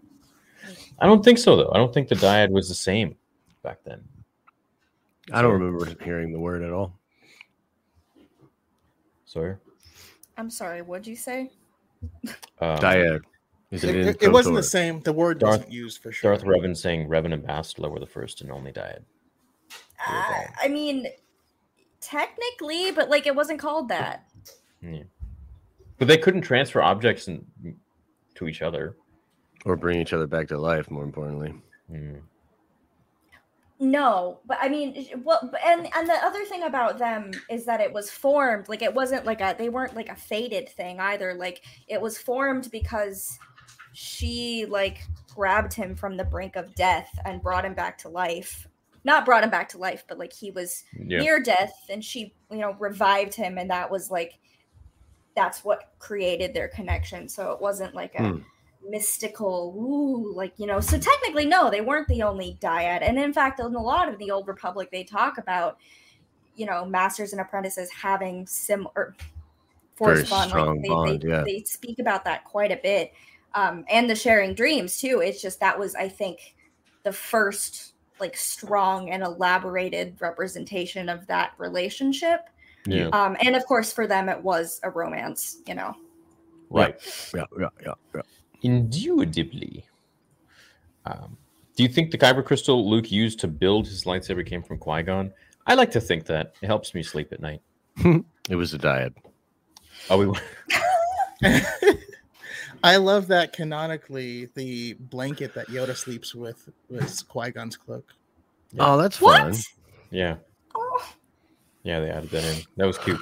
[1.02, 1.72] I don't think so, though.
[1.74, 3.16] I don't think the dyad was the same
[3.64, 4.02] back then.
[5.34, 6.98] I don't remember hearing the word at all.
[9.26, 9.56] Sorry.
[10.38, 11.52] I'm sorry, what'd you say?
[12.60, 13.22] Um, Dyad.
[13.72, 16.32] Is it, it, it- it wasn't the same the word Darth- wasn't used for sure
[16.36, 19.02] Darth Revan saying Revan and Bastila were the first and only dyad.
[20.06, 21.08] Uh, I mean,
[22.02, 24.26] technically, but like it wasn't called that.
[25.98, 27.46] But they couldn't transfer objects in,
[28.36, 28.98] to each other.
[29.66, 31.54] Or bring each other back to life, more importantly.
[31.90, 32.18] Hmm.
[33.80, 37.92] No, but I mean, well, and and the other thing about them is that it
[37.92, 41.34] was formed like it wasn't like a they weren't like a faded thing either.
[41.34, 43.40] Like it was formed because
[43.94, 45.02] she like
[45.36, 48.68] grabbed him from the brink of death and brought him back to life.
[49.04, 51.20] Not brought him back to life, but like he was Yeah.
[51.20, 54.38] near death and she, you know, revived him and that was like
[55.36, 57.28] that's what created their connection.
[57.28, 58.40] So it wasn't like a Hmm.
[58.88, 63.32] Mystical ooh like you know so technically no they weren't the only dyad and in
[63.32, 65.78] fact in a lot of the old republic they talk about
[66.56, 69.16] you know masters and apprentices having similar
[69.96, 71.44] force bond strong like they, bond, they, yeah.
[71.46, 73.14] they speak about that quite a bit
[73.54, 76.56] um and the sharing dreams too it's just that was i think
[77.04, 82.50] the first like strong and elaborated representation of that relationship
[82.88, 83.10] Yeah.
[83.14, 85.96] um and of course for them it was a romance you know
[86.72, 86.96] Right.
[87.36, 88.22] Yeah, yeah, yeah, yeah.
[88.62, 89.86] Indubitably.
[91.06, 91.38] Um,
[91.76, 95.04] do you think the kyber crystal Luke used to build his lightsaber came from Qui
[95.04, 95.32] Gon?
[95.66, 97.62] I like to think that it helps me sleep at night.
[98.50, 99.14] It was a dyad.
[100.10, 100.40] Oh, we
[102.84, 108.12] I love that canonically the blanket that Yoda sleeps with was Qui Gon's cloak.
[108.80, 109.52] Oh, that's fun.
[109.52, 109.64] What?
[110.10, 110.36] Yeah,
[110.76, 111.14] Oh.
[111.84, 112.64] yeah, they added that in.
[112.78, 113.20] That was cute.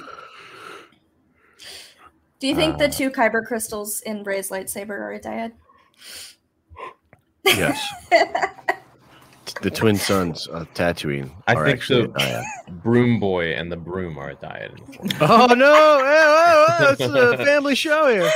[2.40, 5.52] Do you think the Uh, two kyber crystals in Rey's lightsaber are a dyad?
[7.44, 7.78] Yes.
[9.62, 12.10] the twin sons of Tatooine I are think actually so.
[12.12, 12.44] a dyad.
[12.82, 14.70] Broom boy and the broom are a dyad.
[14.78, 15.16] in the.
[15.20, 15.98] Oh no!
[15.98, 18.30] Hey, whoa, whoa, it's a family show here.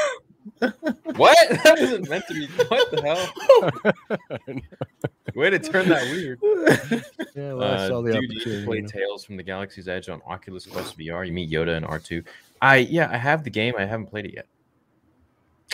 [1.17, 1.37] what?
[1.63, 2.47] That wasn't meant to be.
[2.69, 4.65] What the hell?
[5.35, 6.41] Way to turn that weird.
[7.37, 8.89] Yeah, well, I Uh, saw the dude, you play you know.
[8.89, 11.27] Tales from the Galaxy's Edge on Oculus Quest VR.
[11.27, 12.25] You meet Yoda and R2.
[12.63, 13.75] I yeah, I have the game.
[13.77, 14.47] I haven't played it yet,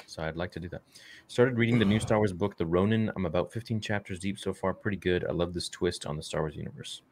[0.06, 0.80] so I'd like to do that.
[1.28, 3.12] Started reading the new Star Wars book, The Ronin.
[3.14, 4.72] I'm about 15 chapters deep so far.
[4.72, 5.26] Pretty good.
[5.26, 7.02] I love this twist on the Star Wars universe.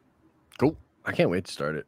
[0.57, 0.75] Cool.
[1.05, 1.85] I can't wait to start it.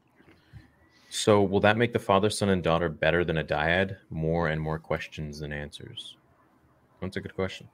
[1.14, 3.98] So, will that make the father, son, and daughter better than a dyad?
[4.10, 6.16] More and more questions than answers.
[7.02, 7.68] That's a good question.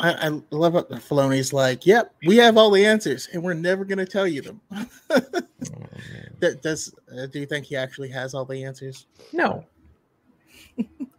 [0.00, 1.84] I, I love what Filoni's like.
[1.84, 4.60] Yep, we have all the answers, and we're never going to tell you them.
[4.70, 6.36] Oh, man.
[6.40, 9.06] Th- Does uh, do you think he actually has all the answers?
[9.32, 9.64] No,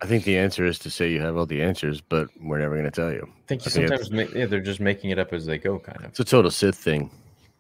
[0.01, 2.73] I think the answer is to say you have all the answers, but we're never
[2.73, 3.21] going to tell you.
[3.21, 5.99] I think I think sometimes yeah, they're just making it up as they go, kind
[5.99, 6.05] of.
[6.05, 7.11] It's a total Sith thing.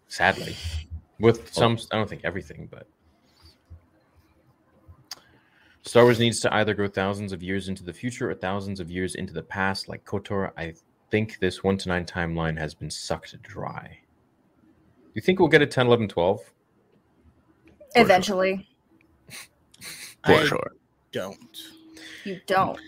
[0.07, 0.55] Sadly,
[1.19, 2.87] with some, I don't think everything, but
[5.83, 8.89] Star Wars needs to either go thousands of years into the future or thousands of
[8.89, 10.51] years into the past, like Kotor.
[10.57, 10.73] I
[11.11, 13.99] think this one to nine timeline has been sucked dry.
[13.99, 16.39] Do you think we'll get a 10, 11, 12?
[17.95, 18.67] Eventually,
[20.25, 20.71] For I sure.
[21.11, 21.57] don't.
[22.23, 22.79] you don't.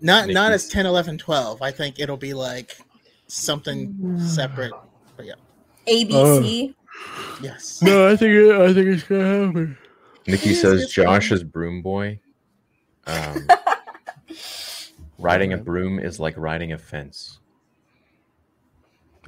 [0.00, 1.62] Not not Mickey's- as 10, 11, 12.
[1.62, 2.76] I think it'll be like
[3.28, 4.72] something separate.
[5.16, 5.34] But yeah.
[5.86, 6.74] ABC.
[7.42, 7.80] Yes.
[7.82, 9.78] No, I think it, I think it's gonna happen.
[10.26, 11.36] Nikki Yes, says yes, Josh ma'am.
[11.36, 12.18] is broom boy.
[13.06, 13.46] Um,
[15.18, 17.38] riding a broom is like riding a fence.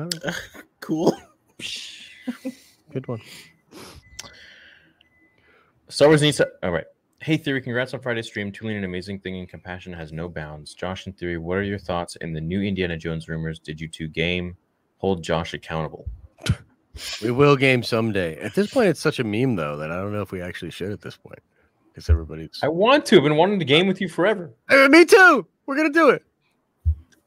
[0.00, 0.34] All right,
[0.80, 1.16] Cool.
[2.92, 3.20] Good one.
[5.88, 6.48] Star Wars needs to.
[6.62, 6.86] All right.
[7.20, 8.52] Hey, Theory, congrats on Friday's stream.
[8.52, 10.74] Truly an amazing thing, and compassion has no bounds.
[10.74, 13.58] Josh and Theory, what are your thoughts in the new Indiana Jones rumors?
[13.58, 14.56] Did you two game?
[14.98, 16.06] Hold Josh accountable.
[17.22, 18.36] We will game someday.
[18.38, 20.70] At this point, it's such a meme though that I don't know if we actually
[20.70, 21.40] should at this point
[21.92, 22.58] because everybody's.
[22.62, 23.16] I want to.
[23.16, 24.52] I've been wanting to game with you forever.
[24.70, 25.46] Eh, me too.
[25.66, 26.22] We're gonna do it.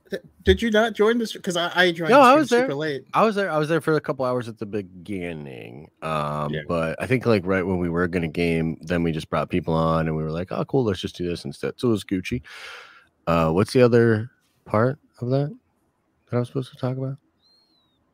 [0.09, 1.33] Th- Did you not join this?
[1.33, 2.61] Because I, I joined No, I stream was there.
[2.63, 3.03] super late.
[3.13, 3.51] I was there.
[3.51, 5.91] I was there for a couple hours at the beginning.
[6.01, 6.61] Um, Yeah.
[6.67, 9.73] but I think like right when we were gonna game, then we just brought people
[9.75, 11.73] on and we were like, oh, cool, let's just do this instead.
[11.77, 12.41] So it was Gucci.
[13.27, 14.31] Uh, what's the other
[14.65, 15.55] part of that
[16.31, 17.17] that I was supposed to talk about?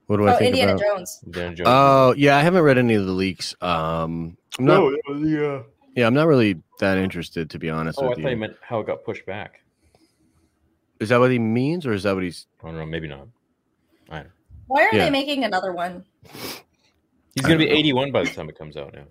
[0.08, 0.86] What do I Oh, think Indiana about?
[0.86, 1.22] Jones.
[1.26, 1.68] Indiana Jones.
[1.70, 3.56] Oh yeah, I haven't read any of the leaks.
[3.62, 4.94] Um, I'm not.
[5.20, 5.62] yeah.
[5.96, 8.30] Yeah, I'm not really that interested to be honest oh, I thought you.
[8.30, 9.62] you meant how it got pushed back.
[11.00, 12.48] Is that what he means, or is that what he's?
[12.64, 12.86] I don't know.
[12.86, 13.28] Maybe not.
[14.10, 14.30] I don't.
[14.68, 15.06] Why are Yeah.
[15.06, 16.04] they making another one?
[17.34, 17.74] He's gonna be know.
[17.76, 19.04] 81 by the time it comes out now.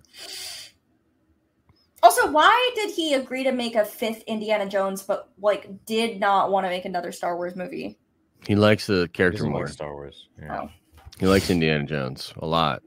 [2.02, 6.50] Also, why did he agree to make a fifth Indiana Jones, but like did not
[6.50, 7.98] want to make another Star Wars movie?
[8.46, 9.62] He likes the character doesn't more.
[9.64, 10.28] like Star Wars.
[10.40, 10.62] Yeah.
[10.64, 10.70] Oh.
[11.18, 12.82] He likes Indiana Jones a lot.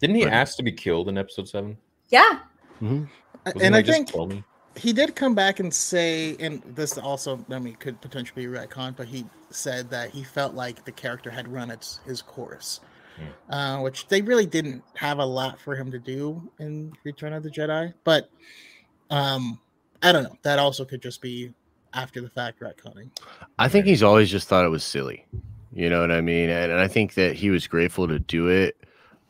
[0.00, 1.76] Didn't he But- ask to be killed in Episode Seven?
[2.08, 2.40] Yeah.
[2.80, 3.08] Mhm.
[3.46, 4.44] And he I think
[4.76, 8.94] he did come back and say, and this also, I mean, could potentially be retcon,
[8.96, 12.80] but he said that he felt like the character had run its his course,
[13.16, 13.52] Hmm.
[13.52, 17.42] uh, which they really didn't have a lot for him to do in Return of
[17.42, 17.92] the Jedi.
[18.04, 18.30] But
[19.10, 19.58] um,
[20.02, 20.36] I don't know.
[20.42, 21.52] That also could just be
[21.92, 23.10] after the fact retconning.
[23.58, 25.26] I think he's always just thought it was silly.
[25.72, 26.50] You know what I mean?
[26.50, 28.76] And, and I think that he was grateful to do it,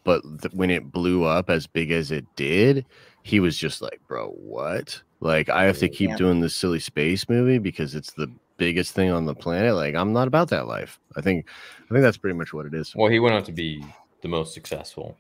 [0.04, 2.86] but th- when it blew up as big as it did,
[3.22, 5.02] he was just like, "Bro, what?
[5.20, 6.16] Like, I have to keep Yeah.
[6.16, 9.74] doing this silly space movie because it's the biggest thing on the planet.
[9.74, 11.46] Like, I'm not about that life." I think,
[11.84, 12.94] I think that's pretty much what it is.
[12.96, 13.84] Well, he went on to be
[14.22, 15.16] the most successful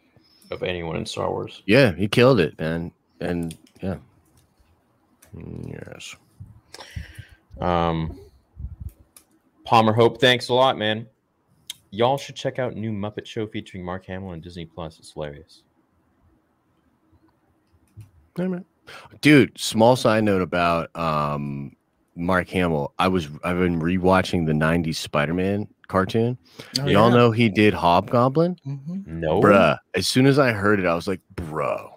[0.50, 1.62] of anyone in Star Wars.
[1.66, 2.92] Yeah, he killed it, man.
[3.20, 3.96] And yeah,
[5.36, 6.16] Mm, yes.
[7.60, 8.18] Um,
[9.70, 11.06] Palmer Hope, thanks a lot, man.
[11.92, 14.98] Y'all should check out new Muppet Show featuring Mark Hamill on Disney Plus.
[14.98, 15.62] It's hilarious.
[18.36, 18.64] All right.
[19.20, 21.76] Dude, small side note about um
[22.16, 22.92] Mark Hamill.
[22.98, 26.36] I was I've been rewatching the 90s Spider-Man cartoon.
[26.80, 27.16] Oh, Y'all yeah.
[27.16, 28.56] know he did Hobgoblin?
[28.66, 29.06] Mhm.
[29.06, 29.78] No, Bruh.
[29.94, 31.92] As soon as I heard it, I was like, bro.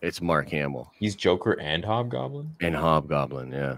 [0.00, 2.56] It's Mark Hamill he's Joker and Hobgoblin.
[2.62, 3.76] and Hobgoblin, yeah.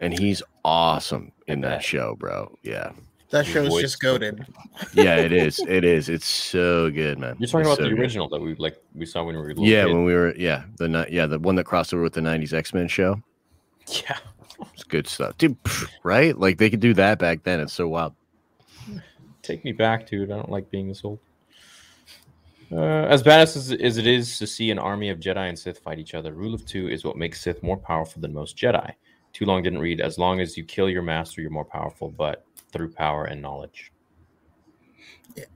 [0.00, 1.84] And he's awesome in that bet.
[1.84, 2.56] show, bro.
[2.62, 2.92] Yeah.
[3.30, 4.44] That His show's voice just is goaded.
[4.92, 5.60] Yeah, it is.
[5.68, 6.08] It is.
[6.08, 7.36] It's so good, man.
[7.38, 7.98] You're talking It's about so the good.
[8.00, 9.94] original that we like we saw when we were little Yeah, kids.
[9.94, 12.52] when we were yeah, the ni- yeah, the one that crossed over with the 90s
[12.52, 13.22] X-Men show.
[13.86, 14.16] Yeah.
[14.74, 15.56] It's good stuff, dude.
[16.02, 16.36] Right?
[16.38, 17.60] Like they could do that back then.
[17.60, 18.14] It's so wild.
[19.42, 20.30] Take me back, dude.
[20.30, 21.18] I don't like being this old.
[22.70, 22.76] Uh,
[23.08, 25.98] as badass as, as it is to see an army of Jedi and Sith fight
[25.98, 28.92] each other, Rule of Two is what makes Sith more powerful than most Jedi.
[29.32, 30.00] Too long didn't read.
[30.00, 33.92] As long as you kill your master, you're more powerful, but through power and knowledge.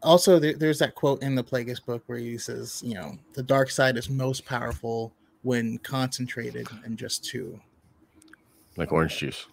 [0.03, 3.43] Also, there, there's that quote in the Plagueis book where he says, you know, the
[3.43, 7.61] dark side is most powerful when concentrated in just two.
[8.77, 9.47] Like orange juice.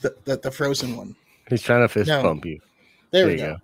[0.00, 1.14] The, the, the frozen one.
[1.48, 2.22] He's trying to fist No.
[2.22, 2.58] bump you.
[3.10, 3.54] There, There we you go.
[3.54, 3.58] go.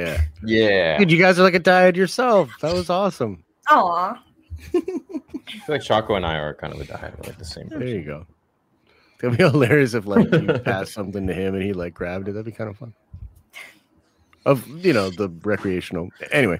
[0.00, 0.20] Yeah.
[0.44, 0.98] Yeah.
[0.98, 2.50] Dude, you guys are like a dyad yourself.
[2.60, 3.42] That was awesome.
[3.70, 4.22] Aw.
[5.34, 7.16] I feel like Chaco and I are kind of a dyad.
[7.18, 7.94] We're like the same There person.
[7.94, 8.26] you go.
[9.22, 12.32] It'd be hilarious if like you passed something to him and he like grabbed it.
[12.32, 12.94] That'd be kind of fun.
[14.44, 16.08] Of you know the recreational.
[16.32, 16.58] Anyway,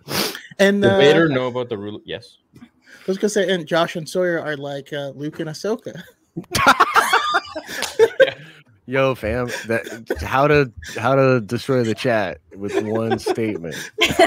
[0.60, 2.00] And Did uh, Vader know about the rule?
[2.04, 2.38] Yes.
[2.60, 2.64] I
[3.08, 6.00] was gonna say, and Josh and Sawyer are like uh, Luke and Ahsoka.
[8.86, 13.74] yo fam, that how to how to destroy the chat with one statement.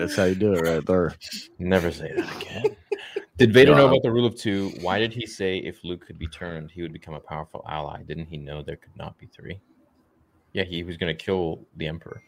[0.00, 1.14] That's how you do it right there.
[1.58, 2.76] Never say that again.
[3.38, 4.70] Did Vader know about the rule of two?
[4.82, 8.02] Why did he say if Luke could be turned, he would become a powerful ally?
[8.02, 9.58] Didn't he know there could not be three?
[10.52, 12.20] Yeah, he was going to kill the Emperor.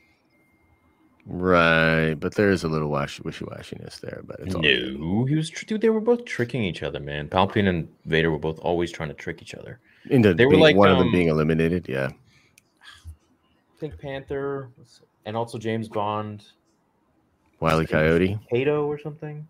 [1.26, 4.98] Right, but there is a little wash wishy washiness there, but it's all good.
[4.98, 5.50] No, he was.
[5.50, 7.28] Tr- dude, they were both tricking each other, man.
[7.28, 9.80] Palpatine and Vader were both always trying to trick each other.
[10.10, 11.86] into They were like, one of them um, being eliminated.
[11.88, 12.10] Yeah,
[13.78, 14.70] Pink Panther,
[15.26, 16.44] and also James Bond,
[17.62, 17.86] Wile E.
[17.86, 19.46] Coyote, Kato or something.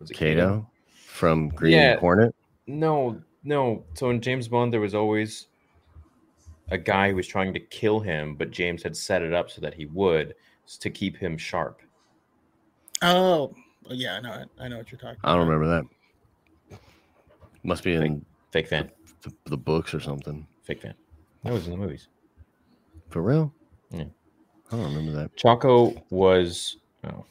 [0.00, 0.68] Was it Kato
[1.06, 1.96] from Green Yeah.
[1.98, 2.34] Hornet.
[2.66, 3.84] No, no.
[3.94, 5.46] So in James Bond, there was always
[6.70, 9.60] a guy who was trying to kill him, but James had set it up so
[9.60, 10.34] that he would
[10.80, 11.80] to keep him sharp.
[13.02, 13.54] Oh,
[13.88, 14.44] yeah, I know.
[14.58, 15.18] I know what you're talking.
[15.22, 15.52] I don't about.
[15.54, 15.86] remember
[16.70, 16.78] that.
[17.62, 18.90] Must be in Fake fan,
[19.22, 20.46] the, the books or something.
[20.62, 20.94] fake fan.
[21.44, 22.08] That was in the movies.
[23.10, 23.52] For real?
[23.90, 24.04] Yeah.
[24.72, 25.36] I don't remember that.
[25.36, 26.78] Chaco was.
[27.04, 27.24] Oh.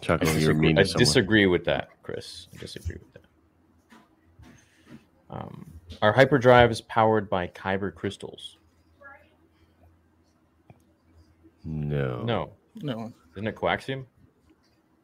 [0.00, 2.48] Choco, I you're disagree, mean I disagree with that, Chris.
[2.54, 3.22] I disagree with that.
[5.30, 8.56] Um, our hyperdrive is powered by Kyber crystals.
[11.64, 12.22] No.
[12.22, 13.12] No, No.
[13.34, 14.06] isn't it coaxium?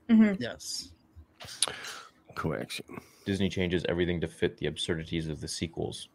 [0.09, 0.37] Mhm.
[0.41, 0.93] Yes.
[2.35, 3.03] Coaxium.
[3.27, 6.09] Disney changes everything to fit the absurdities of the sequels.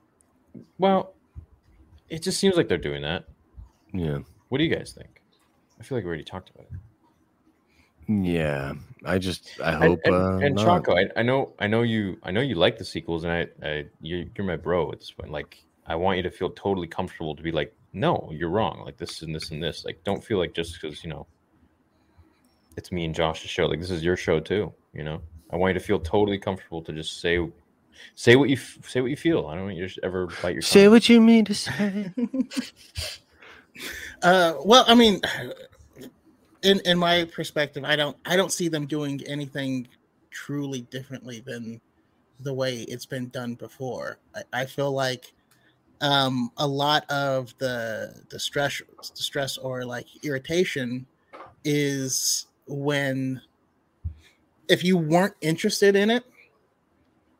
[0.77, 1.13] Well,
[2.09, 3.25] it just seems like they're doing that.
[3.93, 4.19] Yeah.
[4.49, 5.21] What do you guys think?
[5.79, 6.79] I feel like we already talked about it.
[8.25, 8.73] Yeah.
[9.05, 10.57] I just I hope and, uh and.
[10.57, 13.47] Chaco, I, I know, I know you, I know you like the sequels, and I,
[13.65, 15.31] I you're, you're my bro at this point.
[15.31, 18.83] Like, I want you to feel totally comfortable to be like, no, you're wrong.
[18.85, 19.85] Like this and this and this.
[19.85, 21.27] Like, don't feel like just because you know
[22.77, 23.65] it's me and Josh's show.
[23.65, 24.73] Like this is your show too.
[24.93, 25.21] You know,
[25.51, 27.37] I want you to feel totally comfortable to just say,
[28.15, 29.47] say what you f- say what you feel.
[29.47, 30.93] I don't want you to ever bite your Say tongue.
[30.93, 32.11] what you mean to say.
[34.21, 35.21] Uh, well, I mean,
[36.63, 39.87] in in my perspective, I don't I don't see them doing anything
[40.31, 41.79] truly differently than
[42.41, 44.19] the way it's been done before.
[44.35, 45.31] I, I feel like
[46.01, 51.05] um, a lot of the the stress the stress or like irritation
[51.63, 53.41] is when
[54.67, 56.23] if you weren't interested in it,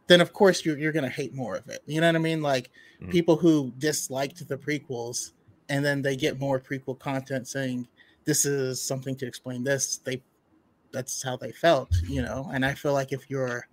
[0.10, 1.82] then of course you're you're gonna hate more of it.
[1.86, 2.42] You know what I mean?
[2.42, 2.70] Like
[3.02, 3.12] Mhm.
[3.12, 5.32] people who disliked the prequels
[5.70, 7.88] and then they get more prequel content saying
[8.26, 10.22] this is something to explain this they
[10.92, 13.68] that's how they felt you know and i feel like if you're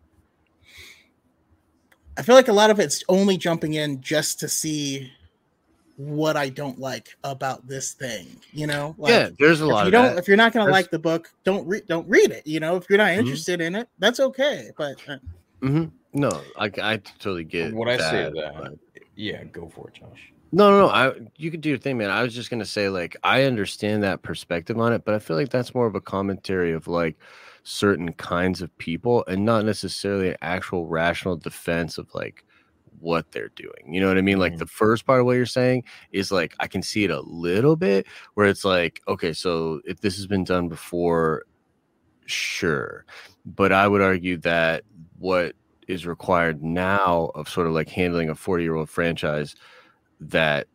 [2.18, 5.10] i feel like a lot of it's only jumping in just to see
[5.96, 9.80] what i don't like about this thing you know like, yeah, there's a if lot
[9.80, 10.18] you of don't that.
[10.18, 12.76] if you're not going to like the book don't read don't read it you know
[12.76, 13.18] if you're not Mhm.
[13.18, 15.16] interested in it that's okay but uh,
[15.62, 15.90] Mhm.
[16.16, 18.54] No, I, I totally get What I say to that, that,
[18.94, 20.32] but- yeah, go for it, Josh.
[20.52, 20.88] No, no, no.
[20.88, 22.08] I you could do your thing, man.
[22.08, 25.36] I was just gonna say, like, I understand that perspective on it, but I feel
[25.36, 27.16] like that's more of a commentary of like
[27.64, 32.44] certain kinds of people and not necessarily an actual rational defense of like
[33.00, 33.92] what they're doing.
[33.92, 34.38] You know what I mean?
[34.38, 34.58] Like Mhm.
[34.60, 37.76] the first part of what you're saying is like I can see it a little
[37.76, 41.42] bit where it's like, okay, so if this has been done before,
[42.24, 43.04] sure.
[43.44, 44.84] But I would argue that
[45.18, 45.54] what
[45.86, 49.54] is required now of sort of like handling a 40 year old franchise
[50.20, 50.66] that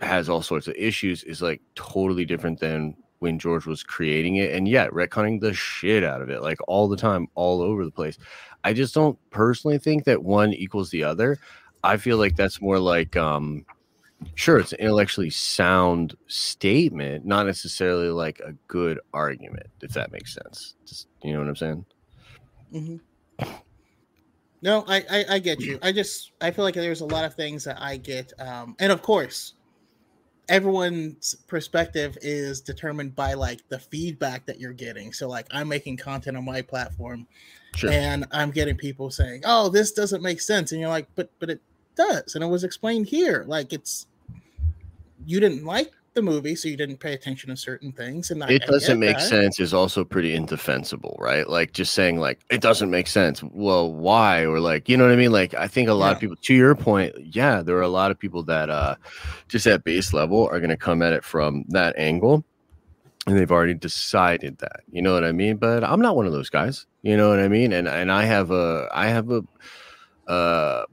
[0.00, 4.52] has all sorts of issues is like totally different than when George was creating it.
[4.52, 7.90] And yet, retconning the shit out of it, like all the time, all over the
[7.90, 8.18] place.
[8.64, 11.38] I just don't personally think that one equals the other.
[11.84, 13.64] I feel like that's more like um
[14.34, 20.34] sure it's an intellectually sound statement, not necessarily like a good argument, if that makes
[20.34, 20.74] sense.
[20.86, 21.84] Just you know what I'm saying?
[22.72, 22.96] hmm
[24.62, 25.78] No, I, I I get you.
[25.82, 28.92] I just I feel like there's a lot of things that I get, um, and
[28.92, 29.54] of course,
[30.48, 35.12] everyone's perspective is determined by like the feedback that you're getting.
[35.12, 37.26] So like I'm making content on my platform,
[37.74, 37.90] Sure.
[37.90, 41.50] and I'm getting people saying, "Oh, this doesn't make sense," and you're like, "But but
[41.50, 41.60] it
[41.96, 43.44] does," and it was explained here.
[43.48, 44.06] Like it's
[45.26, 48.48] you didn't like the movie, so you didn't pay attention to certain things, and I,
[48.48, 49.28] it I doesn't get make that.
[49.28, 51.48] sense is also pretty indefensible, right?
[51.48, 53.42] Like just saying like it doesn't make sense.
[53.42, 54.44] Well, why?
[54.44, 55.32] Or like, you know what I mean?
[55.32, 58.10] Like I think a lot of people to your point, yeah, there are a lot
[58.10, 58.96] of people that uh
[59.48, 62.44] just at base level are gonna come at it from that angle.
[63.26, 64.80] And they've already decided that.
[64.90, 65.56] You know what I mean?
[65.56, 66.86] But I'm not one of those guys.
[67.02, 67.72] You know what I mean?
[67.72, 69.42] And and I have a I have a
[70.26, 70.84] uh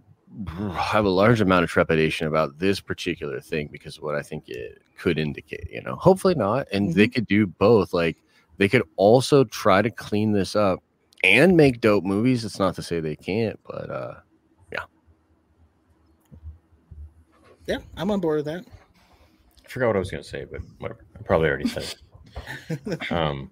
[0.73, 4.47] have a large amount of trepidation about this particular thing because of what I think
[4.47, 5.95] it could indicate, you know.
[5.95, 6.67] Hopefully not.
[6.71, 7.93] And they could do both.
[7.93, 8.17] Like
[8.57, 10.83] they could also try to clean this up
[11.23, 12.45] and make dope movies.
[12.45, 14.13] It's not to say they can't, but uh
[14.71, 14.83] yeah.
[17.67, 18.65] Yeah, I'm on board with that.
[19.65, 21.05] I forgot what I was going to say, but whatever.
[21.17, 21.95] I probably already said
[22.69, 23.11] it.
[23.11, 23.51] um,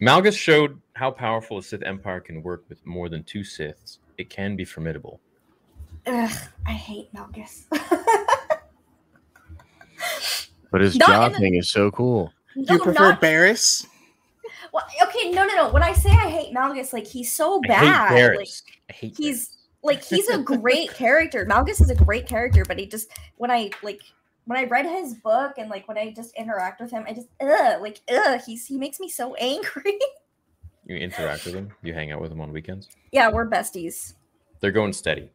[0.00, 3.98] Malgus showed how powerful a Sith Empire can work with more than two Siths.
[4.16, 5.20] It can be formidable.
[6.06, 6.30] Ugh,
[6.66, 7.64] I hate Malgus.
[10.70, 12.32] but his Not in job the- thing is so cool.
[12.54, 13.86] Do you prefer not- Barris?
[14.72, 15.68] Well, okay, no, no, no.
[15.70, 17.80] When I say I hate Malgus, like he's so I bad.
[17.82, 18.62] hate like, Barris.
[18.88, 21.44] I hate he's like he's a great character.
[21.44, 24.00] Malgus is a great character, but he just when I like
[24.44, 27.28] when I read his book and like when I just interact with him, I just
[27.40, 29.98] ugh, like ugh, he's he makes me so angry.
[30.86, 31.72] You interact with him?
[31.82, 32.88] You hang out with him on weekends.
[33.12, 34.14] yeah, we're besties.
[34.60, 35.30] They're going steady.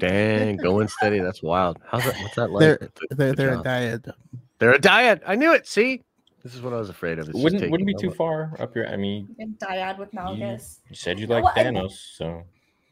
[0.00, 1.18] Dang, going steady.
[1.20, 1.78] That's wild.
[1.86, 2.14] How's that?
[2.22, 2.60] What's that like?
[2.60, 3.64] They're- They're they're a John?
[3.64, 4.12] dyad.
[4.58, 5.20] They're a dyad.
[5.26, 5.66] I knew it.
[5.66, 6.02] See,
[6.42, 7.28] this is what I was afraid of.
[7.28, 8.86] It's wouldn't wouldn't be too far up your.
[8.88, 10.78] I mean, And dyad with Malgus.
[10.88, 12.42] you said you like Well, I- Thanos, so.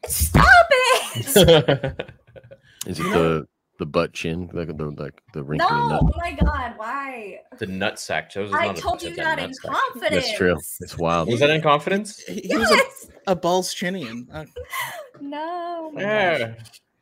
[0.06, 1.16] Stop it!
[2.86, 3.46] Is it the
[3.78, 6.00] the butt chin, like the like the wrinkly no, nut?
[6.04, 7.40] oh my god, why?
[7.58, 8.52] the nutsack chose.
[8.52, 10.10] I told you that in confidence.
[10.26, 10.56] That's true.
[10.80, 11.28] It's wild.
[11.28, 12.18] Was that in confidence?
[12.20, 13.10] He, he was a, Yes.
[13.26, 14.26] a balls chinian.
[14.32, 14.44] Uh,
[15.20, 15.90] No.
[15.94, 16.10] my gosh.
[16.40, 16.54] Yeah.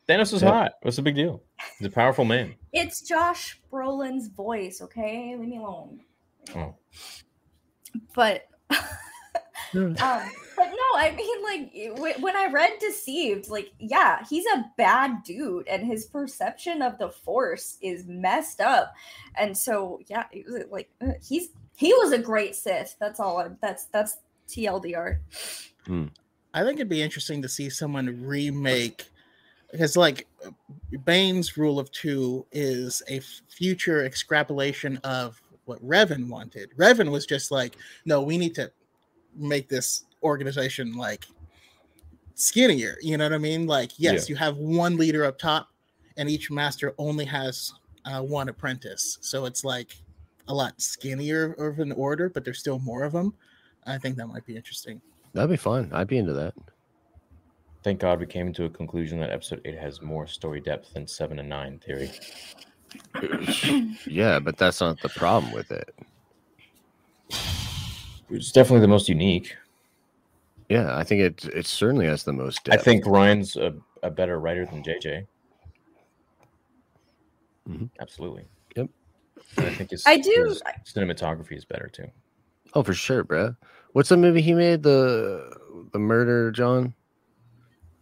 [0.07, 0.51] Thanos was Yeah.
[0.51, 0.73] hot.
[0.81, 1.41] What's the big deal?
[1.79, 2.55] He's a powerful man.
[2.73, 5.35] It's Josh Brolin's voice, okay?
[5.37, 6.01] Leave me alone.
[6.55, 6.75] Oh.
[8.13, 9.95] But um
[10.57, 15.67] but no, I mean like when I read Deceived, like yeah, he's a bad dude
[15.67, 18.93] and his perception of the force is messed up.
[19.35, 22.95] And so yeah, it was like uh, he's he was a great Sith.
[22.99, 24.17] That's all I that's that's
[24.49, 25.19] TLDR.
[26.53, 29.09] I think it'd be interesting to see someone remake
[29.75, 30.25] because, like,
[31.03, 33.19] Bane's rule of two is a
[33.49, 36.71] future extrapolation of what Revan wanted.
[36.77, 37.75] Revan was just like,
[38.05, 38.71] no, we need to
[39.35, 41.25] make this organization like
[42.35, 42.95] skinnier.
[43.01, 43.67] You know what I mean?
[43.67, 45.69] Like, yes, you have one leader up top,
[46.15, 47.73] and each master only has
[48.05, 49.17] uh, one apprentice.
[49.19, 49.97] So it's like
[50.47, 53.33] a lot skinnier of an order, but there's still more of them.
[53.85, 55.01] I think that might be interesting.
[55.33, 55.89] That'd be fun.
[55.91, 56.53] I'd be into that.
[57.85, 61.05] Thank God we came to a conclusion that episode eight has more story depth than
[61.05, 62.09] seven and nine theory.
[64.07, 65.93] yeah, but that's not the problem with it.
[68.31, 69.55] It's definitely the most unique.
[70.67, 72.67] Yeah, I think it it certainly has the most.
[72.71, 75.27] I think Rian's a, a better writer than JJ.
[77.69, 77.91] Mhm.
[77.99, 78.45] Absolutely.
[78.75, 78.89] Yep.
[79.57, 82.07] And I think his, I do- his cinematography is better too.
[82.73, 83.55] Oh, for sure, bro.
[83.91, 84.81] What's the movie he made?
[84.81, 85.55] The
[85.93, 86.95] the murder, John,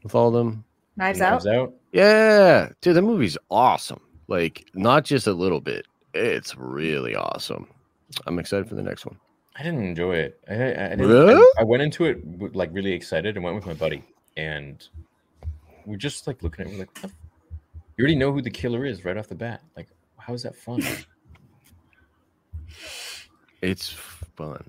[0.04, 0.64] with all them.
[0.96, 1.56] Knives Knives out.
[1.56, 1.74] out.
[1.92, 4.02] Yeah, dude, that movie's awesome.
[4.28, 5.86] Like, not just a little bit.
[6.14, 7.68] It's really awesome.
[8.28, 9.18] I'm excited for the next one.
[9.56, 10.40] I didn't enjoy it.
[10.50, 11.34] I, I, I, didn't, Really?
[11.36, 14.04] I, I went into it like really excited and went with my buddy,
[14.38, 14.88] and
[15.86, 17.12] we're just like looking at it, we're like, what
[17.98, 19.62] you already know who the killer is right off the bat.
[19.78, 20.82] Like, how is that fun?
[23.62, 24.64] It's fun.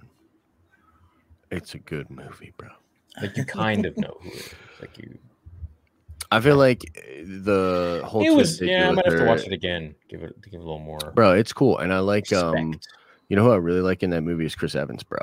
[1.51, 2.69] It's a good movie, bro.
[3.20, 4.55] Like, you kind of know who it is.
[4.81, 5.19] Like, you.
[6.32, 6.81] I feel like
[7.24, 8.61] the whole It was.
[8.61, 9.95] Yeah, I might have to watch it again.
[10.09, 10.35] Give it.
[10.43, 10.99] Give it a little more.
[11.15, 11.32] bro.
[11.35, 12.78] It's cool, and I like um.
[13.28, 15.19] You know who I really like in that movie is Chris Evans, bro.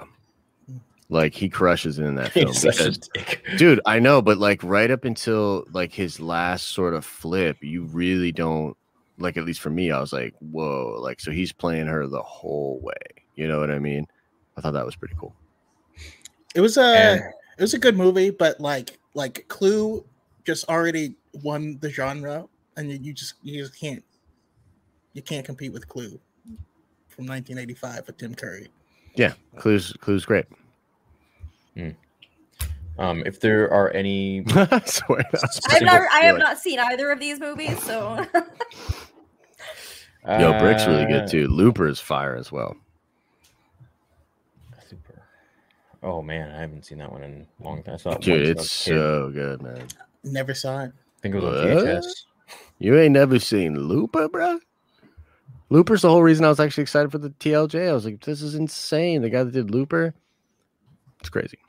[1.09, 2.47] Like he crushes it in that film.
[2.47, 6.69] He's such a because- dude i know but like right up until like his last
[6.69, 8.77] sort of flip you really don't
[9.17, 12.21] like at least for me i was like whoa like so he's playing her the
[12.21, 12.95] whole way
[13.35, 14.07] you know what i mean
[14.57, 15.35] i thought that was pretty cool
[16.55, 17.21] It was a And-
[17.61, 20.03] it was a good movie, but like like Clue
[20.45, 21.13] just already
[21.43, 24.03] won the genre, and you, you just you just can't
[25.13, 26.19] you can't compete with Clue
[27.07, 28.69] from 1985 with Tim Curry.
[29.13, 30.45] Yeah, Clue's Clue's great.
[32.97, 35.23] Um, if there are any, I swear.
[35.69, 38.25] I've never, I have not seen either of these movies, so
[40.27, 41.47] Yo, Brick's really Uh, good too.
[41.47, 42.75] Looper is fire as well.
[44.87, 45.21] Super.
[46.03, 47.95] Oh man, I haven't seen that one in a long time.
[47.95, 48.93] I saw it Dude, once I it's was kid.
[48.95, 49.87] so good, man.
[50.23, 50.91] Never saw it.
[50.93, 52.03] I think it was on VHS.
[52.79, 54.59] You ain't never seen Looper, bro?
[55.69, 57.87] Looper's the whole reason I was actually excited for the TLJ.
[57.89, 59.21] I was like, this is insane.
[59.21, 60.13] The guy that did Looper,
[61.19, 61.59] it's crazy.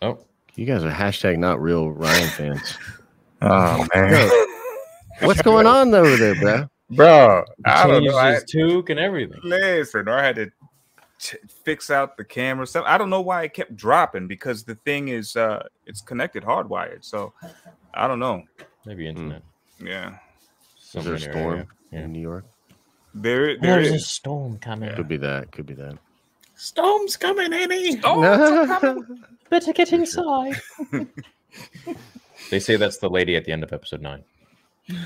[0.00, 0.18] Oh,
[0.54, 2.78] You guys are hashtag not real Rian fans.
[3.44, 4.30] Oh man,
[5.22, 6.70] what's going on over there, bro?
[6.96, 7.44] Bro!
[7.64, 8.18] I don't changed know.
[8.18, 9.40] I, his toque and everything.
[9.42, 10.50] listen, I had to
[11.18, 12.84] t- fix out the camera stuff.
[12.86, 17.04] I don't know why it kept dropping because the thing is, uh, it's connected hardwired.
[17.04, 17.32] So
[17.94, 18.42] I don't know.
[18.86, 19.42] Maybe internet.
[19.80, 20.16] Yeah,
[20.94, 21.66] Is there a in storm area.
[21.90, 22.00] Yeah.
[22.00, 22.44] in New York?
[23.14, 24.94] there, there There's a storm coming.
[24.94, 25.50] Could be that.
[25.52, 25.98] Could be that.
[26.54, 28.00] Storm's coming, Annie.
[28.04, 29.04] Oh,
[29.50, 30.60] Better get inside.
[32.50, 34.24] They say that's the lady at the end of episode nine.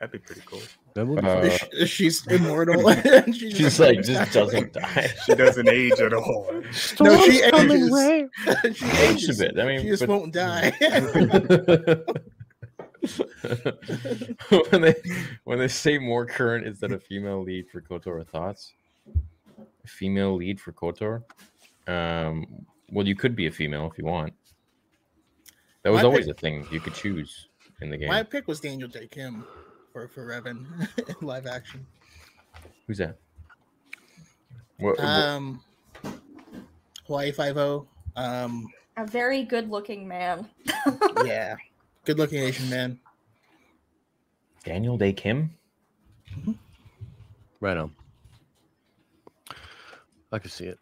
[0.00, 0.60] that'd be pretty cool.
[0.94, 1.86] That would be Uh, fun.
[1.86, 2.88] She's immortal.
[2.88, 5.10] and she She's like just doesn't die.
[5.26, 6.50] She doesn't age at all.
[7.00, 7.90] No, she ages.
[7.92, 8.28] Rey.
[8.74, 9.58] she Aged a bit.
[9.60, 10.72] I mean, She just but- won't die.
[14.70, 14.94] when they
[15.44, 18.72] when they say more current is that a female lead for Kotor thoughts?
[19.84, 21.22] A female lead for Kotor?
[21.86, 22.46] Um
[22.90, 24.32] well you could be a female if you want.
[25.82, 27.48] That was My always pick- a thing you could choose
[27.80, 28.08] in the game.
[28.08, 29.44] My pick was Daniel Dae Kim
[29.92, 30.64] for for Revan
[31.20, 31.86] in live action.
[32.86, 33.16] Who's that?
[34.78, 35.60] What, what- Um,
[37.06, 37.86] Hawaii Five O.
[38.16, 40.48] Um, a very good-looking man.
[41.24, 41.56] yeah,
[42.04, 42.98] good looking Asian man.
[44.64, 45.50] Daniel Dae Kim?
[47.60, 47.92] Right on.
[50.32, 50.78] I can see it.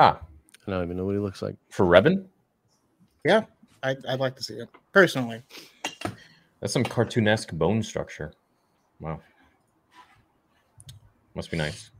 [0.00, 0.20] Ah,
[0.66, 1.56] I don't even know what he looks like.
[1.70, 2.26] for Revan?
[3.24, 3.44] Yeah,
[3.82, 5.42] I, I'd like to see it personally.
[6.60, 8.32] That's some cartoonesque bone structure.
[9.02, 9.20] Wow.
[11.34, 11.90] Must be nice.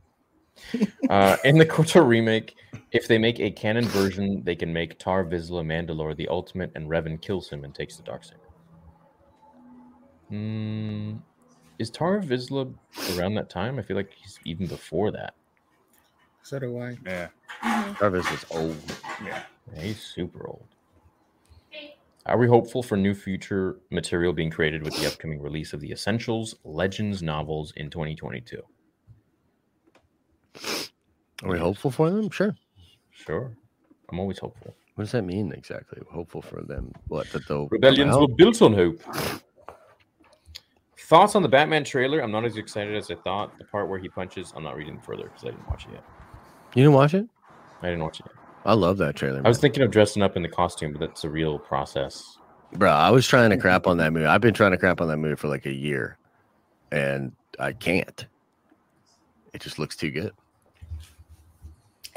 [1.09, 2.55] uh, in the KOTOR remake,
[2.91, 6.89] if they make a canon version, they can make Tar Vizsla Mandalore the ultimate, and
[6.89, 8.37] Revan kills him and takes the Darksaber.
[10.29, 11.15] Hmm,
[11.77, 12.73] is Tar Vizsla
[13.17, 13.79] around that time?
[13.79, 15.33] I feel like he's even before that.
[16.43, 16.97] So do I.
[17.05, 17.27] Yeah,
[17.61, 18.97] Tar Vizsla is old.
[19.25, 19.43] yeah.
[19.75, 20.67] Yeah, he's super old.
[22.25, 25.91] Are we hopeful for new future material being created with the upcoming release of the
[25.91, 28.61] Essentials Legends novels in 2022?
[31.43, 32.29] Are we hopeful for them?
[32.29, 32.55] Sure.
[33.11, 33.51] Sure.
[34.09, 34.73] I'm always hopeful.
[34.95, 35.99] What does that mean exactly?
[36.09, 36.93] Hopeful for them?
[37.07, 39.01] What that they'll Rebellions were built on hope.
[40.97, 42.21] Thoughts on the Batman trailer?
[42.21, 43.57] I'm not as excited as I thought.
[43.57, 46.03] The part where he punches, I'm not reading further because I didn't watch it yet.
[46.75, 47.27] You didn't watch it?
[47.81, 48.42] I didn't watch it yet.
[48.65, 49.41] I love that trailer.
[49.43, 52.37] I was thinking of dressing up in the costume, but that's a real process.
[52.73, 54.25] Bro, I was trying to crap on that movie.
[54.25, 56.17] I've been trying to crap on that movie for like a year,
[56.91, 58.25] and I can't.
[59.53, 60.31] It just looks too good.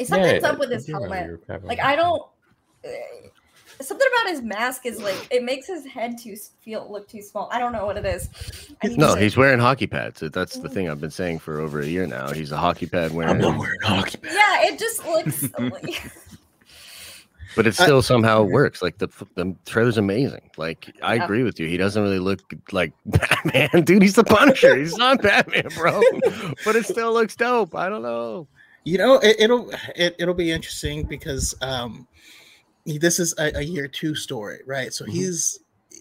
[0.02, 1.40] Something's Yeah, up with his helmet.
[1.62, 2.22] Like I don't.
[2.84, 2.88] uh,
[3.78, 7.50] Something about his mask is like it makes his head too feel look too small.
[7.52, 8.30] I don't know what it is.
[8.82, 10.20] No, to- he's wearing hockey pads.
[10.32, 12.30] That's the thing I've been saying for over a year now.
[12.32, 13.30] He's a hockey pad wearing.
[13.34, 14.34] I'm not wearing hockey pads.
[14.34, 15.50] Yeah, it just looks.
[17.56, 18.82] but it I- still somehow works.
[18.82, 20.50] Like the the trailer's amazing.
[20.56, 21.66] Like I agree with you.
[21.66, 24.02] He doesn't really look like Batman, dude.
[24.02, 24.76] He's the Punisher.
[24.76, 26.00] He's not Batman, bro.
[26.64, 27.74] but it still looks dope.
[27.74, 28.46] I don't know.
[28.84, 32.06] You know, it, it'll it, it'll be interesting because um,
[32.84, 34.92] this is a, a year two story, right?
[34.92, 35.10] So Mhm.
[35.10, 35.58] he's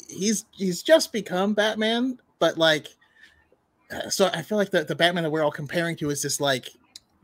[0.08, 2.90] he's he's just become Batman, but like,
[3.92, 6.40] uh, so I feel like the the Batman that we're all comparing to is this
[6.40, 6.70] like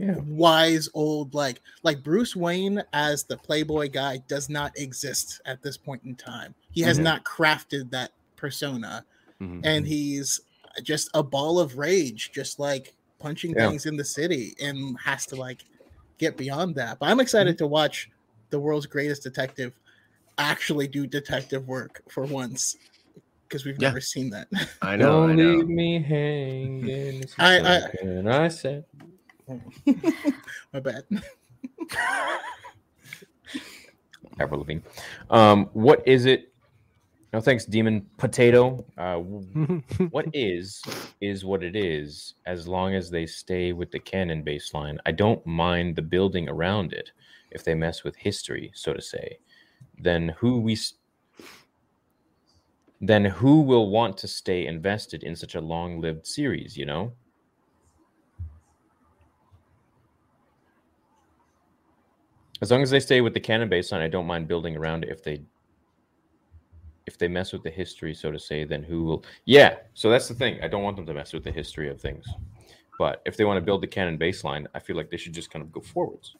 [0.01, 0.15] Yeah.
[0.25, 5.77] wise old like like Bruce Wayne as the Playboy guy does not exist at this
[5.77, 6.55] point in time.
[6.71, 7.03] He has Mhm.
[7.03, 9.05] not crafted that persona,
[9.39, 9.61] Mhm.
[9.63, 10.41] and he's
[10.81, 13.69] just a ball of rage, just like punching Yeah.
[13.69, 15.65] things in the city, and has to like
[16.17, 16.97] get beyond that.
[16.99, 18.09] But I'm excited to watch
[18.49, 19.73] the world's greatest detective
[20.37, 22.75] actually do detective work for once
[23.47, 23.89] because we've Yeah.
[23.89, 24.47] never seen that.
[24.81, 25.27] I know.
[25.27, 25.43] Don't know.
[25.57, 27.25] leave me hanging.
[27.37, 27.77] I- I-
[28.31, 28.85] I, I said.
[30.73, 31.03] My bad.
[34.39, 34.81] Avril Lavigne.
[35.29, 36.51] Um, what is it?
[37.33, 38.85] No, thanks, Demon Potato.
[38.97, 39.15] Uh,
[40.09, 40.81] what is
[41.21, 44.97] is what it is, as long as they stay with the canon baseline.
[45.05, 47.11] I don't mind the building around it
[47.51, 49.39] if they mess with history, so to say.
[49.97, 50.77] Then who we
[52.99, 56.75] then who will want to stay invested in such a long-lived series?
[56.75, 57.13] You know.
[62.61, 65.09] As long as they stay with the canon baseline, I don't mind building around it.
[65.09, 65.41] If they
[67.07, 69.25] if they mess with the history, so to say, then who will?
[69.45, 69.77] Yeah.
[69.95, 70.59] So that's the thing.
[70.61, 72.25] I don't want them to mess with the history of things.
[72.99, 75.49] But if they want to build the canon baseline, I feel like they should just
[75.49, 76.35] kind of go forwards,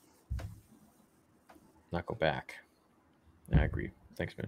[1.91, 2.55] not go back.
[3.53, 3.89] I agree.
[4.15, 4.47] Thanks, man.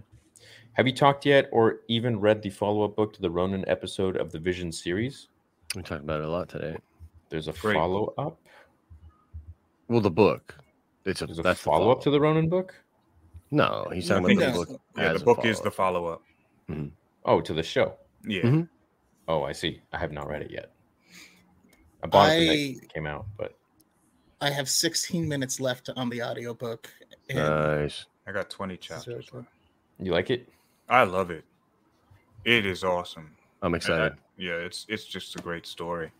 [0.74, 4.30] Have you talked yet, or even read the follow-up book to the Ronin episode of
[4.30, 5.28] the Vision series?
[5.74, 6.76] We talked about it a lot today.
[7.28, 7.74] There's a Great.
[7.74, 8.38] follow-up.
[9.88, 10.56] Well, the book.
[11.04, 12.74] It's a There's a that's the follow-up to the Ronin book.
[13.50, 14.80] No, he's No, talking about the book.
[14.96, 16.22] Yeah, as the a book is the follow-up.
[16.68, 16.90] follow up.
[17.26, 17.94] Oh, to the show.
[18.26, 18.42] Yeah.
[18.42, 18.68] Mhm.
[19.28, 19.80] Oh, I see.
[19.92, 20.72] I have not read it yet.
[22.02, 23.56] I bought it the I- it came out, but
[24.40, 26.90] I have 16 minutes left on the audiobook.
[27.30, 28.04] and- Nice.
[28.26, 29.32] I got 20 chapters.
[29.32, 29.48] left.
[29.98, 30.48] you like it?
[30.88, 31.44] I love it.
[32.44, 33.34] It is awesome.
[33.62, 34.18] I'm And I- excited.
[34.36, 36.10] yeah, it's it's just a great story.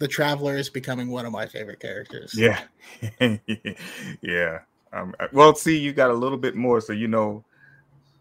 [0.00, 2.34] The Traveler is becoming one of my favorite characters.
[2.36, 2.62] Yeah.
[4.22, 4.58] yeah.
[4.92, 7.44] Um, uh, well, see, you got a little bit more, so you know.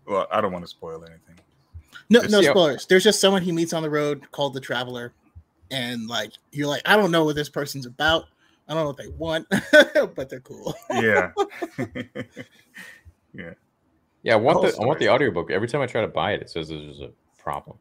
[0.06, 1.35] Well, I don't want to spoil anything.
[2.10, 2.51] No, Just- no Yeah.
[2.51, 2.85] spoilers.
[2.85, 5.14] There's just someone he meets on the road called the Traveler,
[5.72, 8.26] and like you're like, I don't know what this person's about.
[8.68, 9.47] I don't know what they want,
[10.15, 10.76] but they're cool.
[10.91, 11.31] Yeah.
[13.34, 13.53] Yeah,
[14.23, 15.15] Yeah, I want Cool the I want the story.
[15.15, 15.51] audiobook.
[15.51, 17.77] Every time I try to buy it, it says there's a problem.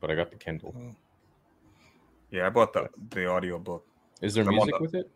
[0.00, 0.74] But I got the Kindle.
[2.30, 3.86] Yeah, I bought the the audio book.
[4.22, 5.10] Is there I'm music the- with it?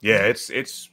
[0.00, 0.90] Yeah, it's it's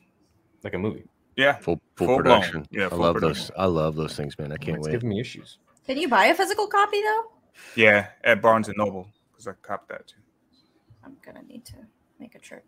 [0.64, 1.06] Like a movie?
[1.36, 1.54] yeah.
[1.58, 2.24] Full full, Full blown.
[2.42, 2.66] production.
[2.72, 3.44] Yeah, I love production.
[3.48, 3.52] those.
[3.58, 4.52] I love those things, man.
[4.52, 4.78] I can't wait.
[4.80, 4.92] it's wait.
[4.94, 5.60] giving me issues.
[5.86, 7.32] Can you buy a physical copy though?
[7.76, 10.18] Yeah, at Barnes and Noble because I copped that too.
[11.04, 11.76] I'm gonna need to
[12.20, 12.66] make a trip.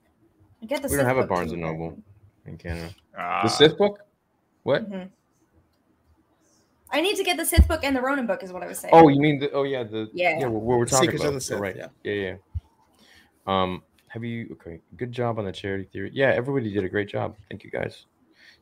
[0.61, 1.97] I get the We don't Sith have a Barnes and Noble
[2.45, 2.93] in Canada.
[3.17, 3.99] Ah, the Sith book?
[4.63, 4.89] What?
[4.89, 5.09] Mhm.
[6.89, 8.79] I need to get the Sith book and the Ronin book, is what I was
[8.79, 8.93] saying.
[8.93, 10.45] Oh, you mean the oh yeah the Yeah.
[10.47, 11.87] what we're talking Secrets about of the Sith, right yeah.
[12.03, 12.35] yeah yeah.
[13.47, 14.79] Um, have you okay?
[14.95, 16.11] Good job on the charity theory.
[16.13, 17.35] Yeah, everybody did a great job.
[17.49, 18.05] Thank you guys.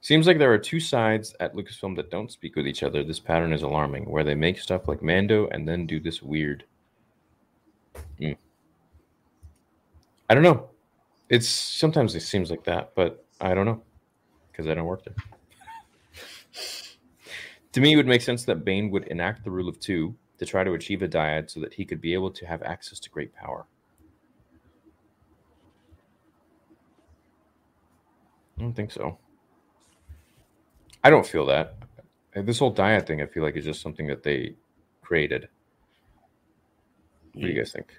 [0.01, 3.03] Seems like there are two sides at Lucasfilm that don't speak with each other.
[3.03, 6.63] This pattern is alarming, where they make stuff like Mando and then do this weird.
[8.19, 8.33] Hmm.
[10.29, 10.69] I don't know.
[11.29, 13.81] It's sometimes it seems like that, but I don't know
[14.51, 15.15] because I don't work there.
[17.73, 20.45] To me, it would make sense that Bane would enact the rule of two to
[20.45, 23.09] try to achieve a dyad so that he could be able to have access to
[23.09, 23.65] great power.
[28.57, 29.17] I don't think so.
[31.03, 31.75] I don't feel that.
[32.35, 34.55] Uh, This whole dyad thing, I feel like, is just something that they
[35.01, 35.49] created.
[37.33, 37.93] What do you guys think?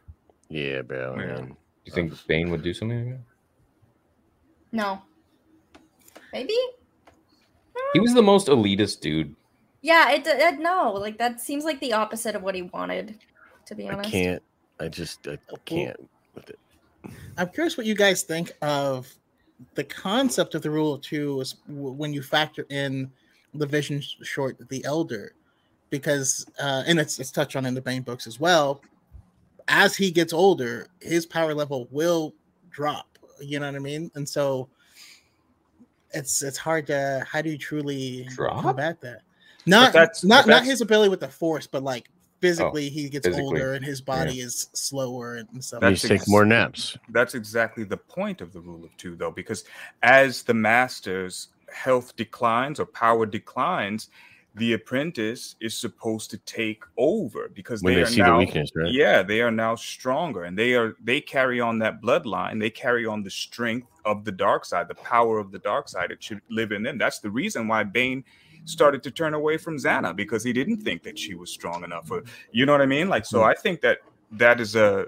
[0.48, 1.16] Yeah, bro.
[1.18, 1.26] Yeah.
[1.26, 1.46] Man.
[1.48, 1.54] Do
[1.84, 3.24] you think Bane would do something like that?
[4.72, 5.02] no.
[6.32, 6.56] Maybe?
[7.92, 9.34] He was the most elitist dude.
[9.80, 13.18] Yeah, it, it no, like that seems like the opposite of what he wanted,
[13.66, 14.42] to be honest, I can't.
[14.80, 15.96] I just I can't
[16.34, 16.58] with it.
[17.38, 19.08] I'm curious what you guys think of
[19.74, 23.10] the concept of the rule of two is when you factor in
[23.54, 25.32] the vision short, the elder,
[25.90, 28.80] because uh, and it's it's touched on in the Bane books as well.
[29.68, 32.34] As he gets older, his power level will
[32.70, 33.18] drop.
[33.40, 34.10] You know what I mean?
[34.14, 34.68] And so
[36.12, 38.62] it's it's hard to how do you truly Drop?
[38.62, 39.22] combat that?
[39.66, 42.08] Not that's- not but not his ability with the force, but like
[42.46, 43.44] Oh, physically he gets physically.
[43.44, 45.82] older and his body is slower and stuff.
[45.82, 46.96] You That's just take more naps.
[47.10, 49.64] that's exactly the point of the rule of two, though, because
[50.02, 54.08] as the master's health declines or power declines,
[54.56, 58.38] the apprentice is supposed to take over because When they, they are see the now,
[58.38, 58.90] weakness, right?
[58.90, 62.58] Yeah, they are now stronger, and they are they carry on that bloodline.
[62.58, 66.10] They carry on the strength of the dark side, the power of the dark side.
[66.10, 66.96] It should live in them.
[66.96, 68.24] That's the reason why Bane
[68.66, 72.10] started to turn away from Zannah because he didn't think that she was strong enough.
[72.10, 72.22] Or
[72.52, 73.08] you know what I mean?
[73.08, 73.98] Like, so I think that
[74.32, 75.06] that is a.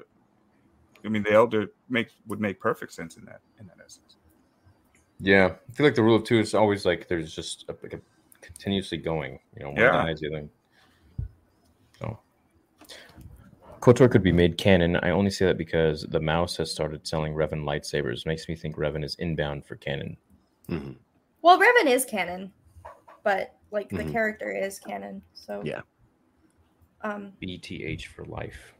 [1.04, 4.16] I mean, the elder makes would make perfect sense in that in that essence.
[5.20, 7.92] Yeah, I feel like the rule of two is always like there's just a, like
[7.92, 8.00] a
[8.40, 9.38] continuously going.
[9.56, 9.92] You know, one Yeah.
[9.92, 10.48] dies, the other.
[11.98, 12.18] So,
[13.80, 14.96] Kotor could be made canon.
[14.96, 18.26] I only say that because the mouse has started selling Revan lightsabers.
[18.26, 20.16] Makes me think Revan is inbound for canon.
[20.68, 20.96] Mhm.
[21.42, 22.52] Well, Revan is canon,
[23.28, 24.10] but like the Mhm.
[24.10, 25.82] character is canon, so Yeah.
[27.02, 28.72] Um, BTH for life.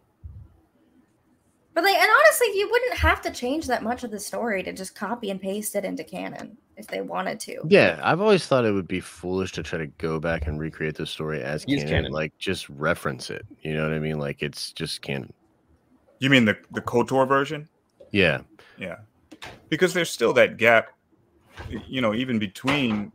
[1.75, 4.73] but like, and honestly, you wouldn't have to change that much of the story to
[4.73, 7.61] just copy and paste it into canon if they wanted to.
[7.69, 10.97] Yeah, I've always thought it would be foolish to try to go back and recreate
[10.97, 11.87] the story as canon.
[11.87, 12.13] canon.
[12.13, 13.45] Like just reference it.
[13.61, 14.19] You know what I mean?
[14.19, 15.33] Like it's just canon.
[16.21, 17.69] You mean the the Kotor version?
[18.13, 18.41] Yeah.
[18.79, 18.97] Yeah,
[19.69, 20.89] because there's still that gap,
[21.87, 23.13] you know, even between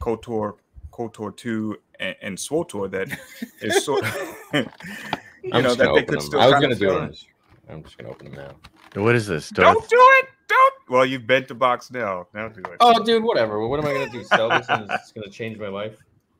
[0.00, 0.58] Kotor,
[0.96, 3.18] Kotor two, and, and SWTOR that
[3.60, 4.04] is sort.
[4.54, 4.66] you
[5.52, 6.20] I'm know just that gonna they open could them.
[6.20, 6.94] still I was gonna do it.
[6.96, 7.02] in.
[7.02, 7.26] on this-
[7.68, 8.34] I'm just gonna open them
[8.94, 9.02] now.
[9.02, 9.50] What is this?
[9.50, 10.26] Don't do it.
[10.48, 10.74] Don't.
[10.88, 12.28] Well, you've bent the box now.
[12.32, 12.76] Now do it.
[12.80, 13.66] Oh, dude, whatever.
[13.66, 14.22] What am I gonna do?
[14.24, 15.96] Sell this and it's gonna change my life?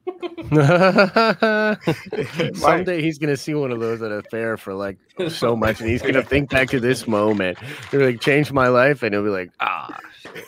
[2.55, 5.91] Someday he's gonna see one of those at a fair for like so much, and
[5.91, 7.59] he's gonna think back to this moment.
[7.91, 10.45] They're like, changed my life, and he'll be like, ah, shit.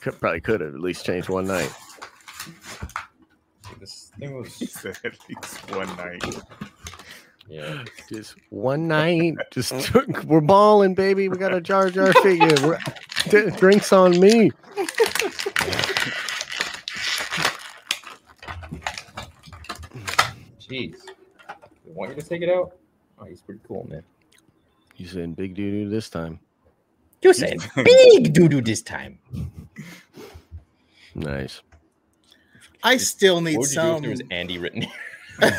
[0.00, 1.70] Could, probably could have at least changed one night.
[3.80, 6.22] This thing He was said at least one night.
[7.48, 7.84] yeah.
[8.08, 11.28] Just one night, just took, we're balling, baby.
[11.28, 12.54] We got a Jar Jar figure.
[12.66, 12.78] We're,
[13.28, 14.50] d- drinks on me.
[20.60, 20.96] Jeez.
[21.06, 22.76] They want you to take it out?
[23.18, 24.02] Oh, he's pretty cool, man.
[24.96, 26.40] You saying big doo doo this time?
[27.22, 29.18] You said big doo doo this time.
[31.14, 31.62] Nice.
[32.86, 34.02] I still need What would you do if some.
[34.02, 34.92] there was Andy written here?
[35.40, 35.56] what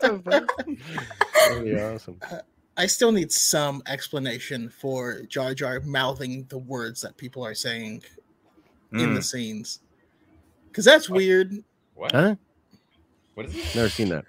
[0.00, 0.56] the fuck?
[1.48, 2.18] That'd be awesome.
[2.76, 8.02] I still need some explanation for Jar Jar mouthing the words that people are saying
[8.92, 9.24] in the Mm.
[9.24, 9.80] scenes,
[10.68, 11.62] because that's weird.
[11.94, 12.12] What?
[12.12, 12.36] Huh?
[13.34, 13.74] What is it?
[13.76, 14.24] Never seen that.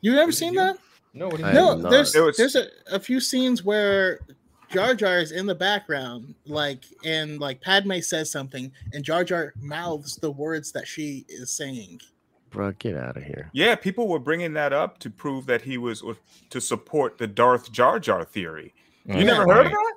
[0.00, 0.78] You never seen you- that?
[1.14, 1.54] No, what is I it?
[1.54, 4.20] No, there's there's a, a few scenes where
[4.70, 9.52] Jar Jar is in the background, like and like Padme says something, and Jar Jar
[9.60, 12.00] mouths the words that she is saying.
[12.50, 13.50] Bro, get out of here.
[13.52, 16.16] Yeah, people were bringing that up to prove that he was or
[16.50, 18.72] to support the Darth Jar Jar theory.
[19.04, 19.52] You Oh, never mm.
[19.54, 19.92] heard of that?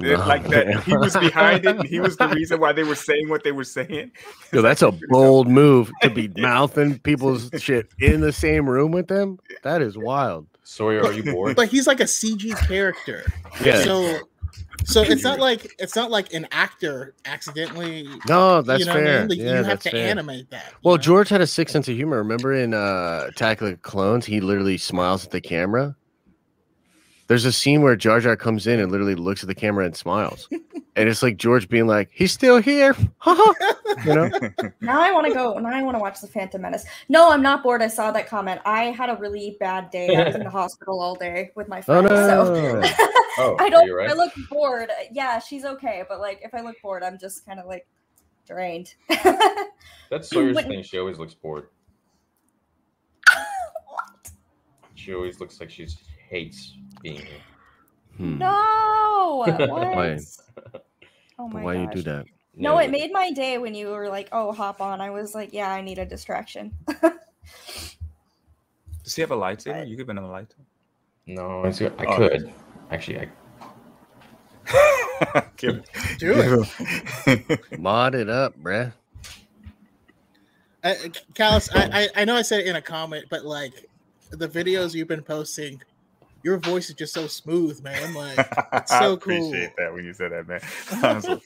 [0.00, 0.82] It- No, like that man.
[0.86, 3.52] he was behind it and he was the reason why they were saying what they
[3.52, 4.10] were saying.
[4.50, 9.08] Yo, that's a bold move to be mouthing people's shit in the same room with
[9.08, 9.38] them.
[9.64, 10.46] That is wild.
[10.64, 11.56] Sawyer, are you bored?
[11.56, 13.24] But he's like a CG character,
[13.64, 13.82] Yeah.
[13.82, 14.20] so
[14.84, 18.08] so it's not like it's not like an actor accidentally.
[18.28, 19.20] No, that's you know what I fair.
[19.20, 19.28] mean?
[19.28, 20.08] Like, yeah, you have to fair.
[20.08, 20.72] animate that.
[20.82, 21.02] Well, know?
[21.02, 22.18] George had a sick sense of humor.
[22.18, 25.94] Remember in uh, Attack of the Clones, he literally smiles at the camera.
[27.32, 29.96] There's a scene where Jar Jar comes in and literally looks at the camera and
[29.96, 32.94] smiles, and it's like George being like, "He's still here,"
[33.26, 34.30] you know.
[34.82, 35.54] Now I want to go.
[35.58, 36.84] Now I want to watch the Phantom Menace.
[37.08, 37.80] No, I'm not bored.
[37.80, 38.60] I saw that comment.
[38.66, 40.14] I had a really bad day.
[40.14, 42.08] I was in the hospital all day with my Oh friends.
[42.10, 42.82] So no!
[43.38, 43.86] Oh, I are don't.
[43.86, 44.10] you right?
[44.10, 44.90] I look bored.
[45.10, 46.02] Yeah, she's okay.
[46.06, 47.86] But like, if I look bored, I'm just kind of like
[48.46, 48.92] drained.
[50.10, 50.82] That's Sawyer's When- thing.
[50.82, 51.68] She always looks bored.
[53.86, 54.30] what?
[54.96, 55.86] She always looks like she
[56.32, 57.42] hates being here.
[58.16, 58.38] Hmm.
[58.38, 59.44] no.
[59.46, 59.68] What?
[59.70, 60.18] Why?
[61.38, 62.24] Oh my Why you do that?
[62.56, 65.34] No, Yeah, it made my day when you were like, "Oh, hop on." I was
[65.34, 66.72] like, "Yeah, I need a distraction."
[69.04, 69.88] Does he have a lightsaber?
[69.88, 70.64] You give him a lightsaber.
[71.26, 72.16] No, it's, I Oh.
[72.16, 72.52] could.
[72.90, 73.28] Actually, I
[75.56, 75.82] Give-
[76.18, 76.64] do
[77.26, 77.78] it.
[77.78, 78.92] Mod it up, bruh.
[80.84, 80.94] Uh,
[81.34, 83.72] Callus, I, I I know I said it in a comment, but like
[84.30, 85.80] the videos you've been posting,
[86.42, 88.14] your voice is just so smooth, man.
[88.14, 88.38] Like
[88.72, 89.32] it's I so cool.
[89.34, 90.60] I appreciate that when you said that, man.
[91.02, 91.40] I was,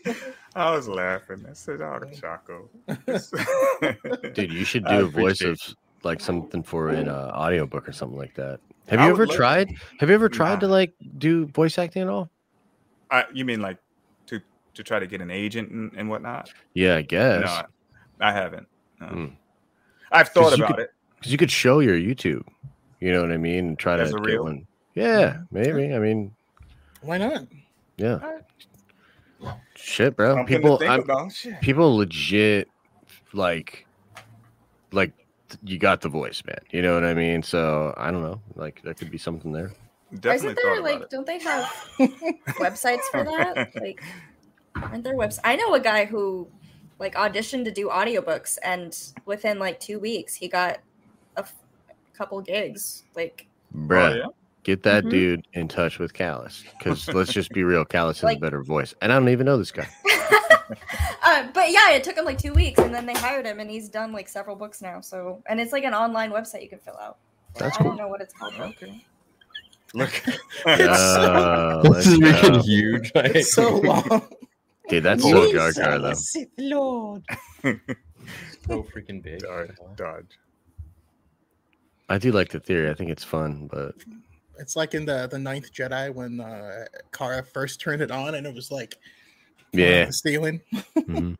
[0.54, 1.44] I was laughing.
[1.48, 2.68] I said, "Oh, Chaco."
[4.34, 5.58] Dude, you should do a voice of
[6.02, 8.60] like something for an uh, audiobook or something like that.
[8.88, 9.74] Have I you would ever love- tried?
[9.98, 12.30] Have you ever tried to like do voice acting at all?
[13.10, 13.78] I, you mean like
[14.26, 14.40] to
[14.74, 16.52] to try to get an agent and, and whatnot?
[16.74, 17.44] Yeah, I guess.
[17.44, 17.62] No,
[18.20, 18.66] I, I haven't.
[19.00, 19.06] No.
[19.08, 19.26] Hmm.
[20.12, 20.90] I've thought about could- it.
[21.16, 22.44] Because you could show your YouTube.
[23.00, 23.68] You know what I mean?
[23.68, 24.44] And try As to a get reel?
[24.44, 24.66] one.
[24.96, 25.94] Yeah, maybe.
[25.94, 26.34] I mean,
[27.02, 27.46] Why not?
[27.96, 28.18] yeah.
[29.76, 30.34] Shit, bro.
[30.34, 31.32] Something to People, think I'm, about.
[31.32, 31.60] Shit.
[31.60, 32.68] people legit
[33.32, 33.86] like,
[34.92, 35.12] like
[35.62, 36.58] you got the voice, man.
[36.70, 37.42] You know what I mean?
[37.42, 38.40] So I don't know.
[38.56, 39.72] Like there could be something there.
[40.14, 41.02] Definitely Isn't there like?
[41.02, 41.10] it.
[41.10, 41.64] Don't they have
[42.58, 43.70] websites for that?
[43.80, 44.02] Like,
[44.82, 45.40] aren't there websites?
[45.44, 46.48] I know a guy who
[46.98, 48.96] like auditioned to do audiobooks, and
[49.26, 50.78] within like two weeks, he got
[51.36, 51.54] a f-
[52.16, 53.04] couple gigs.
[53.14, 54.24] Like, Bruh, Oh, yeah?
[54.66, 55.10] Get that Mhm.
[55.10, 56.64] dude in touch with Callus.
[56.76, 58.94] Because let's just be real, Callus has Like- a better voice.
[59.00, 59.88] And I don't even know this guy.
[61.22, 63.70] uh, but yeah, it took him like two weeks, and then they hired him, and
[63.70, 65.00] he's done like several books now.
[65.00, 67.18] So, and it's like an online website you can fill out.
[67.54, 67.90] That's I cool.
[67.90, 68.54] don't know what it's called.
[68.58, 68.64] though.
[68.64, 69.04] Okay.
[69.94, 70.10] Look.
[70.66, 72.62] Uh, this is let's making go.
[72.62, 73.12] huge.
[73.14, 74.28] It's so long.
[74.88, 76.12] Dude, that's so Jar Jar though.
[76.14, 77.22] Sith Lord.
[77.62, 79.38] so freaking big.
[79.40, 79.70] Dodge.
[79.94, 80.38] Dodge.
[82.08, 82.90] I do like the theory.
[82.90, 83.94] I think it's fun, but
[84.58, 88.46] It's like in the the Ninth Jedi when uh, Kara first turned it on, and
[88.46, 88.96] it was like
[89.72, 90.60] yeah, stealing.
[90.96, 91.36] mhm.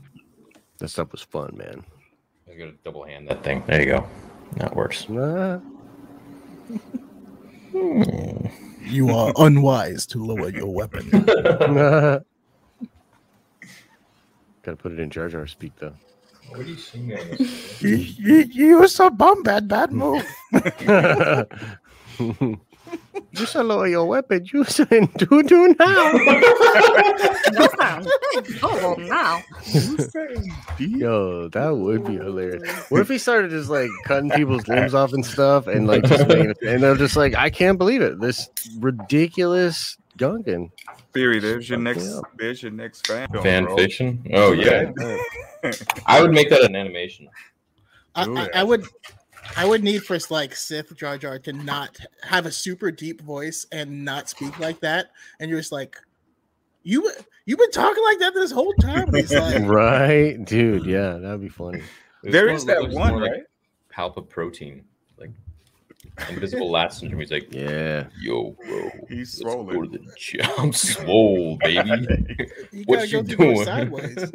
[0.78, 1.84] that stuff was fun, man.
[2.50, 3.62] I gotta double hand that thing.
[3.66, 4.06] There you go.
[4.56, 5.06] That works.
[8.86, 11.10] You are unwise to lower your weapon.
[14.62, 15.94] Gotta put it in Jar Jar speak though.
[16.50, 17.82] What are you seeing on this?
[17.82, 20.24] You, you, you was a bum bad bad move.
[23.32, 24.46] Just a lower your weapon.
[24.52, 26.12] Use it in doo doo now.
[28.62, 29.42] oh, well now.
[30.78, 32.90] Yo, that would be hilarious.
[32.90, 36.28] What if he started just like cutting people's limbs off and stuff, and like just
[36.28, 38.20] making it, and they're just like, I can't believe it.
[38.20, 40.70] This ridiculous Gungan.
[41.12, 42.20] Theory, there's your next, yeah.
[42.38, 43.28] there's your next fan.
[43.42, 43.76] Fan bro.
[43.76, 44.24] fiction?
[44.32, 44.92] Oh yeah.
[46.06, 47.28] I would make that an animation.
[48.14, 48.48] I, I.
[48.60, 48.86] I would
[49.56, 53.66] I would need for like Sith Jar Jar to not have a super deep voice
[53.72, 55.10] and not speak like that,
[55.40, 55.96] and you're just like,
[56.82, 57.10] you
[57.44, 59.12] you've been talking like that this whole time.
[59.14, 60.86] He's like, Right, dude.
[60.86, 61.82] Yeah, that'd be funny.
[62.22, 63.42] There This is that one, more like right?
[63.94, 64.84] Palpa protein,
[65.18, 65.30] like
[66.30, 67.20] invisible lat syndrome.
[67.20, 68.06] He's like, Yeah.
[68.20, 70.46] yo, bro, He's let's go to the gym.
[70.58, 71.90] I'm swole, baby.
[72.72, 73.64] you What you go doing?
[73.64, 74.16] sideways.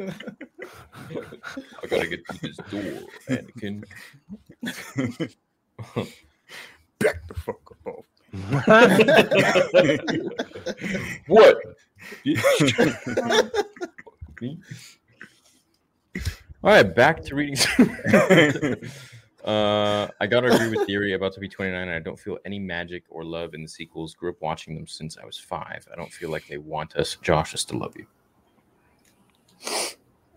[1.82, 3.84] I gotta get through this door, Anakin.
[6.98, 7.86] Back the fuck up.
[7.86, 8.04] off.
[11.26, 11.56] What?
[12.24, 13.64] bitch?
[14.40, 14.58] Me?
[16.62, 17.56] All right, back to reading.
[19.44, 21.80] Uh, I gotta agree with theory about to be 29.
[21.80, 24.14] and I don't feel any magic or love in the sequels.
[24.14, 25.86] Grew up watching them since I was five.
[25.92, 28.06] I don't feel like they want us, Josh, us to love you.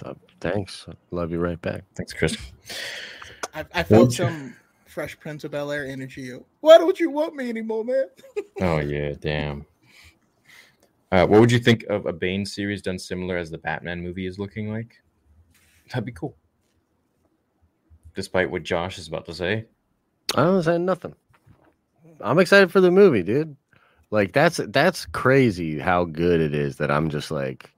[0.03, 0.85] Uh, Thanks.
[1.11, 1.84] Love you right back.
[1.95, 2.35] Thanks, Chris.
[3.53, 4.55] I, I felt Won't you- some
[4.85, 6.31] Fresh Prince of Bel Air energy.
[6.59, 8.05] Why don't you want me anymore, man?
[8.61, 9.65] Oh yeah, damn.
[11.11, 14.27] Uh, what would you think of a Bane series done similar as the Batman movie
[14.27, 15.01] is looking like?
[15.89, 16.35] That'd be cool.
[18.15, 19.65] Despite what Josh is about to say.
[20.35, 21.15] I don't say nothing.
[22.22, 23.56] I'm excited for the movie, dude.
[24.11, 27.72] Like that's that's crazy how good it is that I'm just like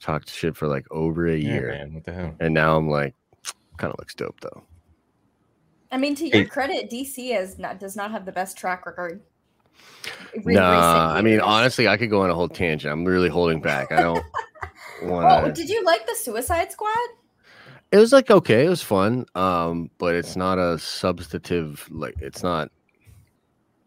[0.00, 1.94] talked shit for like over a Yeah, year, man.
[1.94, 2.34] What the hell?
[2.40, 3.14] and now I'm like,
[3.76, 4.64] kind of looks dope though.
[5.92, 6.44] I mean, to your Hey.
[6.46, 9.22] credit, DC is not does not have the best track record.
[10.44, 12.92] Re- Nah, I mean honestly, I could go on a whole tangent.
[12.92, 13.92] I'm really holding back.
[13.92, 14.24] I don't
[15.02, 15.52] want Oh, to.
[15.52, 16.90] did you like the Suicide Squad?
[17.92, 21.86] It was like okay, it was fun, um, but it's not a substantive.
[21.90, 22.70] Like it's not.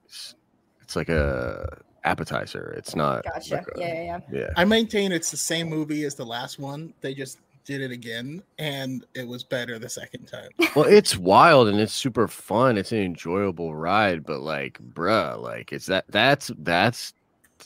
[0.05, 0.35] It's,
[0.81, 2.73] it's like a appetizer.
[2.77, 3.23] It's not.
[3.23, 3.55] Gotcha.
[3.55, 4.19] like a- yeah, yeah, yeah.
[4.31, 4.49] yeah.
[4.55, 6.93] I maintain it's the same movie as the last one.
[7.01, 10.49] They just did it again, and it was better the second time.
[10.75, 12.77] Well, it's wild and it's super fun.
[12.77, 16.05] It's an enjoyable ride, but like, bruh, like it's that.
[16.09, 17.13] That's that's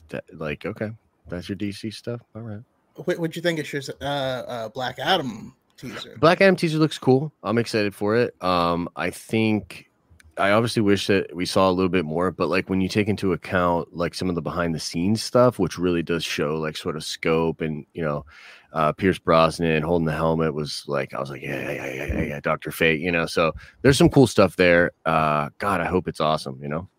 [0.10, 0.92] that, like okay.
[1.28, 2.22] That's your DC stuff.
[2.36, 2.62] All right.
[2.96, 6.18] What would you think of your uh, uh, Black Adam teaser?
[6.20, 7.32] Black Adam teaser looks cool.
[7.44, 8.36] I'm excited for it.
[8.44, 9.90] Um, I think
[10.38, 13.08] I obviously wish that we saw a little bit more, but like when you take
[13.08, 16.78] into account like some of the behind the scenes stuff, which really does show like
[16.78, 18.26] sort of scope and you know,
[18.72, 22.22] uh, Pierce Brosnan holding the helmet was like I was like yeah yeah yeah yeah
[22.22, 23.26] yeah Doctor Fate, you know.
[23.26, 23.52] So
[23.82, 24.92] there's some cool stuff there.
[25.06, 26.60] Uh, God, I hope it's awesome.
[26.62, 26.90] You know,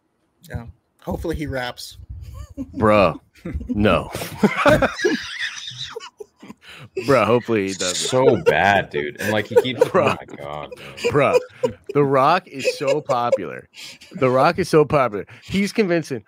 [0.48, 0.66] Yeah,
[1.02, 1.97] Hopefully, he raps.
[2.77, 3.19] bruh,
[3.69, 4.11] no,
[7.07, 7.25] bruh.
[7.27, 7.99] Hopefully he does.
[7.99, 9.21] so bad, dude.
[9.21, 9.83] And like he keeps.
[9.83, 10.03] Oh bro.
[10.03, 10.71] Oh my god.
[10.77, 11.12] man.
[11.12, 11.39] Bro,
[11.95, 13.69] The Rock is so popular.
[14.12, 15.27] The Rock is so popular.
[15.43, 16.25] He's convincing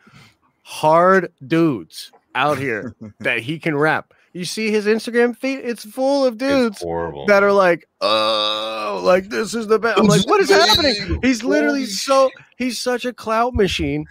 [0.62, 4.14] hard dudes out here that he can rap.
[4.34, 5.59] You see his Instagram feed?
[5.59, 7.26] It's full of dudes horrible.
[7.26, 9.98] that are like, oh, like this is the best.
[9.98, 11.18] I'm like, what is happening?
[11.22, 14.06] He's literally so he's such a clout machine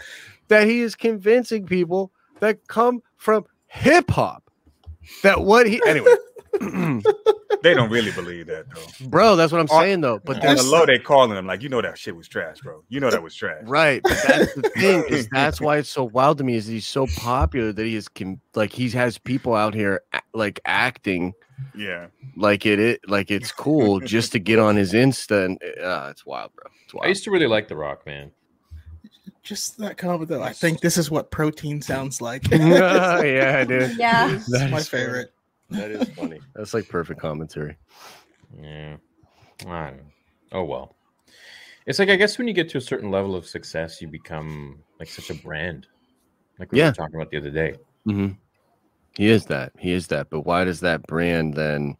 [0.47, 4.43] that he is convincing people that come from hip hop
[5.23, 6.11] that what he anyway.
[7.63, 9.07] They don't really believe that though.
[9.07, 10.19] Bro, that's what I'm On- saying though.
[10.25, 12.57] But On there's the low, they're calling him like, you know that shit was trash,
[12.61, 12.83] bro.
[12.89, 13.61] You know that was trash.
[13.67, 16.87] Right, but that's the thing is that's why it's so wild to me is he's
[16.87, 20.01] so popular that he is can like he has people out here
[20.33, 21.33] like acting
[21.75, 22.07] Yeah.
[22.35, 26.25] like it, it like it's cool just to get on his Insta and uh, it's
[26.25, 26.65] wild, bro.
[26.85, 28.31] It's I used to really like The Rock, man.
[29.43, 30.41] Just that comment though.
[30.41, 32.47] I think this is what protein sounds like.
[32.51, 33.97] yeah, dude.
[33.99, 34.39] Yeah.
[34.47, 35.03] that's my is funny.
[35.03, 35.33] favorite.
[35.71, 36.39] That is funny.
[36.55, 37.77] That's like perfect commentary.
[38.59, 38.97] Yeah.
[39.67, 40.03] I don't know.
[40.53, 40.95] Oh well.
[41.85, 44.83] It's like I guess when you get to a certain level of success, you become
[44.99, 45.87] like such a brand.
[46.59, 46.89] Like we Yeah.
[46.89, 47.75] were talking about the other day.
[48.05, 48.29] hmm
[49.15, 49.71] He is that.
[49.79, 50.29] He is that.
[50.29, 51.95] But why does that brand then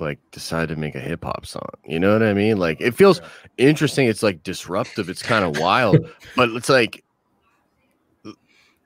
[0.00, 1.68] like decide to make a hip hop song?
[1.84, 2.58] You know what I mean?
[2.58, 3.28] Like it feels Yeah.
[3.58, 4.06] interesting.
[4.06, 5.08] It's like disruptive.
[5.08, 5.98] It's kind of wild,
[6.36, 7.04] but it's like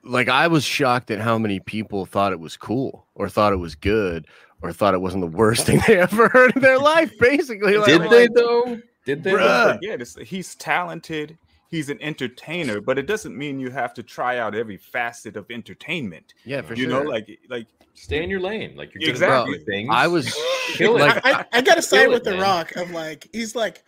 [0.03, 3.57] like I was shocked at how many people thought it was cool or thought it
[3.57, 4.27] was good
[4.61, 7.11] or thought it wasn't the worst thing they ever heard in their life.
[7.19, 8.79] Basically, like, Did I'm they though?
[9.05, 9.33] Did they?
[9.33, 9.75] Bruh.
[9.75, 11.37] forget, it's, he's talented.
[11.69, 15.49] He's an entertainer, but it doesn't mean you have to try out every facet of
[15.49, 16.35] entertainment.
[16.45, 16.99] Yeah, for you sure.
[16.99, 18.75] You know, like like Stay in your lane.
[18.75, 19.57] Like you're Exactly.
[19.57, 19.89] Good things.
[19.91, 20.35] I was
[20.79, 22.41] Like, I, I gotta side Kill it, with the man.
[22.41, 23.83] Rock of like he's like,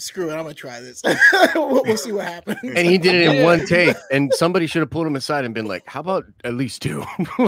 [0.00, 1.02] screw it, I'm gonna try this.
[1.54, 2.58] we'll, we'll see what happens.
[2.62, 5.54] and he did it in one take, and somebody should have pulled him aside and
[5.54, 7.04] been like, "How about at least two?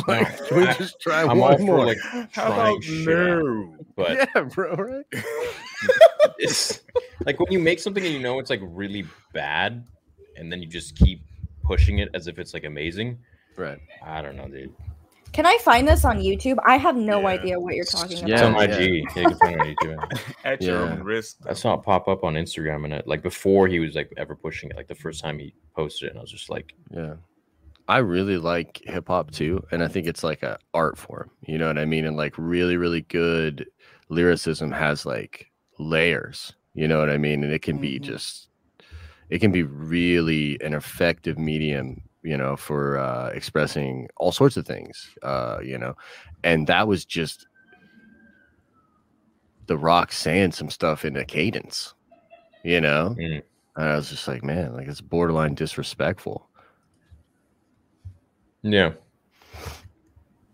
[0.07, 1.99] like, can we I- just try I'm one more?" for like
[2.33, 3.77] How about shit no?
[3.97, 5.05] but yeah, bro, right?
[6.39, 6.81] it's
[7.25, 9.85] like when you make something and you know it's like really bad,
[10.37, 11.23] and then you just keep
[11.65, 13.19] pushing it as if it's like amazing.
[13.57, 13.79] Right.
[14.05, 14.75] I don't know, dude.
[15.33, 16.59] Can I find this on YouTube?
[16.65, 17.27] I have no Yeah.
[17.29, 18.63] idea what you're talking Yeah, about.
[18.63, 18.77] on yeah.
[18.77, 18.81] IG.
[18.81, 20.35] Yeah, you can find it on YouTube.
[20.45, 21.39] At your own risk.
[21.49, 24.37] I saw it pop up on Instagram and it like before he was like ever
[24.37, 27.15] pushing it, like the first time he posted it, and I was just like, Yeah.
[27.89, 31.31] I really like hip hop too, and I think it's like a art form.
[31.47, 32.07] You know what I mean?
[32.07, 33.67] And like really, really good
[34.09, 36.53] lyricism has like layers.
[36.75, 37.43] You know what I mean?
[37.43, 38.03] And it can be Mhm.
[38.03, 38.49] just,
[39.31, 42.03] it can be really an effective medium.
[42.25, 45.15] You know, for uh, expressing all sorts of things.
[45.23, 45.95] Uh, you know,
[46.45, 47.47] and that was just
[49.67, 51.95] the Rock saying some stuff in a cadence.
[52.65, 53.43] You know, Mm.
[53.77, 56.49] and I was just like, man, like it's borderline disrespectful.
[58.63, 58.93] yeah.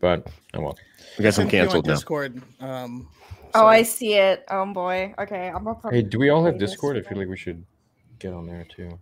[0.01, 0.79] But oh well.
[1.19, 1.95] We got some Sent to you on canceled now.
[1.95, 2.43] Discord.
[2.61, 3.09] Um,
[3.55, 4.45] Oh, I see it.
[4.51, 5.15] Oh boy.
[5.19, 5.79] Okay, I'm gonna.
[5.91, 6.97] Hey, do we all have play this Discord?
[6.99, 7.65] I feel like we should
[8.19, 8.99] get on there too.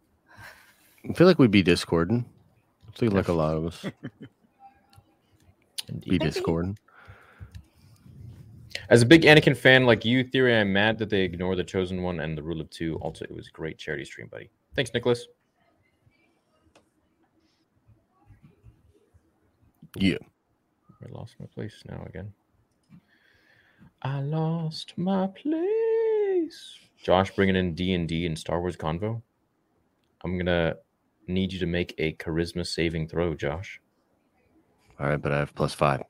[1.09, 2.25] I feel like we'd be discording.
[2.97, 3.93] I feel like a lot of us be
[5.89, 6.11] Indeed.
[6.13, 6.19] Maybe.
[6.19, 6.79] discording.
[8.89, 12.03] As a big Anakin fan like you, Theory, I'm mad that they ignore the Chosen
[12.03, 12.97] One and the Rule of Two.
[13.03, 14.51] Also, it was a great charity stream, buddy.
[14.75, 15.27] Thanks, Nicholas.
[19.97, 20.19] Yeah.
[21.03, 22.33] I lost my place now again.
[24.03, 26.79] I lost my place.
[27.03, 29.21] Josh bringing in D and D and Star Wars convo.
[30.25, 30.77] I'm gonna
[31.29, 33.81] need you to make a charisma saving throw, Josh.
[34.99, 36.03] All right, but I have plus five.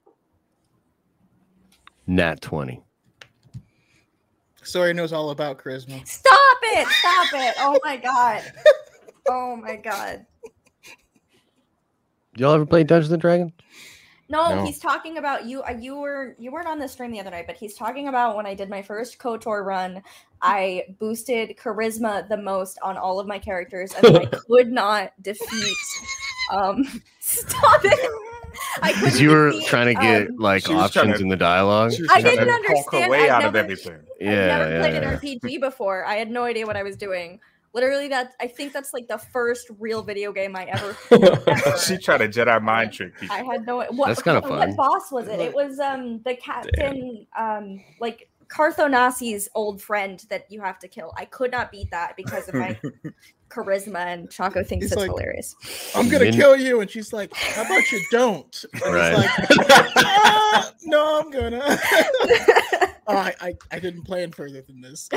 [2.06, 2.82] Nat 20.
[4.62, 6.06] Story knows all about charisma.
[6.06, 6.88] Stop it!
[6.88, 7.55] Stop it!
[7.59, 8.43] Oh my god!
[9.28, 10.24] Oh my god!
[12.36, 13.51] Y'all ever play Dungeons and Dragons?
[14.28, 14.64] No, No.
[14.64, 15.62] he's talking about you.
[15.62, 18.36] uh, You were you weren't on the stream the other night, but he's talking about
[18.36, 20.02] when I did my first Kotor run.
[20.42, 25.76] I boosted charisma the most on all of my characters, and I could not defeat.
[26.52, 28.10] Um, stop it!
[28.82, 31.18] I Because couldn't you were defeat, trying to get um, like She was trying options
[31.18, 31.92] to- in the dialogue.
[32.10, 33.10] I trying didn't to talk her understand.
[33.10, 33.98] way I've out of never- everything.
[34.20, 35.10] Yeah, I've never yeah, played yeah.
[35.10, 36.04] an RPG before.
[36.04, 37.38] I had no idea what I was doing.
[37.76, 40.96] Literally, that I think that's like the first real video game I ever.
[41.12, 41.78] ever.
[41.78, 43.36] she tried to Jedi mind trick people.
[43.36, 43.84] I had no.
[43.90, 44.70] What, That's kinda fun.
[44.70, 45.38] what boss was it?
[45.40, 50.88] It was um the captain, um like Carth Onasi's old friend that you have to
[50.88, 51.12] kill.
[51.18, 52.80] I could not beat that because of my
[53.50, 55.54] charisma, and Chaco thinks He's it's like- hilarious.
[55.94, 59.30] I'm gonna kill you, and she's like, "How about you don't?" And Right.
[59.48, 61.60] he's like, "Ah, "No, I'm gonna."
[63.06, 65.08] oh, I, I I didn't plan further than this.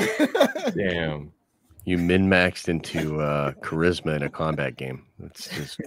[0.76, 1.32] Damn.
[1.90, 5.06] You min maxed into uh, charisma in a combat game.
[5.24, 5.80] It's just,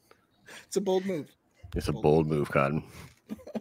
[0.68, 1.28] it's a bold move.
[1.74, 2.84] it's a bold move, Cotton.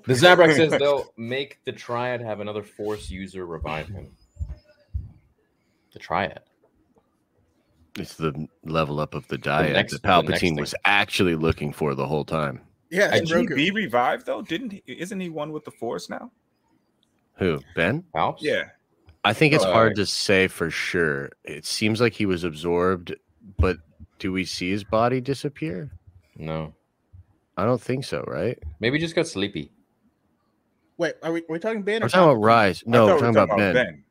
[0.06, 4.11] The Zabrak says they'll make the Triad have another Force user revive him.
[5.94, 6.41] The Triad.
[7.98, 10.56] It's the level up of the dyad next- that the next Palpatine thing.
[10.57, 12.61] was actually looking for the whole time.
[12.91, 13.56] Yeah, and Can he Grogu.
[13.56, 14.44] be revived though?
[14.44, 14.84] Didn't he?
[14.86, 16.32] Isn't he one with the Force now?
[17.38, 17.60] Who?
[17.76, 18.03] Ben?
[18.16, 18.38] Palps?
[18.41, 18.66] Yeah.
[19.30, 21.30] I think it's Uh, hard to say for sure.
[21.44, 23.14] It seems like he was absorbed,
[23.60, 23.78] but
[24.18, 25.92] do we see his body disappear?
[26.36, 26.74] No.
[27.56, 28.58] I don't think so, right?
[28.80, 29.72] Maybe he just got sleepy.
[30.98, 32.02] Wait, are we, are we talking Ben?
[32.02, 32.84] We're or talking about Rise.
[32.88, 34.04] No, we're talking were about Ben.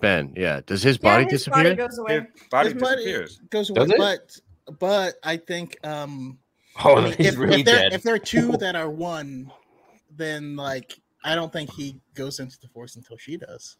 [0.00, 0.32] ben.
[0.36, 0.60] yeah.
[0.66, 1.62] Does his Yeah, body his disappear?
[1.62, 2.14] body goes away.
[2.14, 3.40] His body His body disappears.
[3.50, 4.40] goes Does away, it?
[4.66, 6.38] but but I think um
[6.84, 7.92] Oh, I mean, he's if, really if there dead.
[7.92, 9.52] if there are two that are one,
[10.10, 13.76] then like I don't think he goes into the force until she does.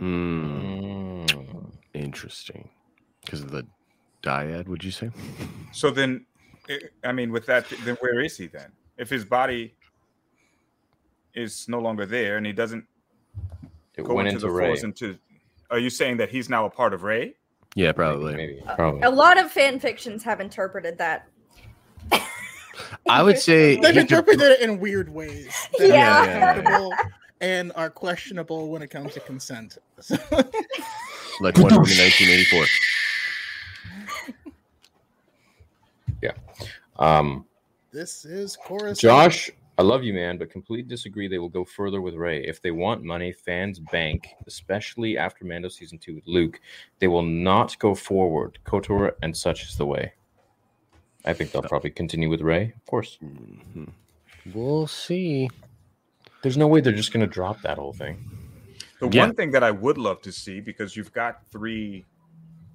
[0.00, 1.72] Mm, Mm.
[1.94, 2.68] interesting.
[3.24, 3.66] Because of the
[4.22, 5.10] dyad, would you say?
[5.72, 6.26] So then,
[6.68, 8.72] I- I mean, with that, then where is he then?
[8.98, 9.74] If his body
[11.34, 12.86] is no longer there and he doesn't
[13.96, 14.66] It go went into into the Rey.
[14.68, 15.18] Force, into,
[15.70, 17.34] are you saying that he's now a part of Rey?
[17.74, 18.34] Yeah, probably.
[18.34, 18.62] Maybe.
[18.76, 19.02] Probably.
[19.02, 21.28] A lot of fan fictions have interpreted that.
[23.08, 25.52] I would say They've interpreted it in weird ways.
[25.78, 25.86] Yeah.
[25.86, 26.88] Yeah, yeah, yeah.
[27.44, 29.78] Uncomfortable And are questionable when it comes to consent.
[30.30, 32.66] like Wonder Woman 1984.
[36.22, 36.32] yeah.
[36.98, 37.44] Um,
[37.92, 38.98] this is chorus.
[38.98, 41.28] Josh, I love you, man, but completely disagree.
[41.28, 42.44] They will go further with Rey.
[42.44, 46.60] If they want money, fans bank, especially after Mando season two with Luke.
[47.00, 48.58] They will not go forward.
[48.64, 50.12] Kotor and such is the way.
[51.24, 53.18] I think they'll probably continue with Rey, of course.
[53.22, 53.90] Mhm.
[54.52, 55.48] We'll see.
[56.44, 58.22] There's no way they're just gonna drop that whole thing.
[59.00, 59.22] The Yeah.
[59.22, 62.04] one thing that I would love to see, because you've got three,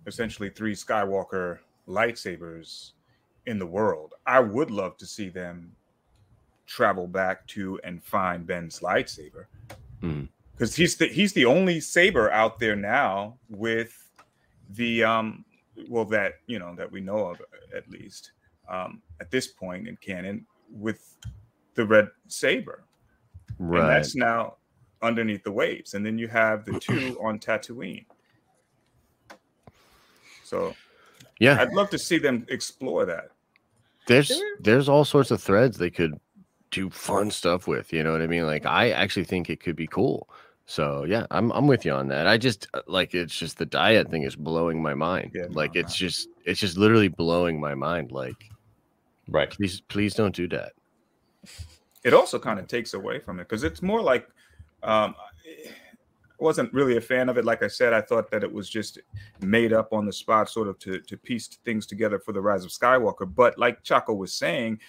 [0.08, 2.94] essentially three Skywalker lightsabers
[3.46, 5.76] in the world, I would love to see them
[6.66, 9.46] travel back to and find Ben's lightsaber,
[10.54, 14.10] because he's the he's the only saber out there now with
[14.72, 15.46] the um
[15.88, 17.42] well that you know that we know of
[17.76, 18.32] at least
[18.68, 21.16] um at this point in canon with
[21.76, 22.84] the red saber
[23.58, 23.90] and Right.
[23.90, 24.56] that's now
[25.02, 25.94] underneath the waves.
[25.94, 28.06] And then you have the two on Tatooine.
[30.44, 30.76] So
[31.40, 31.58] Yeah.
[31.62, 33.32] I'd love to see them explore that.
[34.08, 36.20] there's there's all sorts of threads they could
[36.72, 39.76] do fun stuff with you know what i mean like i actually think it could
[39.76, 40.28] be cool
[40.66, 43.66] so yeah i'm i'm with you on that i just uh, like it's just the
[43.66, 47.60] dyad thing is blowing my mind Yeah, like no, it's just it's just literally blowing
[47.60, 48.36] my mind like
[49.28, 49.50] Right.
[49.52, 50.74] please please don't do that
[52.04, 54.28] It also kind of takes away from it because it's more like
[54.84, 57.44] um, I wasn't really a fan of it.
[57.44, 59.00] Like I said, I thought that it was just
[59.42, 62.64] made up on the spot, sort of to to piece things together for the Rise
[62.64, 63.30] of Skywalker.
[63.34, 64.80] But like Chaco was saying,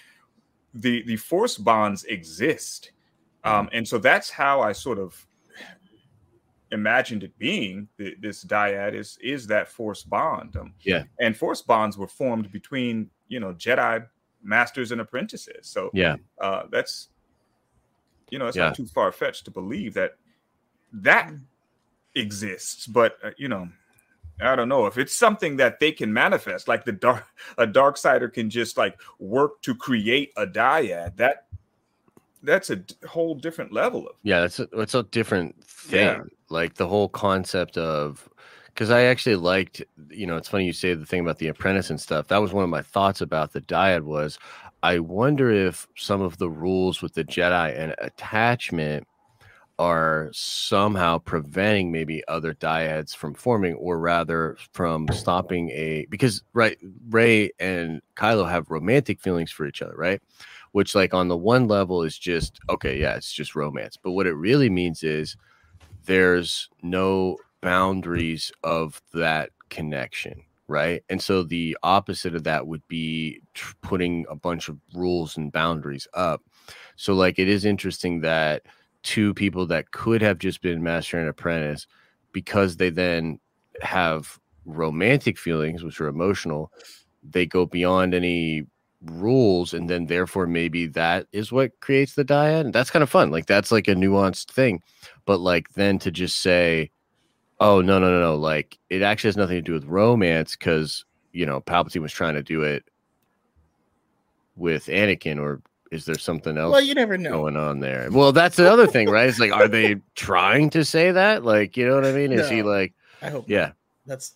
[0.74, 2.92] the the Force bonds exist,
[3.42, 5.26] um, and so that's how I sort of
[6.72, 7.88] imagined it being.
[7.98, 10.56] th- This dyad is is that Force bond.
[10.56, 11.04] Um, Yeah.
[11.18, 14.06] and Force bonds were formed between you know Jedi
[14.42, 15.66] masters and apprentices.
[15.68, 17.08] So yeah uh, that's
[18.30, 18.66] you know it's Yeah.
[18.66, 20.12] not too far fetched to believe that
[20.92, 21.32] that
[22.14, 23.68] exists but uh, you know
[24.40, 27.24] i don't know if it's something that they can manifest like the dark
[27.58, 31.46] a dark sider can just like work to create a dyad that
[32.42, 36.22] that's a d- whole different level of yeah it's a, it's a different thing Yeah.
[36.48, 38.28] like the whole concept of
[38.74, 41.90] because i actually liked you know it's funny you say the thing about the apprentice
[41.90, 42.28] and stuff.
[42.28, 44.38] That was one of my thoughts about the dyad was
[44.82, 49.06] i wonder if some of the rules with the jedi and attachment
[49.80, 56.76] are somehow preventing maybe other dyads from forming or rather from stopping a because right
[57.08, 60.20] rey and kylo have romantic feelings for each other right?
[60.72, 63.96] Which like on the one level is just okay yeah it's just romance.
[63.96, 65.34] But what it really means is
[66.04, 71.02] there's no boundaries of that connection right?
[71.08, 75.50] And so the opposite of that would be tr- putting a bunch of rules and
[75.50, 76.44] boundaries up.
[76.94, 78.62] So like it is interesting that
[79.02, 81.88] two people that could have just been master and apprentice
[82.32, 83.40] because they then
[83.82, 86.70] have romantic feelings which are emotional
[87.22, 88.62] they go beyond any
[89.02, 93.08] rules and then therefore maybe that is what creates the dyad and that's kind of
[93.08, 94.80] fun like that's like a nuanced thing.
[95.24, 96.90] But like then to just say
[97.60, 101.04] oh no no no no like it actually has nothing to do with romance because
[101.32, 102.84] you know palpatine was trying to do it
[104.56, 105.62] with anakin or
[105.92, 107.30] is there something else Well, you never know.
[107.30, 110.84] going on there well that's the other thing right it's like are they trying to
[110.84, 113.48] say that like you know what i mean is he like I hope.
[113.48, 113.50] not.
[113.54, 113.72] yeah
[114.06, 114.34] That's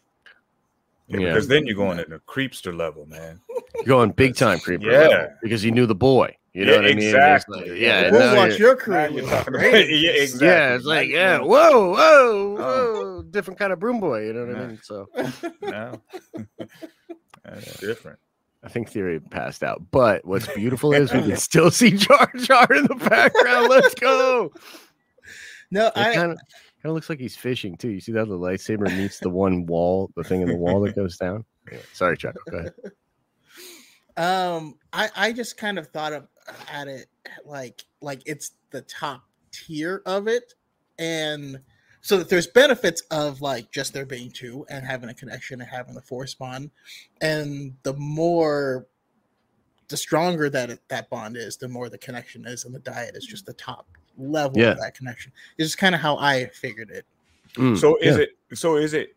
[1.09, 1.27] yeah, Yeah.
[1.33, 3.41] because then you're going at a creepster level man
[3.77, 5.09] You're going big time creeper Yeah.
[5.09, 7.59] level, because he knew the boy you know Yeah, what i mean It's exactly.
[7.59, 9.11] like- Yeah, yeah and we'll now watch your Now career.
[9.11, 10.47] you're talking about- yeah, exactly.
[10.49, 12.95] Yeah, it's like, yeah, Now- whoa, whoa, Oh.
[13.17, 14.27] whoa, different kind of broom boy.
[14.27, 14.81] You know what I mean?
[14.83, 15.07] So
[15.63, 16.01] no,
[17.45, 18.19] that's different
[18.63, 19.83] I think Theory passed out.
[19.91, 23.69] But what's beautiful is we can still see Jar Jar in the background.
[23.69, 24.53] Let's go.
[25.71, 27.91] No, It I kind of kind of looks like he's fishing too.
[27.91, 30.95] You see that the lightsaber meets the one wall, the thing in the wall that
[30.97, 31.45] goes down.
[31.69, 32.37] Anyway, sorry, Chuck.
[32.51, 32.73] Go ahead.
[34.17, 36.27] um I I just kind of thought of
[36.71, 37.07] at it
[37.45, 39.23] like like it's the top
[39.53, 40.55] tier of it
[40.99, 41.61] and
[42.01, 45.71] so that there's benefits of like just there being two and having a connection and
[45.71, 46.71] having the force bond
[47.23, 48.87] and the more
[49.89, 53.17] the stronger that it, that bond is the more the connection is and the dyad
[53.17, 53.87] is just the top
[54.19, 54.71] level Yeah.
[54.73, 57.05] of that connection it's just kind of how i figured it
[57.57, 58.23] Mm, So is yeah.
[58.25, 59.15] it so is it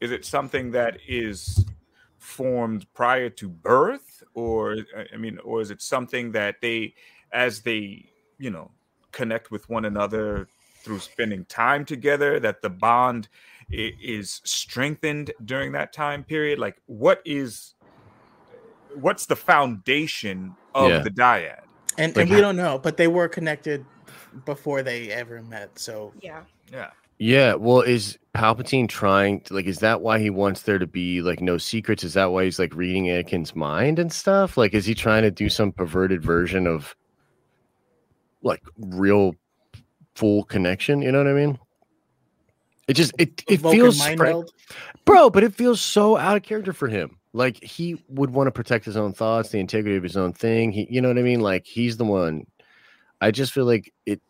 [0.00, 1.64] is it something that is
[2.30, 4.76] formed prior to birth or
[5.12, 6.94] I mean or is it something that they
[7.32, 8.06] as they
[8.38, 8.70] you know
[9.10, 10.46] connect with one another
[10.84, 13.28] through spending time together that the bond
[13.70, 17.74] is strengthened during that time period like what is
[18.94, 21.02] what's the foundation of Yeah.
[21.02, 21.60] the dyad
[21.98, 23.84] and, Like and we don't know but they were connected
[24.44, 26.44] before they ever met so Yeah.
[26.72, 29.66] yeah Yeah, well, is Palpatine trying to like?
[29.66, 32.04] Is that why he wants there to be like no secrets?
[32.04, 34.56] Is that why he's like reading Anakin's mind and stuff?
[34.56, 36.96] Like, is he trying to do some perverted version of
[38.42, 39.34] like real
[40.14, 41.02] full connection?
[41.02, 41.58] You know what I mean?
[42.88, 44.48] It just it it Vulcan feels mind
[45.04, 47.18] bro, but it feels so out of character for him.
[47.34, 50.72] Like he would want to protect his own thoughts, the integrity of his own thing.
[50.72, 51.40] He, you know what I mean?
[51.40, 52.46] Like he's the one.
[53.20, 54.22] I just feel like it.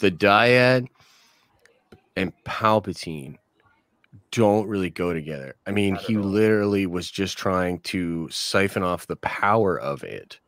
[0.00, 0.88] The dyad
[2.16, 3.36] and Palpatine
[4.30, 5.54] don't really go together.
[5.66, 6.22] I mean, Not at he all.
[6.24, 10.38] literally was just trying to siphon off the power of it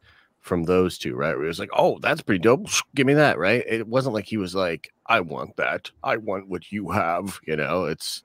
[0.40, 1.34] from those two, right?
[1.34, 2.68] Where he was like, "Oh, that's pretty dope.
[2.94, 3.64] Give me that." Right?
[3.66, 5.90] It wasn't like he was like, "I want that.
[6.04, 8.22] I want what you have." You know, it's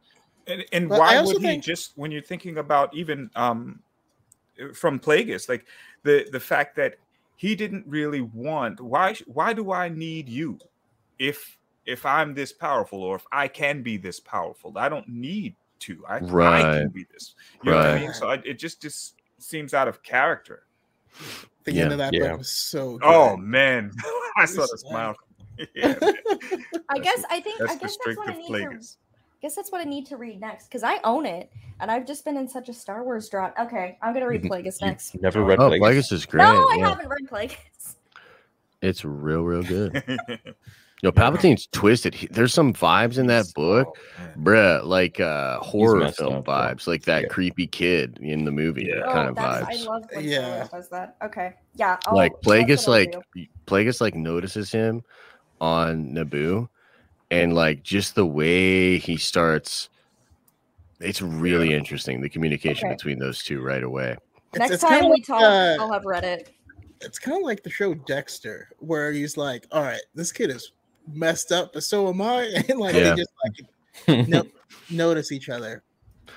[0.47, 3.81] And, and why also would he think- just when you're thinking about even um
[4.75, 5.65] from Plagueis, like
[6.03, 6.95] the the fact that
[7.35, 10.59] he didn't really want why why do I need you
[11.17, 14.77] if if I'm this powerful or if I can be this powerful?
[14.77, 16.03] I don't need to.
[16.07, 17.35] I, I can be this.
[17.63, 18.13] You know what I mean?
[18.13, 20.63] So I, it just just seems out of character.
[21.63, 21.83] The Yeah.
[21.83, 22.29] end of that Yeah.
[22.29, 23.35] book was so oh, good.
[23.35, 23.91] Oh man,
[24.37, 25.15] I saw the smile.
[25.75, 25.95] yeah.
[26.89, 28.97] I guess I think that's I guess that's what I restrictive need to Plagueis.
[29.41, 32.23] guess that's what I need to read next because I own it and I've just
[32.25, 33.53] been in such a Star Wars drought.
[33.59, 35.21] Okay, I'm gonna read You've- Plagueis You've next.
[35.21, 35.45] never oh.
[35.45, 35.79] read oh, Plagueis?
[35.81, 36.43] Plagueis is great.
[36.43, 36.89] no, I yeah.
[36.89, 37.95] haven't read Plagueis.
[38.81, 40.03] It's real, real good.
[41.03, 42.13] Yo, Palpatine's twisted.
[42.13, 46.53] He, there's some vibes in that book, Oh, bruh, like uh horror film up, yeah.
[46.73, 47.27] vibes, like that Yeah.
[47.29, 49.01] creepy kid in the movie Yeah.
[49.11, 49.87] kind oh, of that's vibes.
[49.87, 50.39] I love when Yeah.
[50.39, 50.67] yeah.
[50.71, 51.15] does that.
[51.23, 51.97] Okay, yeah.
[52.05, 53.45] I'll, like that's Plagueis, like do.
[53.65, 55.01] Plagueis, like notices him
[55.59, 56.69] on Naboo,
[57.31, 59.89] and like just the way he starts.
[60.99, 62.95] It's really interesting the communication Okay.
[62.95, 64.11] between those two right away.
[64.53, 66.51] It's- next it's time we like, talk, uh, I'll have read it.
[67.01, 70.73] it's kind of like the show Dexter, where he's like, "All right, this kid is
[71.13, 73.15] messed up, but so am I," and like Yeah.
[73.15, 73.31] they just
[74.07, 74.43] like no,
[74.89, 75.83] notice each other.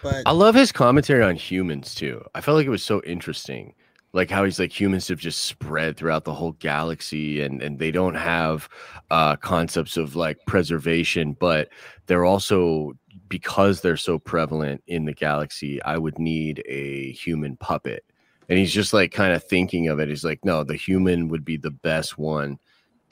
[0.02, 2.24] But I love his commentary on humans too.
[2.34, 3.74] I felt like it was so interesting.
[4.12, 7.90] Like how he's like humans have just spread throughout the whole galaxy and and they
[7.90, 8.68] don't have
[9.10, 11.68] uh concepts of like preservation, but
[12.06, 12.92] they're also
[13.28, 18.04] because they're so prevalent in the galaxy, I would need a human puppet.
[18.48, 20.08] And he's just like kind of thinking of it.
[20.08, 22.58] He's like, no, the human would be the best one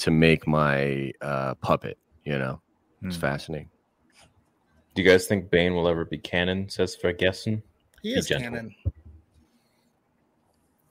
[0.02, 2.60] to make my uh puppet, you know.
[3.02, 3.20] It's Hmm.
[3.20, 3.70] fascinating.
[4.94, 6.68] Do you guys think Bane will ever be canon?
[6.68, 7.62] Says Vergessen.
[8.02, 8.50] he be is gentle.
[8.50, 8.74] canon.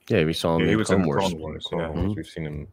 [0.08, 1.20] Yeah, we saw him Yeah, he in was in Clone Wars.
[1.28, 1.68] Clone Wars.
[1.70, 1.88] Yeah.
[1.88, 2.16] Wars, Mhm.
[2.16, 2.68] We've seen him.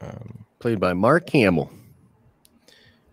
[0.00, 1.70] Um, Played by Mark Hamill.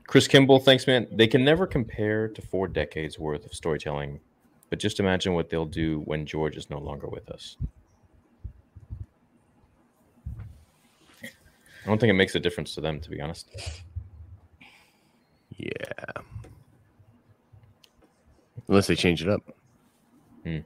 [0.07, 1.07] Chris Kimball, thanks, man.
[1.11, 4.19] They can never compare to four decades worth of storytelling,
[4.69, 7.57] but just imagine what they'll do when George is no longer with us.
[11.84, 13.49] I don't think it makes a difference to them, to be honest.
[15.57, 15.69] Yeah.
[18.68, 19.41] Unless they change it up.
[20.43, 20.60] Hmm.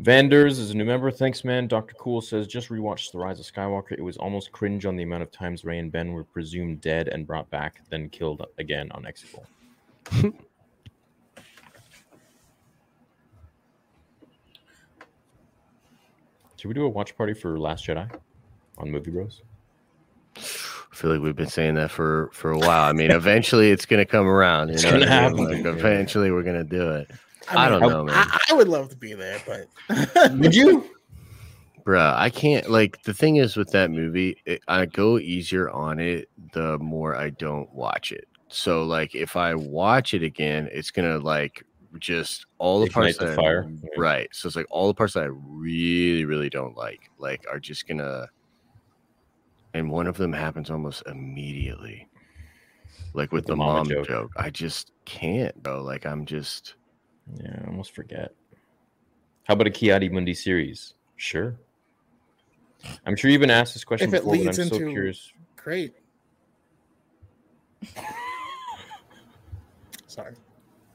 [0.00, 1.10] Vanders is a new member.
[1.10, 1.68] Thanks, man.
[1.68, 1.94] Dr.
[1.94, 3.92] Cool says just rewatched The Rise of Skywalker.
[3.92, 7.08] It was almost cringe on the amount of times Rey and Ben were presumed dead
[7.08, 9.44] and brought back, then killed again on Exegol.
[16.56, 18.08] Should we do a watch party for Last Jedi
[18.78, 19.42] on Movie Bros?
[20.36, 22.88] I feel like we've been saying that for for a while.
[22.88, 24.68] I mean, eventually it's gonna come around.
[24.68, 25.46] You It's know gonna what I mean?
[25.46, 25.64] happen.
[25.64, 27.10] Like, eventually we're gonna do it.
[27.48, 28.14] I, mean, don't know, man.
[28.16, 30.88] I, I would love to be there, but Would you?
[31.84, 35.98] Bruh, I can't like the thing is with that movie, it, I go easier on
[35.98, 38.28] it the more I don't watch it.
[38.48, 41.64] So like if I watch it again, it's gonna like
[41.98, 43.68] just all the Ignite parts the that fire.
[43.82, 43.88] Yeah.
[43.98, 44.28] right.
[44.32, 47.88] So it's like all the parts that I really, really don't like, like are just
[47.88, 48.28] gonna
[49.74, 52.08] and one of them happens almost immediately.
[53.14, 54.06] Like with The the, mom joke.
[54.06, 54.32] joke.
[54.36, 55.82] I just can't, bro.
[55.82, 56.74] Like I'm just
[57.40, 58.32] Yeah, I almost forget.
[59.44, 60.94] How about a Ki-Adi-Mundi series?
[61.16, 61.56] Sure.
[63.06, 65.32] I'm sure you've been asked this question If it before, but I'm leads so curious.
[65.56, 65.94] great.
[70.06, 70.34] Sorry,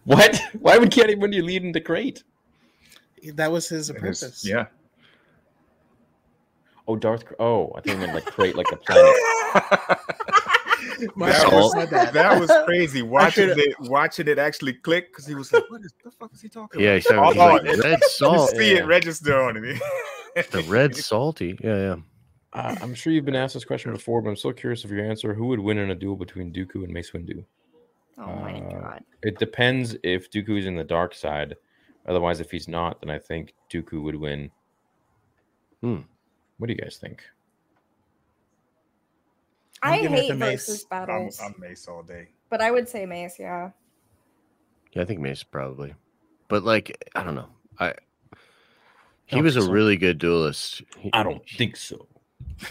[0.05, 0.39] What?
[0.59, 2.23] Why would Ki-Adi-Mundi lead into Crate?
[3.33, 4.45] that was his It is- apprentice.
[4.45, 4.67] Yeah.
[6.87, 7.23] Oh, Darth.
[7.39, 9.13] Oh, I think you meant like create like a planet.
[11.15, 12.11] My that, was, my bad.
[12.13, 13.03] that was crazy.
[13.03, 16.41] Watching it, watching it actually click because he was like, "What is the fuck is
[16.41, 18.49] he talking yeah, about?" he said he's like, it- red You salt.
[18.51, 18.79] see yeah.
[18.79, 19.81] it register on it.
[20.51, 21.57] The red salty.
[21.63, 21.95] Yeah, yeah.
[22.53, 25.03] Uh, I'm sure you've been asked this question before, but I'm so curious of your
[25.03, 25.33] answer.
[25.33, 27.43] Who would win in a duel between Dooku and Mace Windu?
[28.19, 29.03] Oh my Uh, god.
[29.23, 31.55] It depends if Dooku is in the dark side.
[32.07, 34.51] Otherwise, if he's not, then I think Dooku would win.
[35.81, 36.01] Hmm.
[36.57, 37.23] What do you guys think?
[39.83, 40.67] I'm I hate to Mace.
[40.67, 42.29] versus I'm, battles, I'm Mace all day.
[42.49, 43.35] but I would say Mace.
[43.39, 43.71] Yeah.
[44.93, 45.93] Yeah, I think Mace probably.
[46.47, 47.49] But like, I don't know.
[47.79, 47.93] I
[49.25, 49.69] he Don't was a so.
[49.71, 50.81] really good duelist.
[50.97, 52.07] He- I don't think so.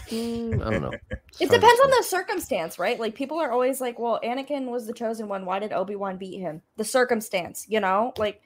[0.09, 0.91] Mm, I don't know.
[1.39, 2.99] It's It depends on the circumstance, right?
[2.99, 5.45] Like people are always like, "Well, Anakin was the chosen one.
[5.45, 8.41] Why did Obi Wan beat him?" The circumstance, you know, like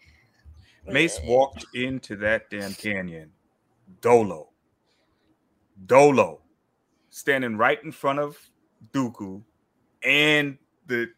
[0.87, 3.31] Mace walked into that damn canyon,
[4.01, 4.49] Dolo,
[5.87, 6.41] Dolo,
[7.11, 8.39] standing right in front of
[8.93, 9.43] Dooku
[10.03, 11.11] and the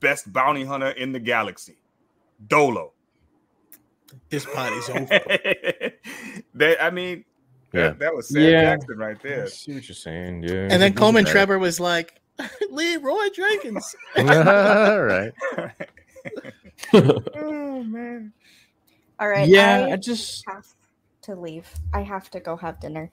[0.00, 1.76] best bounty hunter in the galaxy,
[2.48, 2.92] Dolo.
[4.30, 5.06] This party's over.
[6.54, 7.24] they, I mean,
[7.72, 7.88] Yeah.
[7.88, 8.76] that, that was Sam Yeah.
[8.76, 9.46] Jackson right I there.
[9.48, 10.42] see what you're saying.
[10.44, 10.68] Yeah.
[10.70, 11.34] And then Coleman Right.
[11.34, 12.20] Trebor was like,
[12.70, 13.94] Leroy Jenkins.
[14.16, 14.24] All
[15.02, 15.32] right.
[16.92, 18.32] oh man.
[19.18, 19.48] All right.
[19.48, 20.66] yeah, I, I just have
[21.22, 21.66] to leave.
[21.94, 23.10] I have to go have dinner.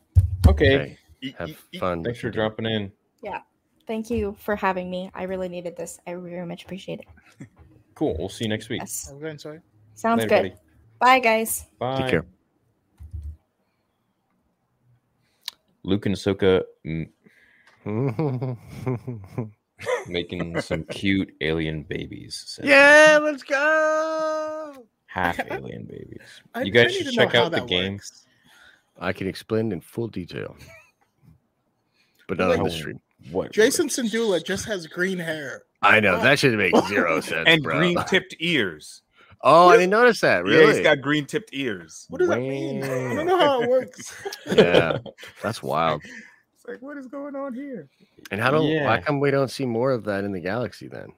[0.54, 0.98] Okay.
[1.22, 2.04] Hey, have eat- eat- fun.
[2.04, 2.92] Thanks for dropping in.
[3.22, 3.40] Yeah.
[3.88, 5.10] Thank you for having me.
[5.14, 6.00] I really needed this.
[6.08, 7.48] I very much appreciate it.
[7.96, 8.16] Cool.
[8.18, 8.82] We'll see you next week.
[8.82, 9.08] Yes.
[9.12, 9.60] I'm going, sorry.
[9.94, 10.42] Sounds Later, good.
[10.50, 10.56] buddy.
[10.98, 11.68] Bye, guys.
[11.78, 12.02] Bye.
[12.02, 12.26] Take care.
[15.84, 17.08] Luke and Ahsoka mm,
[20.08, 22.60] making some cute alien babies.
[22.64, 24.88] Yeah, let's go.
[25.06, 26.42] half alien babies.
[26.56, 28.00] I- you guys need should check out the that game.
[28.96, 29.06] Works.
[29.06, 30.56] I can explain in full detail,
[32.28, 33.00] but Well, not on the stream.
[33.32, 33.52] What?
[33.52, 35.64] Jason Sandula just has green hair.
[35.82, 37.78] I know that should make zero sense, and bro.
[37.80, 39.02] green tipped ears.
[39.42, 40.46] oh, What I didn't notice that.
[40.46, 40.74] Yeah, Really?
[40.76, 42.06] he's got green tipped ears.
[42.10, 42.84] What does that mean?
[42.84, 44.14] I don't know how it works.
[44.54, 44.98] yeah,
[45.42, 46.02] that's wild.
[46.56, 47.90] It's like, what is going on here?
[48.32, 48.84] And how don't?
[48.84, 50.88] Why come we don't see more of that in the galaxy?
[50.88, 51.10] Then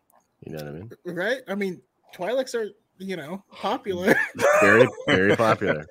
[0.45, 0.91] you know what I mean?
[1.05, 1.41] right?
[1.47, 1.81] I mean,
[2.15, 2.69] Twi'leks are,
[2.99, 4.15] you know, popular.
[4.61, 5.85] Very, very popular.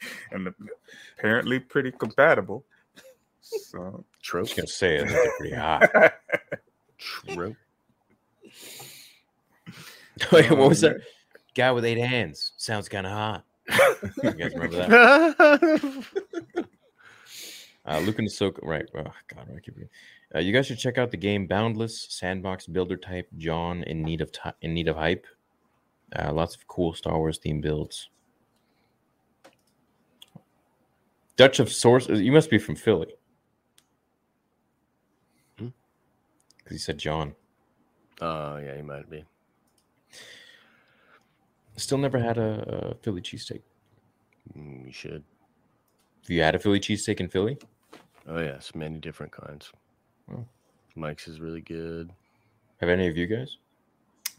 [0.32, 0.52] and
[1.18, 2.64] apparently pretty compatible.
[3.40, 4.40] So True.
[4.40, 5.08] I was say it.
[5.38, 5.90] Pretty hot.
[6.98, 7.56] True.
[10.32, 11.00] Wait, what was Oh, that?
[11.54, 12.52] Guy with eight hands.
[12.56, 13.44] Sounds kind of hot.
[14.22, 16.64] You guys remember that?
[17.86, 18.58] Uh, Luke and Ahsoka.
[18.62, 18.84] Right.
[18.94, 19.02] Oh,
[19.34, 19.88] God, I keep reading.
[20.34, 24.20] Uh, you guys should check out the game Boundless Sandbox Builder Type John in need
[24.20, 24.30] of
[24.60, 25.26] in need of hype.
[26.14, 28.10] Uh, lots of cool Star Wars themed builds.
[31.38, 32.08] Dutch of Source.
[32.08, 33.14] You must be from Philly.
[35.58, 35.68] Hmm?
[36.58, 37.34] Because he said John.
[38.20, 39.24] Oh yeah, he might be.
[41.76, 43.62] Still never had a, a Philly cheesesteak.
[44.58, 45.22] Mm, You should.
[46.22, 47.56] Have you had a Philly cheesesteak in Philly?
[48.26, 49.72] Oh yes, many different kinds.
[50.30, 50.44] Oh.
[50.96, 52.10] Mike's is really good.
[52.80, 53.56] Have any of you guys?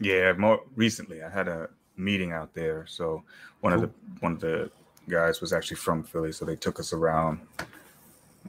[0.02, 2.84] yeah, more recently I had a meeting out there.
[2.86, 3.22] So
[3.62, 3.90] one of the
[4.20, 4.70] one of the
[5.10, 7.40] guys was actually from Philly, so they took us around.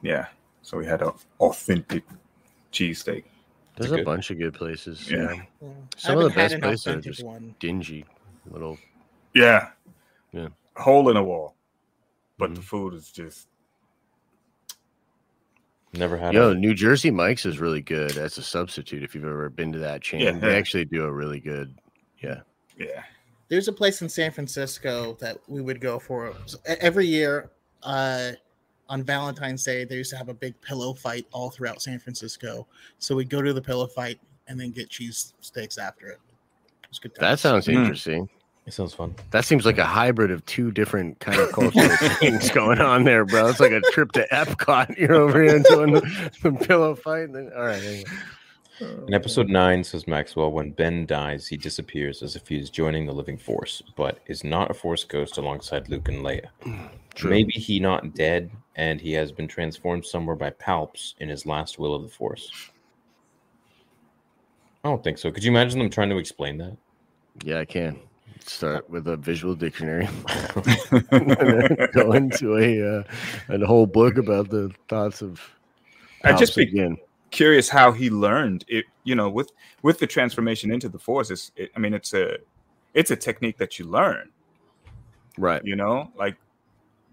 [0.02, 0.28] Yeah.
[0.62, 2.04] So we had an authentic
[2.72, 3.24] cheesesteak.
[3.78, 4.06] There's it a good?
[4.06, 5.10] bunch of good places.
[5.10, 5.34] Yeah.
[5.34, 5.42] Yeah.
[5.62, 5.70] Yeah.
[5.98, 7.56] Some of the best places are just one.
[7.60, 8.06] dingy
[8.50, 8.78] little.
[9.34, 9.70] Yeah.
[10.32, 10.50] Yeah.
[10.76, 11.56] Hole in a wall.
[12.38, 12.56] But Mhm.
[12.56, 13.48] the food is just
[15.94, 19.04] Never had Yo, a New Jersey Mike's is really good as a substitute.
[19.04, 20.32] If you've ever been to that chain, Yeah.
[20.32, 21.78] they actually do a really good.
[22.20, 22.42] Yeah.
[22.78, 23.04] Yeah.
[23.52, 27.52] There's a place in San Francisco that we would go for so every year.
[27.84, 28.32] Uh,
[28.88, 32.66] on Valentine's Day, they used to have a big pillow fight all throughout San Francisco.
[33.00, 36.20] So we'd go to the pillow fight and then get cheese steaks after it.
[36.84, 37.12] It was good.
[37.16, 37.42] That times.
[37.42, 37.76] sounds Mm.
[37.76, 38.30] interesting.
[38.66, 39.16] It sounds fun.
[39.32, 43.26] That seems like a hybrid of two different kind of cultural things going on there,
[43.26, 43.48] bro.
[43.48, 44.98] It's like a trip to Epcot.
[44.98, 47.24] You're over here doing the, the pillow fight.
[47.24, 48.06] And then, all right.
[48.82, 53.06] In episode nine, says Maxwell, when Ben dies, he disappears as if he is joining
[53.06, 56.48] the living force, but is not a force ghost alongside Luke and Leia.
[57.14, 57.30] True.
[57.30, 61.78] Maybe he not dead, and he has been transformed somewhere by Palps in his last
[61.78, 62.72] will of the force.
[64.84, 65.32] I don't think so.
[65.32, 66.76] Could you imagine them trying to explain that?
[67.44, 68.00] Yeah, I can.
[68.44, 70.10] Start with a visual dictionary.
[71.94, 73.04] go into a uh,
[73.50, 75.40] a whole book about the thoughts of.
[76.24, 76.98] I'd just begin.
[77.32, 79.52] Curious how he learned it you know with
[79.82, 82.38] with the transformation into the force it's, it, i mean it's a
[82.94, 84.30] it's a technique that you learn
[85.38, 85.64] Right.
[85.66, 86.36] you know like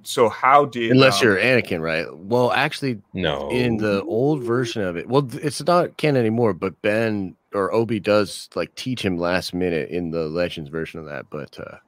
[0.03, 2.07] so how did Unless um, you're Anakin, right?
[2.17, 3.51] Well, actually, No.
[3.51, 6.55] in the old version of it, well, it's not canon anymore.
[6.55, 11.07] But Ben or Obi does like teach him last minute in the Legends version of
[11.07, 11.27] that.
[11.31, 11.79] But uh,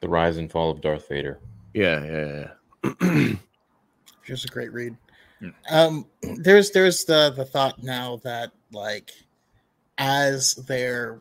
[0.00, 1.38] the rise and fall of Darth Vader.
[1.74, 2.02] yeah,
[2.82, 3.34] yeah, yeah.
[4.24, 4.96] just a great read.
[5.42, 5.50] Hmm.
[5.70, 6.06] Um,
[6.38, 9.10] there's there's the the thought now that like
[9.98, 11.20] as their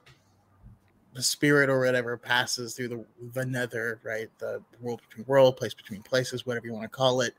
[1.14, 4.30] the spirit or whatever passes through the the nether, right?
[4.38, 7.36] The world between world, place between places, whatever you want to call it,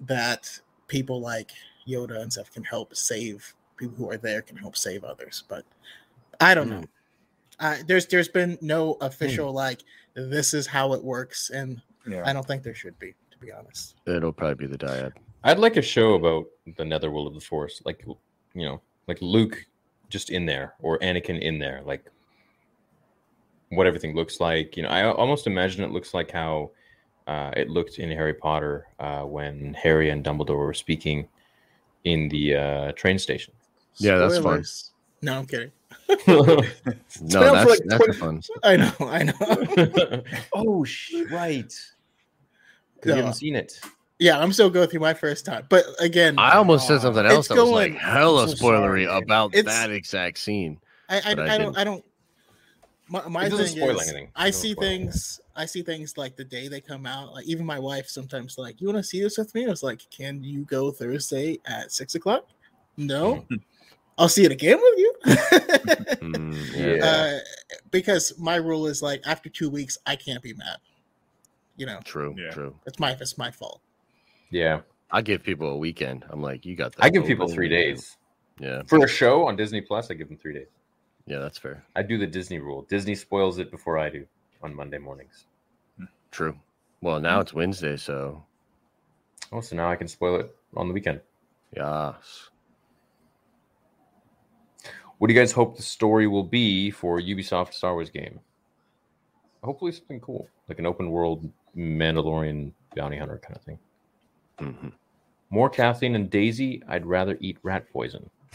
[0.00, 0.58] that
[0.88, 1.50] people like
[1.86, 5.44] Yoda and stuff can help save people who are there can help save others.
[5.48, 5.64] But
[6.40, 6.84] I don't know.
[7.60, 9.82] Uh, there's there's been no official like
[10.14, 13.52] this is how it works, and yeah I don't think there should be, to be
[13.52, 13.96] honest.
[14.06, 15.12] It'll probably be the dyad.
[15.44, 16.46] I'd like a show about
[16.76, 18.04] the Netherworld of the Force, like
[18.54, 19.64] you know, like Luke
[20.08, 22.04] just in there or Anakin in there, like
[23.70, 24.76] what everything looks like.
[24.76, 26.70] You know, I almost imagine it looks like how
[27.26, 31.28] uh, it looked in Harry Potter uh, when Harry and Dumbledore were speaking
[32.04, 33.52] in the uh, train station.
[33.96, 34.64] Yeah, that's fun.
[35.22, 35.72] No, I'm kidding.
[37.20, 38.42] No, that's like that's 20 fun.
[38.62, 40.22] I know, I know.
[40.54, 41.64] oh, sh- right.
[42.94, 43.14] Because No.
[43.14, 43.80] you haven't seen it.
[44.18, 45.66] Yeah, I'm still going through my first time.
[45.68, 49.22] But again, I almost said something else that was like going- hella so spoilery sorry,
[49.22, 50.80] about It's- that exact scene.
[51.08, 51.78] I, I, but I I, don't didn't.
[51.78, 52.04] I don't
[53.10, 54.30] my, my It thing spoil is, anything.
[54.36, 55.06] I see spoil anything.
[55.06, 57.32] things I see things like the day they come out.
[57.32, 59.64] Like even my wife sometimes like, you want to see this with me?
[59.66, 62.46] I was like, can you go Thursday at six o'clock?
[62.98, 63.46] No.
[64.18, 65.14] I'll see it again with you.
[66.20, 67.04] Mm, Yeah.
[67.04, 67.38] uh,
[67.90, 70.76] because my rule is like after two weeks, I can't be mad.
[71.76, 72.50] You know, True, Yeah.
[72.50, 72.74] true.
[72.86, 73.80] it's my it's my fault.
[74.50, 74.80] Yeah.
[75.10, 76.24] I give people a weekend.
[76.28, 77.04] I'm like, you got that.
[77.04, 78.16] I give people three days.
[78.60, 80.66] Yeah, For a show on Disney Plus, I give them three days.
[81.26, 81.84] yeah, that's fair.
[81.94, 82.82] I do the Disney rule.
[82.88, 84.26] Disney spoils it before I do
[84.62, 85.46] on Monday mornings.
[86.30, 86.58] True.
[87.00, 88.42] Well, now it's Wednesday, so
[89.52, 91.20] Oh, so now I can spoil it on the weekend.
[91.74, 92.50] yes.
[95.18, 98.38] What do you guys hope the story will be for Ubisoft Star Wars game?
[99.64, 103.78] Hopefully something cool, like an open world Mandalorian bounty hunter kind of thing.
[104.60, 104.92] Mhm.
[105.50, 106.82] More Kathleen and Daisy.
[106.88, 108.28] I'd rather eat rat poison.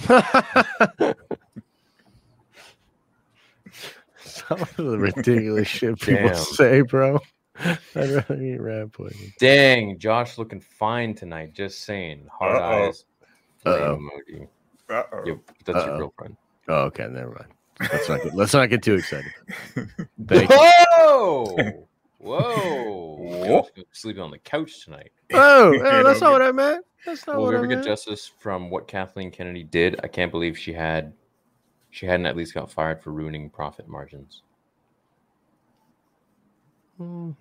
[4.26, 6.36] Some of the ridiculous shit people Damn.
[6.36, 7.20] say, bro.
[7.60, 9.34] I'd rather eat rat poison.
[9.40, 11.54] Dang, Josh looking fine tonight.
[11.54, 12.28] Just saying.
[12.32, 12.88] Hard Uh-oh.
[12.88, 13.06] eyes.
[13.66, 13.98] Uh-oh.
[13.98, 14.48] emoji.
[14.90, 15.24] Uh-oh.
[15.26, 15.86] Yep, that's Uh-oh.
[15.88, 16.38] your girlfriend.
[16.68, 17.52] Oh, okay, never mind.
[17.92, 19.32] Let's not get, let's not get too excited.
[20.28, 20.58] Thank you.
[20.58, 21.84] Whoa!
[22.24, 23.18] Whoa!
[23.20, 23.68] Whoa.
[23.92, 25.12] Sleeping on the couch tonight.
[25.36, 26.86] Oh, yeah, that's know, not what I meant.
[27.06, 27.88] That's not Will what we I ever get meant.
[27.88, 30.00] justice from what Kathleen Kennedy did?
[30.04, 31.12] I can't believe she had
[31.90, 34.44] she hadn't at least got fired for ruining profit margins.
[36.98, 37.32] Hmm.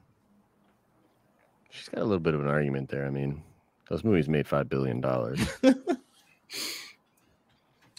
[1.70, 3.06] She's got a little bit of an argument there.
[3.06, 3.42] I mean,
[3.88, 5.40] those movies made five billion dollars.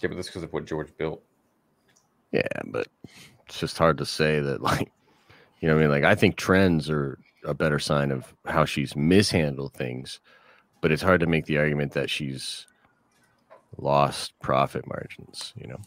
[0.01, 1.23] Yeah, but that's because of what George built.
[2.33, 2.87] yeah, but
[3.47, 4.61] it's just hard to say that.
[4.61, 4.91] Like,
[5.63, 8.97] you know, I mean, like I think trends are a better sign of how she's
[8.97, 10.19] mishandled things,
[10.81, 12.67] but it's hard to make the argument that she's
[13.77, 15.53] lost profit margins.
[15.55, 15.81] You know,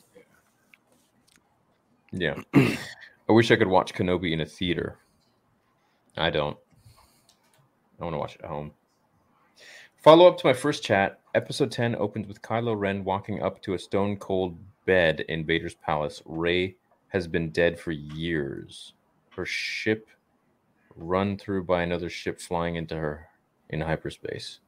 [2.11, 2.37] Yeah.
[2.55, 4.97] I wish I could watch Kenobi in a theater.
[6.17, 6.57] I don't.
[8.01, 8.73] I want to watch it at home.
[9.99, 11.21] Follow up to my first chat.
[11.35, 15.75] Episode 10 opens with Kylo Ren walking up to a stone cold bed in Vader's
[15.75, 16.23] palace.
[16.25, 16.77] Rey
[17.09, 18.95] has been dead for years.
[19.37, 20.09] Her ship
[20.97, 23.29] run through by another ship flying into her
[23.69, 24.61] in hyperspace.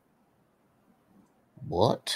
[1.67, 2.15] What?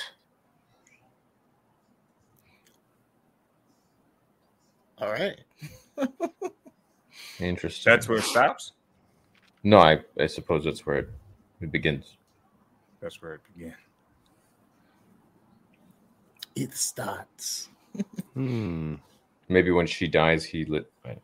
[4.98, 5.40] All right.
[7.40, 7.90] Interesting.
[7.90, 8.72] That's where it stops.
[9.64, 11.08] No, I, I suppose that's where it,
[11.62, 12.16] it begins.
[13.00, 13.74] That's where it began.
[16.54, 17.68] It starts.
[18.34, 18.96] hmm.
[19.48, 20.90] Maybe when she dies, he lit.
[21.04, 21.20] right.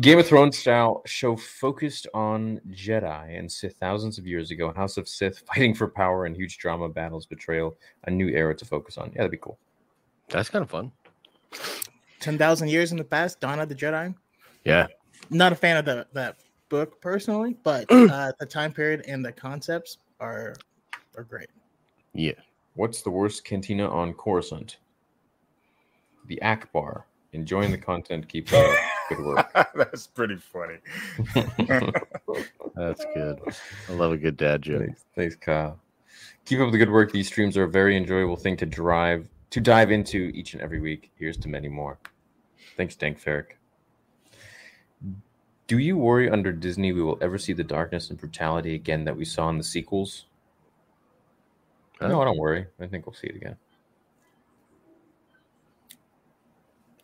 [0.00, 4.72] Game of Thrones style show focused on Jedi and Sith thousands of years ago.
[4.72, 7.76] House of Sith fighting for power and huge drama, battles, betrayal.
[8.04, 9.08] A new era to focus on.
[9.10, 9.58] Yeah, that'd be cool.
[10.28, 10.90] that's kind of fun.
[12.20, 14.14] Ten thousand years in the past, Dawn of the Jedi.
[14.64, 14.86] Yeah,
[15.28, 16.36] Not a fan of the that
[16.68, 20.54] book personally, but uh, the time period and the concepts are
[21.16, 21.48] are great.
[22.14, 22.32] yeah.
[22.74, 24.78] What's the worst cantina on Coruscant?
[26.28, 27.02] The Ackbar.
[27.34, 28.26] Enjoying the content.
[28.30, 28.78] Keep it up.
[29.08, 29.70] Good work.
[29.74, 30.78] That's pretty funny.
[32.74, 33.40] That's good.
[33.88, 34.82] I love a good dad joke.
[34.82, 35.78] Thanks, thanks, Kyle.
[36.44, 37.12] Keep up the good work.
[37.12, 40.80] These streams are a very enjoyable thing to drive to dive into each and every
[40.80, 41.10] week.
[41.16, 41.98] Here's to many more.
[42.76, 43.56] Thanks, Dank Farrik.
[45.66, 49.16] Do you worry under Disney we will ever see the darkness and brutality again that
[49.16, 50.26] we saw in the sequels?
[52.00, 52.08] Huh?
[52.08, 52.66] No, I don't worry.
[52.80, 53.56] I think we'll see it again.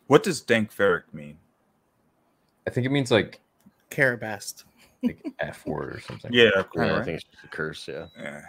[0.07, 1.37] What does Dank Farrik mean?
[2.67, 3.39] I think it means like
[3.89, 4.63] Karabast.
[5.03, 6.31] like F word or something.
[6.33, 7.05] Yeah, Yeah, I correct.
[7.05, 7.87] think it's just a curse.
[7.87, 8.41] Yeah, Yeah,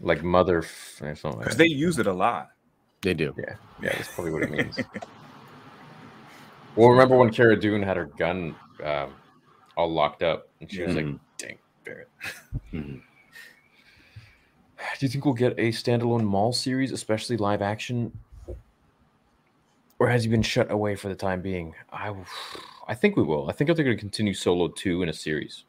[0.00, 1.38] Like mother f- or something.
[1.38, 1.64] Like because that.
[1.64, 2.50] they use it a lot.
[3.02, 3.34] they do.
[3.38, 4.78] Yeah, yeah, that's probably what it means.
[6.76, 9.12] well, remember when Cara Dune had her gun um,
[9.76, 11.20] all locked up, and she was like, Mhm.
[11.38, 12.08] "Dang, Barrett."
[12.72, 13.00] Mhm.
[14.98, 18.12] Do you think we'll get a standalone Maul series, especially live action,
[19.98, 21.74] or has he been shut away for the time being?
[21.92, 22.12] I,
[22.92, 23.48] I think we will.
[23.48, 25.64] I think they're going to continue Solo two in a series.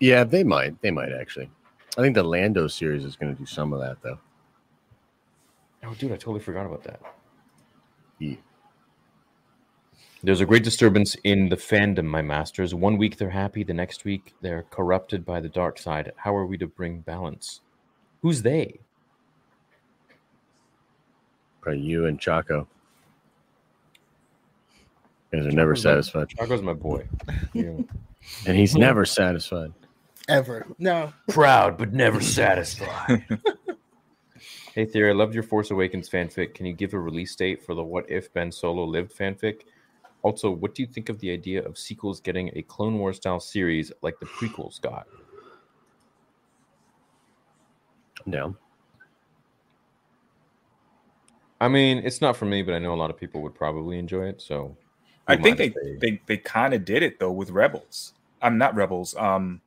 [0.00, 0.78] Yeah, they might.
[0.82, 1.50] They might actually.
[1.96, 4.18] I think the Lando series is going to do some of that though.
[5.84, 7.00] Oh, dude, I totally forgot about that.
[8.18, 8.36] Yeah.
[10.22, 12.74] There's a great disturbance in the fandom, my masters.
[12.74, 16.12] One week they're happy, the next week they're corrupted by the dark side.
[16.16, 17.62] How are we to bring balance?
[18.20, 18.78] Who's they?
[21.62, 22.68] Probably you and Chaco.
[25.32, 27.06] You guys are never Chaco's my- satisfied, Chaco's my boy.
[27.54, 27.78] Yeah.
[28.46, 29.72] and he's never satisfied.
[30.28, 30.66] Ever.
[30.78, 31.12] No.
[31.28, 33.24] Proud but never satisfied.
[34.74, 36.54] hey Theory, I loved your Force Awakens fanfic.
[36.54, 39.62] Can you give a release date for the What If Ben Solo Lived fanfic?
[40.22, 43.40] Also, what do you think of the idea of sequels getting a Clone Wars style
[43.40, 45.06] series like the prequels got?
[48.26, 48.56] I'm down.
[51.60, 53.98] I mean, it's not for me, but I know a lot of people would probably
[53.98, 54.40] enjoy it.
[54.42, 54.76] So
[55.28, 58.14] I think might they they, they kind of did it though with Rebels.
[58.40, 59.14] I'm not Rebels.
[59.16, 59.60] Um,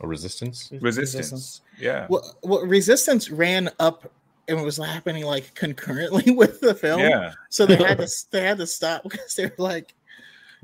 [0.00, 0.70] a resistance.
[0.80, 1.60] Resistance.
[1.78, 2.06] Yeah.
[2.08, 4.10] Well, well, Resistance ran up
[4.48, 7.00] and it was happening like concurrently with the film.
[7.00, 7.32] Yeah.
[7.50, 9.94] So they had to they had to stop because they were like,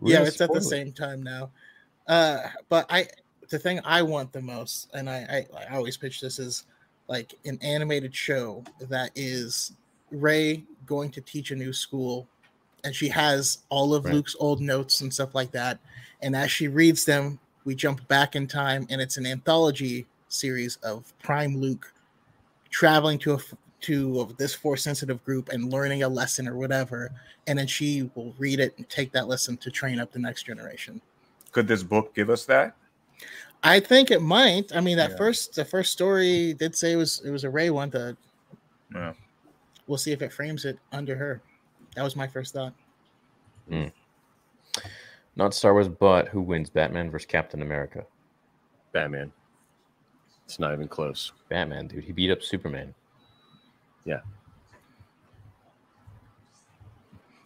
[0.02, 1.50] yeah, Really it's at the same time now.
[2.06, 3.06] Uh, but I,
[3.50, 6.64] the thing I want the most, and I, I, I always pitch this is
[7.08, 9.72] like an animated show that is
[10.10, 12.28] Rey going to teach a new school,
[12.84, 14.14] and she has all of Right.
[14.14, 15.78] Luke's old notes and stuff like that.
[16.22, 20.76] And as she reads them, we jump back in time, and it's an anthology series
[20.82, 21.92] of Prime Luke
[22.70, 23.38] traveling to a
[23.80, 27.10] to of this force sensitive group and learning a lesson or whatever
[27.46, 30.44] and then she will read it and take that lesson to train up the next
[30.44, 31.00] generation
[31.52, 32.74] Could this book give us that?
[33.62, 35.16] i think it might i mean that Yeah.
[35.18, 38.16] first the first story did say it was it was a rey one to
[38.94, 39.12] Yeah.
[39.86, 41.42] we'll see if it frames it under her
[41.94, 42.74] that was my first thought
[43.68, 43.86] hmm.
[45.36, 46.70] Not Star Wars, but who wins?
[46.70, 48.04] Batman versus Captain America.
[48.92, 49.32] Batman.
[50.44, 51.32] It's not even close.
[51.48, 52.04] Batman, dude.
[52.04, 52.94] He beat up Superman.
[54.04, 54.20] Yeah.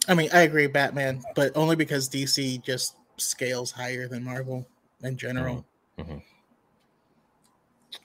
[0.06, 4.66] I mean i agree batman but only because dc just scales higher than marvel
[5.02, 5.66] in general
[5.98, 6.02] mm-hmm.
[6.02, 6.18] Mm-hmm.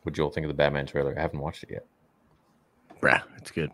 [0.04, 1.14] What you all think of the Batman trailer?
[1.18, 1.86] I haven't watched it yet.
[3.02, 3.72] Bruh, it's good.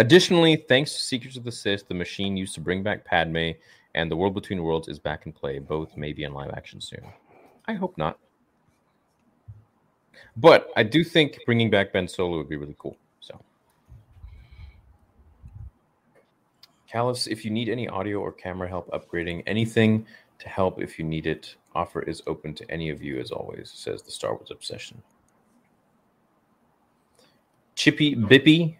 [0.00, 3.50] Additionally, thanks to Secrets of the Sith, the machine used to bring back Padme
[3.94, 5.58] and the World Between Worlds is back in play.
[5.58, 7.02] Both may be in live action soon.
[7.68, 8.18] I hope not.
[10.38, 12.96] But I do think bringing back Ben Solo would be really cool.
[13.20, 13.38] So,
[16.90, 20.06] Callus, if you need any audio or camera help upgrading anything
[20.38, 23.70] to help if you need it, offer is open to any of you as always,
[23.70, 25.02] says the Star Wars Obsession.
[27.74, 28.76] Chippy Bippy,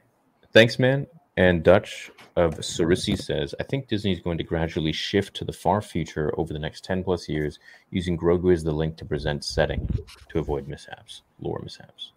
[0.53, 1.07] thanks, man.
[1.37, 5.53] And Dutch of Sarisi says, I think Disney is going to gradually shift to the
[5.53, 7.59] far future over the next 10 plus years,
[7.91, 9.89] using Grogu as the link to present setting
[10.29, 12.13] to avoid mishaps, lore mishaps.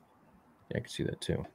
[0.70, 1.46] Yeah, I can see that too.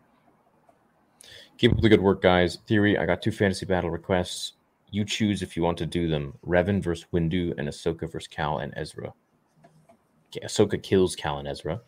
[1.59, 2.59] Keep up the good work, guys.
[2.67, 4.53] Theory, I got two fantasy battle requests.
[4.91, 6.35] You choose if you want to do them.
[6.47, 9.13] Revan versus Windu and Ahsoka versus Cal and Ezra.
[10.31, 11.81] Okay, Ahsoka kills Cal and Ezra.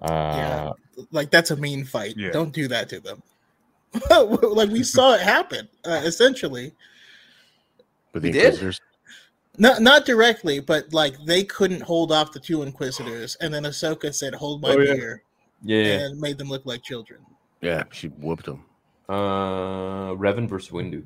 [0.00, 1.04] Uh, Yeah.
[1.12, 2.32] like that's a mean fight Yeah.
[2.32, 3.22] don't do that to them
[4.10, 6.72] like we saw it happen uh, essentially
[8.12, 8.44] With the You did?
[8.44, 8.80] Inquisitors.
[9.58, 14.14] Not not directly, but like they couldn't hold off the two inquisitors, and then Ahsoka
[14.14, 14.94] said, "Hold my Oh, yeah.
[14.94, 15.22] beer,"
[15.62, 15.84] yeah.
[16.06, 17.20] and made them look like children.
[17.60, 18.64] Yeah, she whooped them.
[19.10, 21.04] Uh, Revan versus Windu.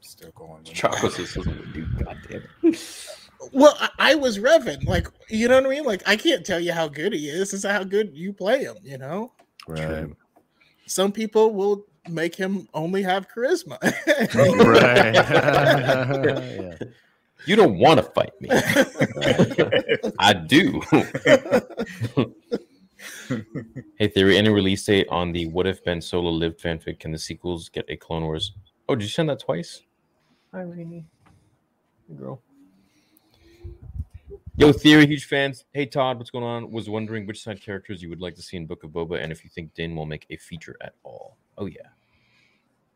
[0.00, 0.62] Still going.
[0.62, 2.04] with Chocolate says Windu.
[2.04, 3.08] God damn it.
[3.52, 5.84] Well, I, I was Revan, like you know what I mean.
[5.84, 7.52] Like I can't tell you how good he is.
[7.52, 8.76] Is how good you play him.
[8.84, 9.32] You know,
[9.66, 10.08] Right.
[10.86, 13.78] some people will make him only have charisma.
[14.64, 15.14] right.
[16.80, 16.88] yeah.
[17.46, 18.48] You don't want to fight me.
[20.18, 20.80] I do.
[23.98, 27.00] hey, Theory, any release date on the What If Ben Solo Lived fanfic?
[27.00, 28.52] Can the sequels get a Clone Wars?
[28.88, 29.82] Oh, did you send that twice?
[30.54, 31.04] Hi, Rainy.
[32.08, 32.40] Hey, girl.
[34.56, 35.64] Yo, Theory, huge fans.
[35.72, 36.70] Hey, Todd, what's going on?
[36.70, 39.32] Was wondering which side characters you would like to see in Book of Boba and
[39.32, 41.36] if you think Din will make a feature at all.
[41.58, 41.88] Oh, yeah.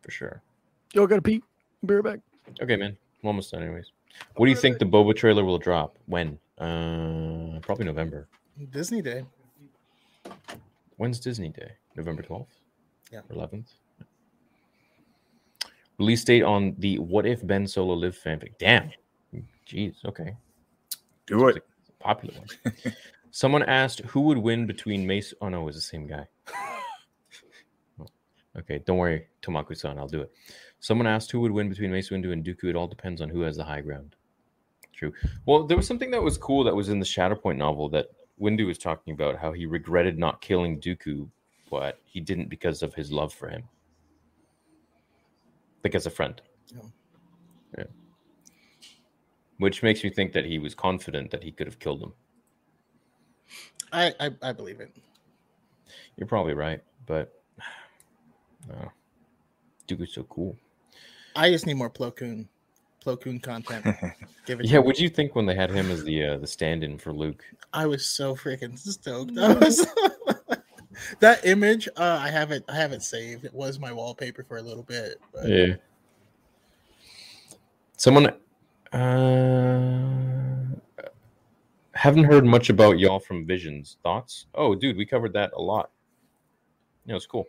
[0.02, 0.40] For sure.
[0.92, 1.42] Yo, gotta pee.
[1.84, 2.20] Be right back.
[2.62, 2.96] Okay, man.
[3.22, 3.90] I'm almost done, anyways.
[4.36, 5.98] What do you think the Boba trailer will drop?
[6.06, 6.38] When?
[6.58, 8.28] Uh, probably November.
[8.70, 9.24] Disney Day.
[10.96, 11.72] When's Disney Day?
[11.96, 12.46] November 12th?
[13.10, 13.20] Yeah.
[13.30, 13.66] Or 11th?
[15.98, 18.52] Release date on the What If Ben Solo Live fanfic.
[18.60, 18.92] Damn.
[19.66, 20.04] Jeez.
[20.04, 20.36] Okay.
[21.28, 21.64] Do it.
[22.00, 22.94] Popular one.
[23.30, 25.34] Someone asked who would win between Mace.
[25.40, 26.26] Oh no, it was the same guy.
[28.58, 29.98] Okay, don't worry, Tomaku-san.
[29.98, 30.32] I'll do it.
[30.80, 32.64] Someone asked who would win between Mace Windu and Dooku.
[32.64, 34.16] It all depends on who has the high ground.
[34.92, 35.12] True.
[35.46, 38.06] Well, there was something that was cool that was in the Shatterpoint novel that
[38.40, 41.28] Windu was talking about how he regretted not killing Dooku,
[41.70, 43.62] but he didn't because of his love for him.
[45.84, 46.40] Like as a friend.
[46.76, 46.90] Oh.
[47.76, 47.84] Yeah.
[49.58, 52.12] Which makes me think that he was confident that he could have killed him.
[53.92, 54.94] I, I I believe it.
[56.16, 57.32] You're probably right, but
[58.68, 58.92] no.
[59.86, 60.56] Dooku's so cool.
[61.34, 62.48] I just need more Plo Koon,
[63.04, 63.84] Plo Koon content.
[64.46, 64.66] Give it.
[64.66, 67.44] Yeah, what'd you think when they had him as the uh, the stand-in for Luke?
[67.72, 69.38] I was so freaking stoked.
[69.38, 69.86] I was
[71.20, 71.88] that image.
[71.96, 72.64] Uh, I have it.
[72.68, 73.44] I have it saved.
[73.44, 75.16] It was my wallpaper for a little bit.
[75.32, 75.74] But Yeah.
[77.96, 78.32] Someone
[78.92, 79.98] uh
[81.98, 83.96] haven't heard much about y'all from Visions.
[84.04, 84.46] Thoughts?
[84.54, 85.90] Oh, dude, we covered that a lot.
[87.06, 87.48] Yeah, it's cool.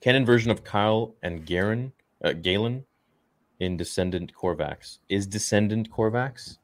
[0.00, 1.92] Canon version of Kyle and Garen,
[2.24, 2.84] uh, Galen
[3.60, 4.98] in Descendant Corvax.
[5.08, 6.58] Is Descendant Corvax?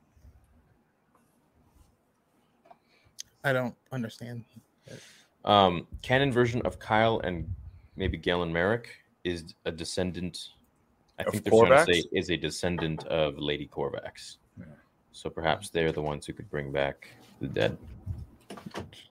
[3.45, 4.45] I don't understand.
[5.45, 7.49] Um, canon version of Kyle and
[7.95, 8.89] maybe Galen Marek
[9.23, 10.49] is a descendant.
[11.18, 14.36] I think they're trying to say is a descendant of Lady Corvax.
[14.58, 14.66] Yeah.
[15.12, 17.08] So perhaps they're the ones who could bring back
[17.40, 17.76] the dead.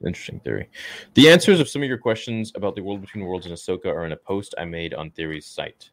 [0.05, 0.69] Interesting theory.
[1.15, 4.05] The answers of some of your questions about the world between worlds and Ahsoka are
[4.05, 5.89] in a post I made on Theory's site.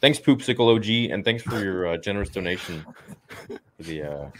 [0.00, 2.84] Thanks, Poopsicle OG, and thanks for your uh, generous donation
[3.48, 4.30] for the uh,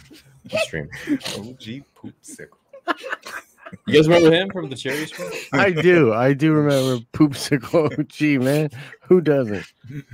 [0.59, 0.91] stream.
[1.11, 2.59] OG poopsicle.
[3.87, 5.31] You guys remember him from the Cherry Stream?
[5.53, 6.13] I do.
[6.13, 8.09] I do remember Poopsicle.
[8.09, 8.71] Gee, man,
[9.03, 9.67] who doesn't?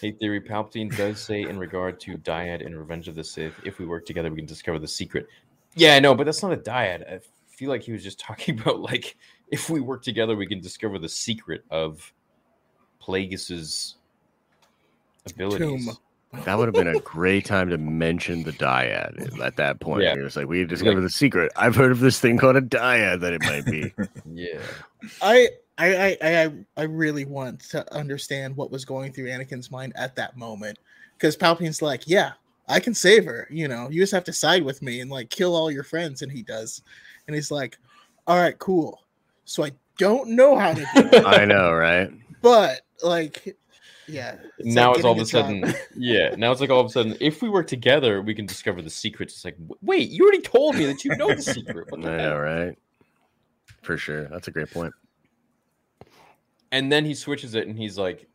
[0.00, 3.78] Hey, Theory Palpatine does say in regard to dyad and Revenge of the Sith, if
[3.78, 5.28] we work together, we can discover the secret.
[5.74, 7.08] Yeah, I know, but that's not a dyad.
[7.08, 9.16] I feel like he was just talking about like
[9.50, 12.12] if we work together, we can discover the secret of
[13.00, 13.96] Plagueis's
[15.26, 15.86] abilities.
[15.86, 15.96] Tomb.
[16.44, 20.02] That would have been a great time to mention the dyad at that point.
[20.02, 20.14] Yeah.
[20.14, 21.50] It was like we discovered the secret.
[21.56, 23.92] I've heard of this thing called a dyad that it might be.
[24.30, 24.60] Yeah.
[25.22, 25.48] I
[25.78, 30.16] I I I I really want to understand what was going through Anakin's mind at
[30.16, 30.78] that moment,
[31.16, 32.32] because Palpatine's like, "Yeah,
[32.68, 33.46] I can save her.
[33.50, 36.22] You know, you just have to side with me and like kill all your friends,"
[36.22, 36.82] and he does,
[37.26, 37.78] and he's like,
[38.26, 39.02] "All right, cool."
[39.44, 42.10] So I don't know how to do it, I know, right?
[42.42, 43.56] but like,
[44.08, 44.36] yeah.
[44.60, 45.74] now like it's all of a sudden, job.
[45.96, 46.34] yeah.
[46.36, 48.90] Now it's like all of a sudden, if we work together, we can discover the
[48.90, 49.34] secrets.
[49.34, 51.90] It's like, wait, you already told me that you know the secret.
[51.90, 52.30] What the I hell?
[52.30, 52.78] know, right?
[53.82, 54.24] For sure.
[54.24, 54.92] That's a great point.
[56.72, 58.26] And then he switches it and he's like,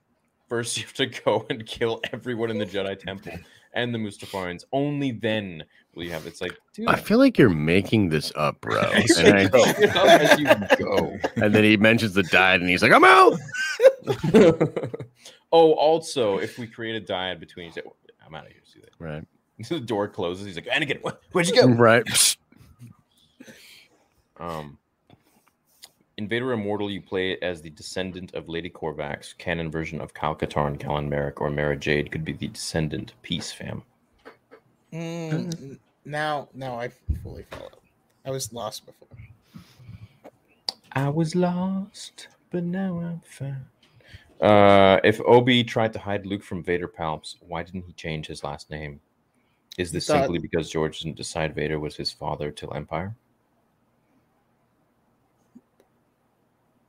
[0.49, 3.33] first you have to go and kill everyone in the Jedi Temple
[3.73, 4.63] and the Mustafarians.
[4.71, 5.63] Only then
[5.95, 6.87] will you have it's like, dude.
[6.87, 8.81] I feel like you're making this up, bro.
[9.17, 9.63] And, I- you go.
[9.63, 10.45] As you
[10.85, 11.17] go.
[11.35, 13.39] and then he mentions the dyad, and he's like, "I'm out."
[15.55, 17.71] Oh, also, if we create a dyad between,
[18.25, 18.61] I'm out of here.
[18.65, 18.89] See that?
[18.99, 19.23] Right.
[19.69, 20.47] The door closes.
[20.47, 21.67] He's like, Anakin, wh- where'd you go?
[21.67, 22.03] Right.
[24.37, 24.79] Um,
[26.17, 29.37] Invader Immortal, you play it as the descendant of Lady Corvax.
[29.37, 33.13] Canon version of Kyle Katarn, Galen Marek, or Mara Jade could be the descendant.
[33.21, 33.83] Peace, fam.
[34.91, 36.89] Mm, now, now I
[37.21, 37.79] fully follow.
[38.25, 39.07] I was lost before.
[40.91, 43.65] I was lost, but now I'm found.
[44.41, 48.43] Uh, if Obi tried to hide Luke from Vader Palps, why didn't he change his
[48.43, 48.99] last name?
[49.77, 53.15] Is this thought- simply because George didn't decide Vader was his father till Empire?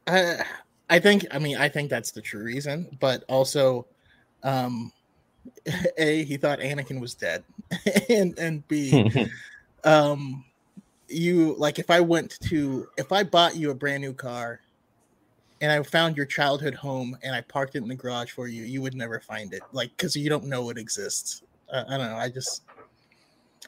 [0.06, 0.44] I,
[0.90, 3.86] I think I mean I think that's the true reason, but also,
[4.42, 4.92] um,
[5.98, 7.42] a he thought Anakin was dead,
[8.10, 9.28] and and b
[9.84, 10.44] um,
[11.08, 14.60] you like if I went to if I bought you a brand new car,
[15.60, 18.64] and I found your childhood home and I parked it in the garage for you,
[18.64, 21.42] you would never find it, like because you don't know it exists.
[21.72, 22.16] Uh, I don't know.
[22.16, 22.62] I just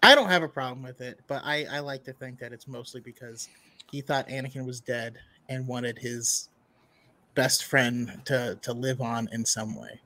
[0.03, 2.69] I don't have a problem with it, but I I like to think that it's
[2.69, 3.49] mostly because
[3.91, 6.49] he thought Anakin was dead and wanted his
[7.35, 10.01] best friend to to live on in some way.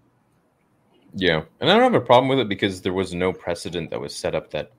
[1.15, 4.01] Yeah, and I don't have a problem with it because there was no precedent that
[4.01, 4.71] was set up that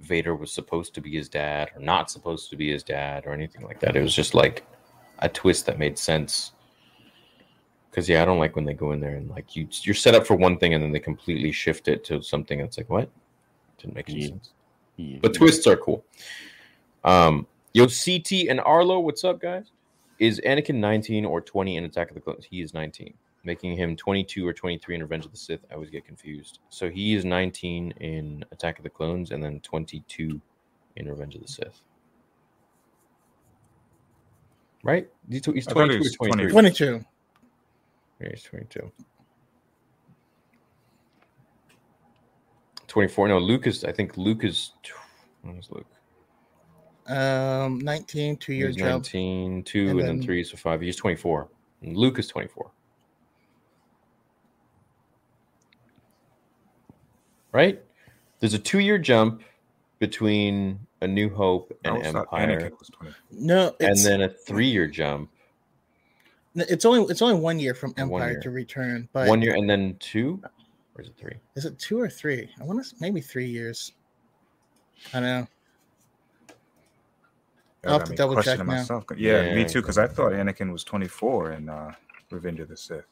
[0.00, 3.32] Vader was supposed to be his dad or not supposed to be his dad or
[3.32, 3.94] anything like that.
[3.94, 4.66] It was just like
[5.20, 6.52] a twist that made sense.
[7.90, 10.14] Because yeah, I don't like when they go in there and like you you're set
[10.14, 13.10] up for one thing and then they completely shift it to something that's like what
[13.78, 14.28] didn't make any Yeah.
[14.28, 14.52] sense.
[15.20, 16.04] But twists are cool.
[17.04, 19.70] Um, yo, CT and Arlo, what's up, guys?
[20.18, 22.44] Is Anakin 19 or 20 in Attack of the Clones?
[22.44, 23.14] He is 19,
[23.44, 25.60] making him 22 or 23 in Revenge of the Sith.
[25.70, 26.58] I always get confused.
[26.70, 30.40] So he is 19 in Attack of the Clones and then 22
[30.96, 31.80] in Revenge of the Sith.
[34.84, 35.08] Right?
[35.28, 36.50] He's he's I thought he 22 or 23.
[36.52, 37.04] 22.
[38.20, 38.92] Yeah, he's 22.
[42.86, 43.28] 24.
[43.28, 44.72] No, Luke is, I think Luke is,
[45.42, 45.86] when is Luke?
[47.06, 49.04] Um 19 two year He's jump.
[49.04, 50.80] 19, 2, and, And then, then- 3, so 5.
[50.82, 51.48] He's 24.
[51.82, 52.70] And Luke is 24.
[57.52, 57.82] Right?
[58.40, 59.42] There's a two year jump
[59.98, 62.20] between A New Hope and No.
[62.20, 63.14] Empire, Anakin was 20.
[63.30, 65.30] No, and then a three year jump.
[66.56, 68.40] It's only it's only one year from Empire year.
[68.40, 70.40] to Return, but One year and then two,
[70.96, 71.36] or is it three?
[71.54, 72.50] is it two or three?
[72.60, 73.92] I want to maybe three years.
[75.14, 75.46] I don't know.
[77.84, 78.64] I'll got have to double check now.
[78.64, 79.04] myself.
[79.16, 79.54] Yeah, Yeah.
[79.54, 79.80] me too.
[79.80, 81.92] Because I thought Anakin was 24 in uh,
[82.32, 83.04] Revenge of the Sith.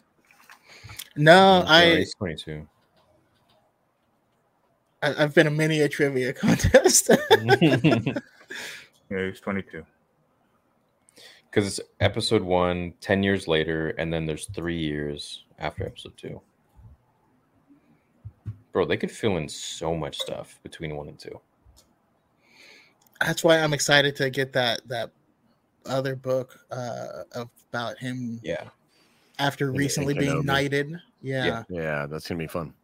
[1.14, 2.66] No, Yeah, I, he's 22.
[5.06, 7.10] I I've been a mini trivia contest.
[9.08, 9.84] Yeah, he's 22.
[11.48, 16.40] Because it's episode one, 10 years later, and then there's three years after episode two.
[18.72, 21.40] Bro, they could fill in so much stuff between one and two.
[23.24, 25.12] That's why I'm excited to get that that
[25.86, 27.22] other book uh
[27.72, 28.64] about him Yeah.
[29.38, 30.44] after recently being Kenobi.
[30.46, 31.00] knighted.
[31.22, 31.62] Yeah.
[31.70, 32.74] Yeah, that's gonna be fun.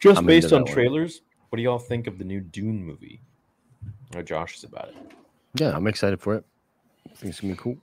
[0.00, 0.72] Just I'm based on that one.
[0.74, 3.20] trailers, what do y'all think of the new Dune movie?
[4.16, 4.96] Oh, Josh is about it.
[5.54, 6.44] Yeah, I'm excited for it.
[7.10, 7.76] I think it's gonna be cool.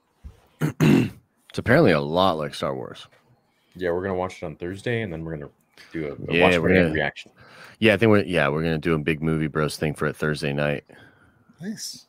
[1.49, 3.07] it's apparently a lot like Star Wars.
[3.75, 5.51] Yeah, we're gonna watch it on Thursday, and then we're gonna
[5.91, 7.31] do a, a Yeah, watch we're party gonna- reaction.
[7.79, 10.15] Yeah, I think we're yeah we're gonna do a big movie bros thing for it
[10.15, 10.85] Thursday night.
[11.59, 12.05] Nice.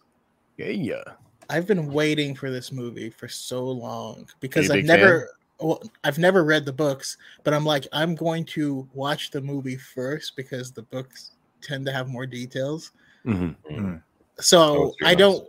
[0.56, 1.02] Yeah, yeah.
[1.50, 5.26] I've been waiting for this movie for so long because I've never fan?
[5.60, 9.40] Never well, I've never read the books, but I'm like I'm going to watch the
[9.40, 12.92] movie first because the books tend to have more details.
[13.24, 14.02] hmm Mm.
[14.38, 15.46] So I don't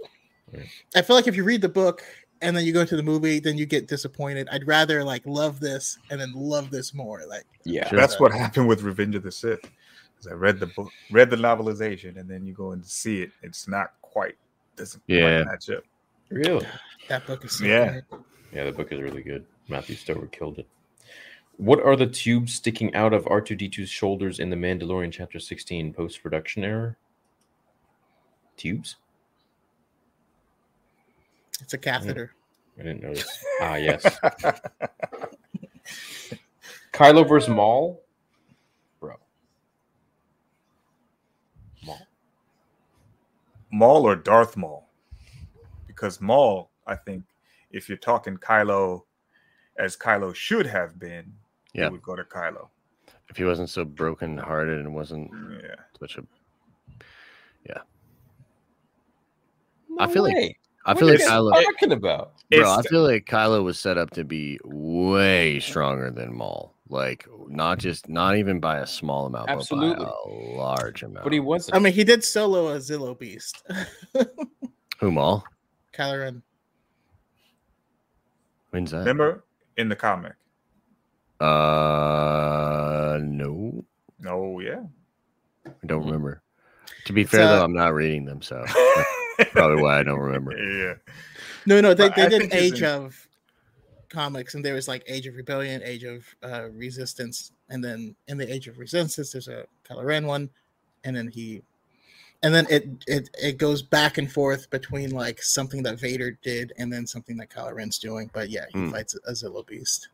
[0.53, 0.63] Yeah.
[0.95, 2.03] I feel like if you read the book
[2.41, 4.47] and then you go to the movie, then you get disappointed.
[4.51, 7.23] I'd rather like love this and then love this more.
[7.27, 7.99] Like Yeah, Sure.
[7.99, 9.59] That's what happened with Revenge of the Sith.
[9.61, 13.31] Because I read the book, read the novelization, and then you go and see it.
[13.43, 14.35] It's not quite
[14.75, 15.43] doesn't Yeah.
[15.43, 15.83] quite match up.
[16.29, 16.65] really.
[17.07, 18.01] that book is so Yeah.
[18.09, 18.23] good.
[18.51, 19.45] Yeah, the book is really good.
[19.67, 20.67] Matthew Stover killed it.
[21.57, 26.21] What are the tubes sticking out of R2D2's shoulders in The Mandalorian Chapter 16 post
[26.21, 26.97] production error?
[28.57, 28.97] Tubes?
[31.61, 32.33] It's a catheter.
[32.79, 33.43] I didn't notice.
[33.59, 34.03] Ah, yes.
[36.93, 38.03] Kylo versus Maul?
[38.99, 39.15] Bro.
[41.83, 42.07] Maul.
[43.71, 44.87] Maul or Darth Maul?
[45.87, 47.23] Because Maul, I think,
[47.71, 49.01] if you're talking Kylo
[49.79, 51.33] as Kylo should have been,
[51.73, 51.85] Yeah.
[51.85, 52.69] you would go to Kylo.
[53.29, 55.29] If he wasn't so broken hearted and wasn't
[55.63, 55.75] Yeah.
[55.99, 56.23] such a,
[59.89, 60.57] No I feel like- way.
[60.85, 62.33] I What feel are like you Kylo, talking about?
[62.49, 62.59] bro.
[62.59, 66.75] It's- I feel like Kylo was set up to be way stronger than Maul.
[66.87, 70.05] Like not just not even by a small amount, Absolutely.
[70.05, 71.23] but by a large amount.
[71.25, 71.75] But he wasn't.
[71.75, 73.63] I mean, he did solo a Zillo Beast.
[74.99, 75.43] Who Maul?
[75.93, 76.43] Kylo Ren.
[78.69, 78.99] When's that?
[78.99, 79.43] Remember
[79.77, 80.33] in the comic?
[81.39, 83.83] Uh, no,
[84.19, 84.81] No, yeah.
[85.65, 86.05] I don't Mhm.
[86.07, 86.41] remember.
[87.05, 88.63] To be It's, fair though, uh, I'm not reading them, so
[89.51, 90.57] probably why I don't remember.
[90.57, 90.95] Yeah.
[91.67, 93.27] No, no, they, they did Age in- of
[94.09, 98.37] comics, and there was like Age of Rebellion, Age of uh, Resistance, and then in
[98.37, 100.49] the Age of Resistance, there's a Kylo Ren one,
[101.03, 101.61] and then he,
[102.43, 106.73] and then it it it goes back and forth between like something that Vader did
[106.77, 108.29] and then something that Kylo Ren's doing.
[108.33, 108.91] But yeah, he Hmm.
[108.91, 110.09] fights a Zillo Beast.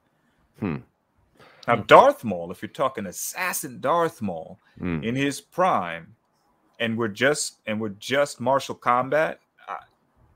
[1.68, 5.04] Now, Darth Maul, if you're talking assassin Darth Maul Mm.
[5.04, 6.16] in his prime,
[6.80, 9.78] and we're just and we're just martial combat, I,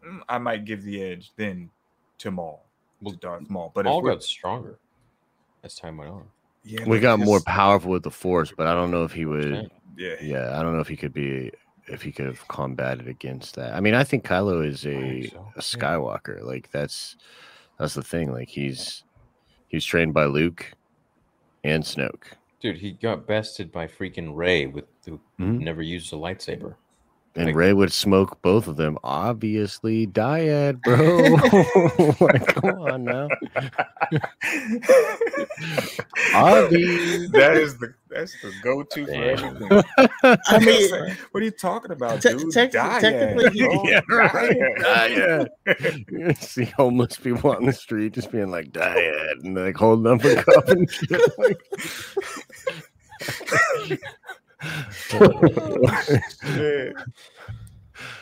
[0.05, 1.69] mm, I might give the edge then
[2.19, 2.65] to Maul,
[3.07, 3.71] to Darth Maul.
[3.73, 4.79] But Maul if we're, got stronger
[5.63, 6.27] as time went on.
[6.63, 9.25] yeah, We but got more powerful with the Force, but I don't know if he
[9.25, 9.69] would.
[9.97, 11.51] Yeah, Yeah, I don't know if he could be
[11.87, 13.73] if he could have combated against that.
[13.73, 15.61] I mean, I think Kylo is a, so, a yeah.
[15.61, 16.43] Skywalker.
[16.43, 17.15] Like that's
[17.79, 18.31] that's the thing.
[18.31, 19.03] Like he's
[19.67, 20.73] he's trained by Luke
[21.63, 22.33] and Snoke.
[22.59, 25.59] Dude, he got bested by freaking Rey with who Mhm.
[25.61, 26.75] never used a lightsaber.
[27.37, 28.97] And Like- Rey would smoke both of them.
[29.03, 32.25] Obviously, dyad, bro.
[32.25, 33.27] like, come on now.
[36.33, 37.31] Obvi.
[37.31, 39.83] that is the that's the go-to for everything.
[40.47, 42.51] I mean, like, what are you talking about, Te- dude?
[42.51, 43.83] tec- Dyad, technically, bro.
[43.83, 44.57] Yeah, right.
[44.79, 45.47] Dyad.
[46.09, 50.23] You see homeless people on the street just being like dyad and like holding up
[50.23, 51.37] a cup and shit.
[51.37, 51.59] Like,
[53.87, 53.97] Yeah.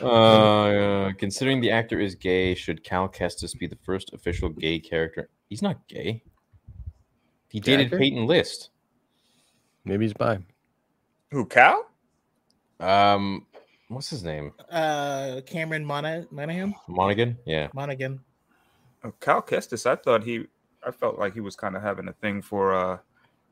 [0.00, 5.28] Uh, considering the actor is gay, should Cal Kestis be the first official gay character?
[5.48, 6.22] He's not gay.
[7.48, 7.98] He The dated actor?
[7.98, 8.70] Peyton List.
[9.84, 10.38] Maybe he's bi.
[11.30, 11.86] Who, Cal?
[12.80, 13.46] Um,
[13.88, 14.52] what's his name?
[14.70, 16.74] Uh, Cameron Mona- Monaghan.
[16.88, 17.38] Monaghan.
[17.44, 17.68] Yeah.
[17.74, 18.20] Monaghan.
[19.04, 20.46] Oh, Cal Kestis, I thought he,
[20.86, 22.98] I felt like he was kind of having a thing for uh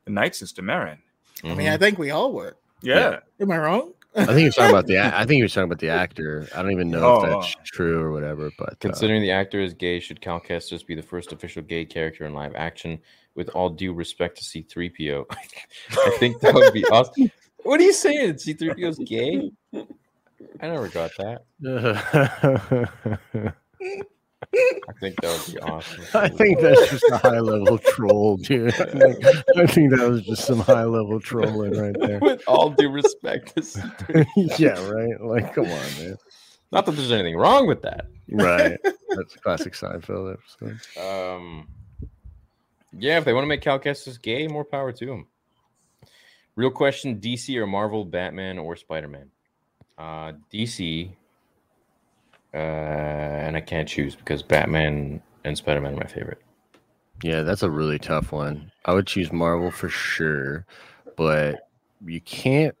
[0.05, 0.97] the Night Sister Merrin.
[1.43, 2.55] I mean, I think we all were.
[2.81, 3.93] Yeah, Am I wrong?
[4.15, 4.95] I think you're talking about the.
[4.97, 6.47] a- I think you're talking about the actor.
[6.55, 8.49] I don't even know Oh, if that's true or whatever.
[8.57, 11.83] But uh, Considering the actor is gay, should Cal Kestis be the first official gay
[11.85, 12.99] character in live action?
[13.35, 15.25] With all due respect to C3PO,
[15.91, 17.29] I think that would be awesome.
[17.63, 18.35] What are you saying?
[18.35, 19.51] C3PO is gay?
[19.73, 21.41] I never got that.
[24.55, 26.03] I think that would be awesome.
[26.13, 28.73] I think that's just a high level troll, dude.
[28.73, 32.19] I think that was just some high level trolling right there.
[32.19, 33.53] With all due respect
[34.59, 35.21] yeah, right.
[35.21, 35.69] Like, come on,
[35.99, 36.17] man.
[36.71, 38.07] Not that there's anything wrong with that.
[38.29, 38.77] Right.
[39.09, 40.79] That's a classic Seinfeld episode.
[40.99, 41.67] Um,
[42.97, 45.27] yeah, if they want to make Cal Kestis gay, more power to them.
[46.55, 49.29] Real question: DC or Marvel, Batman or Spider Man?
[49.97, 51.11] Uh, DC,
[52.55, 56.41] uh, and I can't choose because Batman and Spider Man are my favorite.
[57.21, 58.71] Yeah, that's a really tough one.
[58.85, 60.65] I would choose Marvel for sure,
[61.17, 61.69] but
[62.05, 62.75] you can't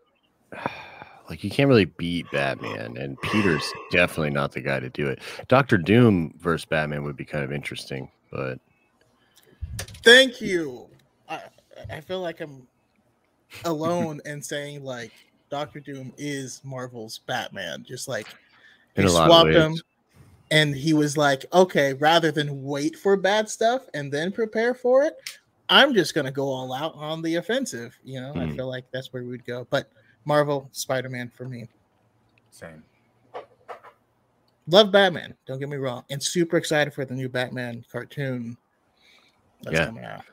[1.29, 5.19] like you can't really beat Batman and Peter's definitely not the guy to do it.
[5.47, 8.59] Doctor Doom versus Batman would be kind of interesting, but
[10.03, 10.87] Thank you.
[11.27, 11.41] I
[11.89, 12.67] I feel like I'm
[13.65, 15.11] alone in saying like
[15.49, 17.83] Doctor Doom is Marvel's Batman.
[17.87, 18.27] Just like
[18.95, 19.75] in he swapped him,
[20.51, 25.03] and he was like, okay, rather than wait for bad stuff and then prepare for
[25.03, 25.15] it,
[25.69, 27.97] I'm just gonna go all out on the offensive.
[28.03, 28.55] You know, I Hmm.
[28.55, 29.67] feel like that's where we'd go.
[29.69, 29.89] But
[30.25, 31.67] Marvel Spider Man for me.
[32.51, 32.83] Same.
[34.67, 35.35] Love Batman.
[35.45, 38.57] Don't get me wrong, and super excited for the new Batman cartoon.
[39.61, 39.85] That's Yeah.
[39.85, 40.23] coming out.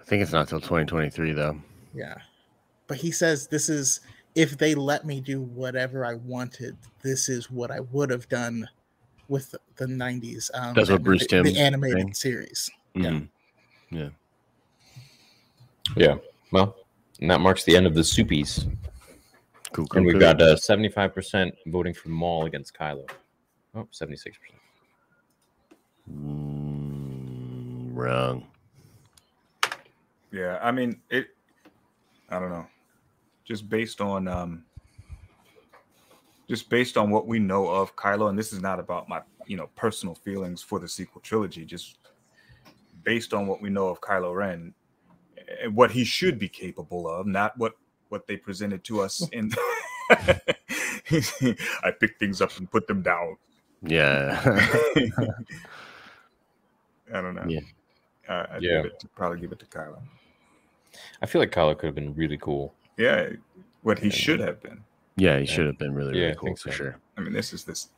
[0.00, 1.60] I think it's not till 2023 though.
[1.94, 2.16] Yeah.
[2.86, 4.00] But he says this is
[4.34, 8.68] if they let me do whatever I wanted, this is what I would have done
[9.28, 10.50] with the 90s.
[10.54, 12.14] Um, That's what the- Bruce the, Timm the animated saying?
[12.14, 12.70] series.
[12.94, 13.10] Yeah.
[13.10, 13.28] Mhm.
[15.96, 16.16] Yeah.
[16.50, 16.76] Well,
[17.20, 18.64] and that marks the end of the Soupies.
[19.72, 20.20] Cool, cool, And we've cool.
[20.20, 23.08] got uh, 75% voting for Maul against Kylo.
[23.74, 24.30] Oh, 76%.
[26.10, 28.46] Mm, wrong.
[30.30, 31.28] Yeah, I mean it.
[32.30, 32.66] I don't know.
[33.44, 34.64] Just based on um,
[36.48, 39.56] just based on what we know of Kylo, and this is not about my you
[39.56, 41.64] know personal feelings for the sequel trilogy.
[41.64, 41.98] Just
[43.04, 44.72] based on what we know of Kylo Ren
[45.62, 47.74] and what he should be capable of, not what
[48.10, 49.50] what they presented to us in.
[50.10, 53.36] I pick things up and put them down.
[53.82, 54.40] Yeah.
[57.12, 57.44] I don't know.
[57.46, 57.60] Yeah.
[58.28, 58.82] Uh, I'd Yeah.
[58.82, 60.00] give it to, probably give it to Kylo.
[61.20, 62.74] I feel like Kylo could have been really cool.
[62.96, 63.30] Yeah,
[63.82, 64.82] what he should have been.
[65.16, 66.76] yeah, he should have been really, really I cool for so.
[66.76, 66.96] sure.
[67.16, 67.88] I mean, this is this.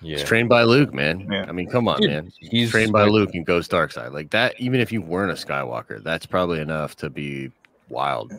[0.00, 0.18] Yeah.
[0.18, 1.26] He's trained by Luke, man.
[1.30, 1.46] Yeah.
[1.48, 2.32] I mean, come on, Dude, man.
[2.38, 4.12] He's trained by like- Luke and goes dark side.
[4.12, 7.50] Like that, even if you weren't a Skywalker, that's probably enough to be
[7.88, 8.30] wild.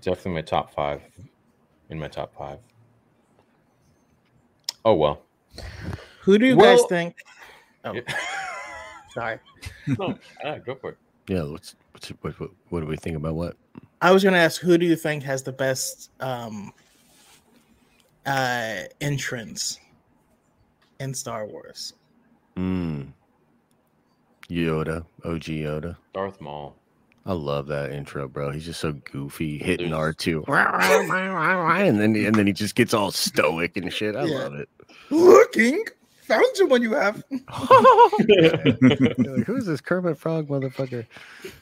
[0.00, 1.02] Definitely my top five.
[1.90, 2.58] In my top five.
[4.84, 5.22] Oh well.
[6.22, 7.16] Who do you Well- guys think?
[7.84, 8.00] Oh, Yeah.
[9.14, 9.38] sorry.
[9.86, 10.98] no, ah, go for it.
[11.28, 11.87] Yeah, what's, what's
[12.20, 13.56] what, what, what do we think about what?
[14.00, 16.72] I was going to ask, who do you think has the best um,
[18.26, 19.78] uh, entrance
[21.00, 21.94] in Star Wars?
[22.56, 23.08] Mm.
[24.50, 25.96] Yoda, OG Yoda.
[26.14, 26.74] Darth Maul.
[27.26, 28.50] I love that intro, bro.
[28.50, 33.10] He's just so goofy, hitting R two, and then and then he just gets all
[33.10, 34.16] stoic and shit.
[34.16, 34.38] I Yeah.
[34.38, 34.68] love it.
[35.10, 35.84] Looking,
[36.28, 37.22] found someone you have.
[37.30, 37.40] You're
[39.36, 41.06] like, Who's this Kermit Frog motherfucker?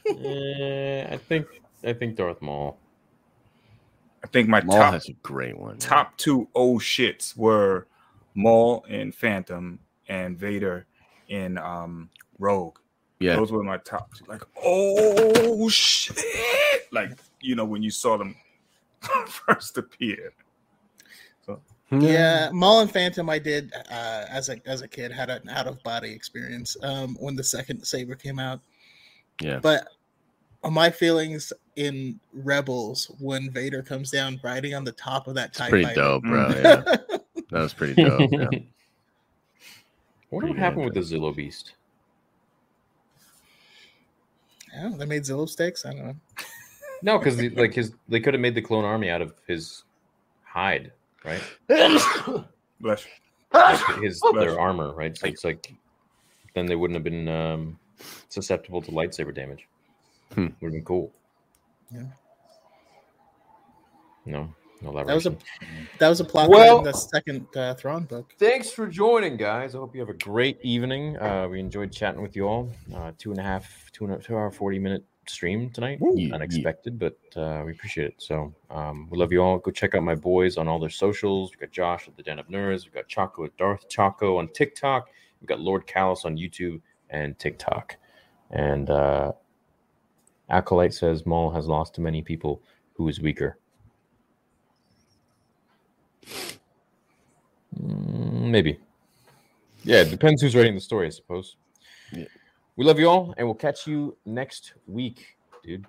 [0.05, 1.47] Yeah, I think
[1.83, 2.77] I think Darth Maul.
[4.23, 5.71] I think my Maul top has a great one.
[5.71, 5.79] man.
[5.79, 7.87] top two old shits were
[8.35, 9.79] Maul in Phantom
[10.09, 10.85] and Vader
[11.29, 12.77] in um Rogue.
[13.19, 14.25] Yeah, Those were my top two.
[14.27, 16.17] Like, oh shit!
[16.91, 18.35] Like, you know, when you saw them
[19.27, 20.33] first appear.
[21.91, 23.29] Yeah, Maul and Phantom.
[23.29, 27.15] I did uh, as a as a kid had an out of body experience um,
[27.19, 28.59] when the second saber came out.
[29.41, 29.59] yeah.
[29.59, 29.87] But
[30.69, 35.69] my feelings in Rebels when Vader comes down riding on the top of that Tie
[35.69, 36.01] pretty Fighter.
[36.01, 36.49] dope, bro.
[36.49, 36.81] Yeah,
[37.51, 38.31] that was pretty dope.
[38.31, 38.47] Yeah.
[40.29, 41.75] I wonder what Pretty happened with the Zillo Beast.
[44.73, 45.85] Yeah, they made Zillow sticks.
[45.85, 46.15] I don't know.
[47.01, 49.83] No, because like his they could have made the clone army out of his
[50.43, 50.91] hide,
[51.27, 52.45] right?
[52.79, 53.05] Bless.
[53.53, 55.17] Like his their armor, right?
[55.17, 55.73] So it's like
[56.53, 57.79] then they wouldn't have been um,
[58.29, 59.67] susceptible to lightsaber damage.
[60.33, 60.47] Hmm.
[60.61, 61.11] Would have been cool.
[61.93, 62.03] Yeah.
[64.25, 65.37] No, no That was a
[65.99, 68.33] that was a plot Well- in the second uh, Thrawn book.
[68.37, 69.73] Thanks for joining, guys.
[69.73, 71.17] I hope you have a great evening.
[71.17, 72.69] Uh, we enjoyed chatting with you all.
[72.93, 75.99] Uh, two and a half, two and a two hour, forty minute stream tonight.
[76.01, 78.15] Yeah, Unexpected, but uh, we appreciate it.
[78.17, 79.57] So um, we love you all.
[79.59, 81.51] Go check out my boys on all their socials.
[81.51, 82.85] We got Josh at the Den of Nerds.
[82.85, 85.09] We got Choco at Darth Choco on TikTok.
[85.41, 87.97] We got Lord Callus on YouTube and TikTok.
[88.51, 89.33] And uh,
[90.49, 92.61] Acolyte says Maul has lost to many people
[92.93, 93.57] who is weaker.
[97.81, 98.79] Mm, maybe.
[99.83, 101.55] Yeah, it depends who's writing the story, I suppose.
[102.11, 102.25] Yeah.
[102.77, 105.85] We love you all, and we'll catch you next week, dude,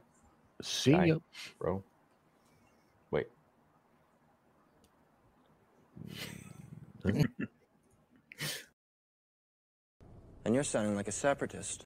[0.62, 1.04] See Bye.
[1.04, 1.16] ya.
[1.60, 1.84] bro.
[3.10, 3.28] Wait.
[10.44, 11.76] And you're sounding like a separatist.